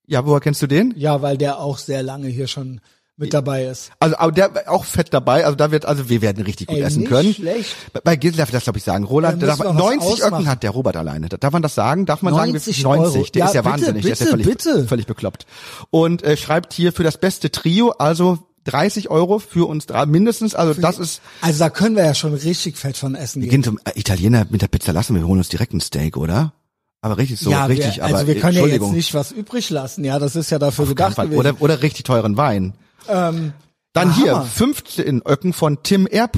[0.07, 0.95] Ja, woher kennst du den?
[0.97, 2.81] Ja, weil der auch sehr lange hier schon
[3.19, 3.91] mit dabei ist.
[3.99, 6.83] Also aber der auch fett dabei, also da wird also wir werden richtig gut Ey,
[6.83, 7.33] essen nicht können.
[7.33, 7.75] Schlecht.
[8.05, 9.05] Bei Gisel darf ich das glaube ich sagen.
[9.05, 11.29] Roland, darf, müssen wir was 90 Öcken hat der Robert alleine.
[11.29, 12.05] Darf man das sagen?
[12.07, 13.17] Darf man 90 sagen, 90?
[13.21, 13.27] Euro.
[13.33, 14.89] Der Ja, ist ja bitte, wahnsinnig, der ist ja bitte, völlig, bitte.
[14.89, 15.47] völlig bekloppt.
[15.91, 20.55] Und äh, schreibt hier für das beste Trio, also 30 Euro für uns drei, mindestens,
[20.55, 23.63] also das ist, Also da können wir ja schon richtig fett von essen wir gehen.
[23.63, 26.53] zum äh, Italiener mit der Pizza lassen, wir holen uns direkt ein Steak, oder?
[27.01, 29.71] Aber richtig so, ja, richtig, wir, aber also wir können ja jetzt nicht was übrig
[29.71, 30.05] lassen.
[30.05, 31.39] Ja, das ist ja dafür Auf gedacht gewesen.
[31.39, 32.75] Oder, oder richtig teuren Wein.
[33.09, 33.53] Ähm,
[33.93, 34.45] Dann hier, Hammer.
[34.47, 36.29] 15 Öcken von Tim R.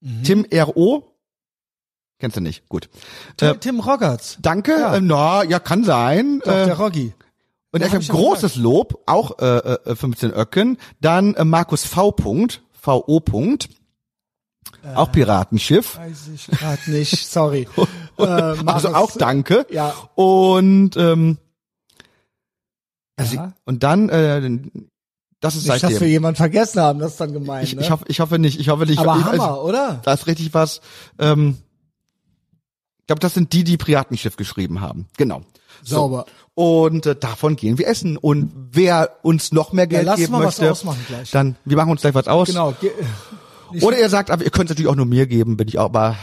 [0.00, 0.22] Mhm.
[0.24, 1.04] Tim R.O.
[2.18, 2.88] Kennst du nicht, gut.
[3.36, 4.38] Tim, Äh, Tim Roggerts.
[4.40, 4.94] danke, Ja.
[4.96, 6.40] äh, na, ja, kann sein.
[6.44, 7.12] Doch, äh, der Roggi.
[7.72, 9.56] und Ja, ich hab habe großes Lob, auch äh,
[9.90, 10.78] äh, 15 Öcken.
[11.00, 12.12] Dann äh, Markus V.
[12.12, 13.20] Punkt, V.O.
[13.20, 13.70] Punkt.
[14.94, 15.96] auch Piratenschiff.
[15.98, 17.68] Weiß ich gerade nicht, sorry.
[18.18, 19.66] äh, Also auch danke.
[19.70, 19.92] Ja.
[20.14, 21.38] Und ähm,
[23.16, 23.52] also, Ja.
[23.64, 24.40] und dann äh,
[25.42, 26.08] das ist Nicht, dass wir seitdem.
[26.08, 27.64] jemand vergessen haben, das ist dann gemein.
[27.64, 27.82] Ich, ne?
[27.82, 28.58] ich, hoffe, ich hoffe nicht.
[28.58, 28.98] Ich hoffe nicht.
[28.98, 30.00] Aber ich, Hammer, oder?
[30.04, 30.80] Da ist richtig was.
[31.18, 31.58] Ähm,
[33.00, 35.08] ich glaube, das sind die, die Piratenschiff geschrieben haben.
[35.16, 35.42] Genau.
[35.82, 35.96] So.
[35.96, 36.26] Sauber.
[36.54, 38.16] Und äh, davon gehen wir essen.
[38.16, 40.86] Und wer uns noch mehr Geld lass geben mal was möchte,
[41.32, 42.48] dann wir machen uns gleich was aus.
[42.48, 42.72] Genau.
[42.80, 42.92] ge-
[43.82, 45.86] Oder ihr sagt, aber ihr könnt es natürlich auch nur mir geben, bin ich auch,
[45.86, 46.14] aber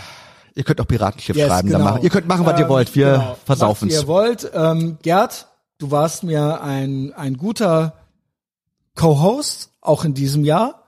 [0.55, 1.67] ihr könnt auch Piratenschiff Yes, schreiben.
[1.67, 1.79] genau.
[1.79, 2.03] Dann machen.
[2.03, 2.95] Ihr könnt machen, was ihr Ähm, wollt.
[2.95, 3.37] Wir genau.
[3.45, 4.01] versaufen Macht, wie es.
[4.03, 4.51] ihr wollt.
[4.53, 5.47] Ähm, Gerd,
[5.79, 7.95] du warst mir ein, ein guter
[8.99, 10.83] Co-Host, auch in diesem Jahr.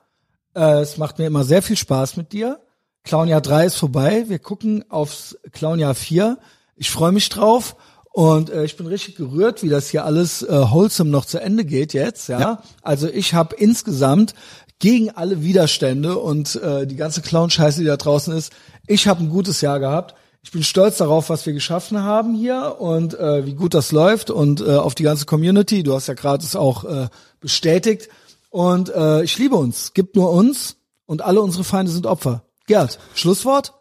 [0.53, 2.59] Äh, es macht mir immer sehr viel Spaß mit dir.
[3.05, 4.25] Clownjahr 3 ist vorbei.
[4.27, 6.37] Wir gucken aufs Clownjahr 4.
[6.75, 7.77] Ich freue mich drauf.
[8.11, 11.63] Und äh, ich bin richtig gerührt, wie das hier alles äh, wholesome noch zu Ende
[11.63, 12.27] geht jetzt.
[12.27, 12.63] Ja, Ja.
[12.81, 14.33] also ich habe insgesamt
[14.79, 18.51] gegen alle Widerstände und äh, die ganze Clown-Scheiße, die da draußen ist,
[18.87, 20.15] ich habe ein gutes Jahr gehabt.
[20.43, 24.31] Ich bin stolz darauf, was wir geschaffen haben hier und äh, wie gut das läuft
[24.31, 25.83] und äh, auf die ganze Community.
[25.83, 28.09] Du hast ja gerade es auch äh, bestätigt.
[28.49, 29.93] Und äh, ich liebe uns.
[29.93, 32.43] Gibt nur uns und alle unsere Feinde sind Opfer.
[32.67, 33.73] Gerd, Schlusswort?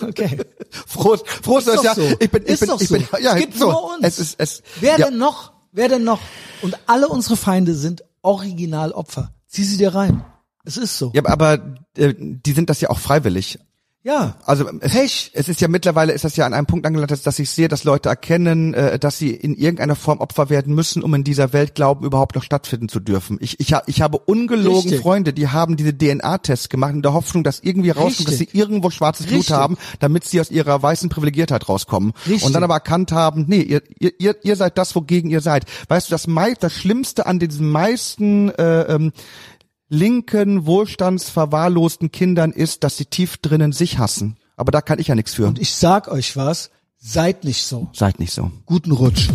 [0.00, 0.38] Okay.
[0.70, 1.94] Frohes, frohes Ist neues Jahr.
[1.96, 2.02] so.
[2.20, 2.94] Ich bin, ich Ist bin, doch ich so.
[2.94, 3.70] bin, ja, Es gibt so.
[3.72, 4.06] nur uns.
[4.06, 4.62] Es ist, es.
[4.80, 5.06] Wer ja.
[5.06, 5.52] denn noch?
[5.72, 6.20] Wer denn noch?
[6.62, 9.34] Und alle unsere Feinde sind original Opfer.
[9.48, 10.24] Zieh sie dir rein.
[10.64, 11.10] Es ist so.
[11.14, 13.58] Ja, aber äh, die sind das ja auch freiwillig.
[14.04, 14.34] Ja.
[14.44, 15.30] Also es, Pech.
[15.32, 17.68] es ist ja mittlerweile ist das ja an einem Punkt angelangt, dass, dass ich sehe,
[17.68, 21.52] dass Leute erkennen, äh, dass sie in irgendeiner Form Opfer werden müssen, um in dieser
[21.52, 23.38] Welt glauben, überhaupt noch stattfinden zu dürfen.
[23.40, 25.00] Ich, ich, ha- ich habe ungelogen Richtig.
[25.00, 28.90] Freunde, die haben diese DNA-Tests gemacht in der Hoffnung, dass irgendwie rauskommt, dass sie irgendwo
[28.90, 29.54] schwarzes Blut Richtig.
[29.56, 32.12] haben, damit sie aus ihrer weißen Privilegiertheit rauskommen.
[32.26, 32.44] Richtig.
[32.44, 35.64] Und dann aber erkannt haben, nee, ihr, ihr, ihr, ihr seid das, wogegen ihr seid.
[35.86, 39.12] Weißt du, das, mei das Schlimmste an diesen meisten äh, ähm,
[39.92, 44.36] linken, wohlstandsverwahrlosten Kindern ist, dass sie tief drinnen sich hassen.
[44.56, 45.46] Aber da kann ich ja nichts für.
[45.46, 47.88] Und ich sag euch was, seid nicht so.
[47.92, 48.50] Seid nicht so.
[48.64, 49.28] Guten Rutsch.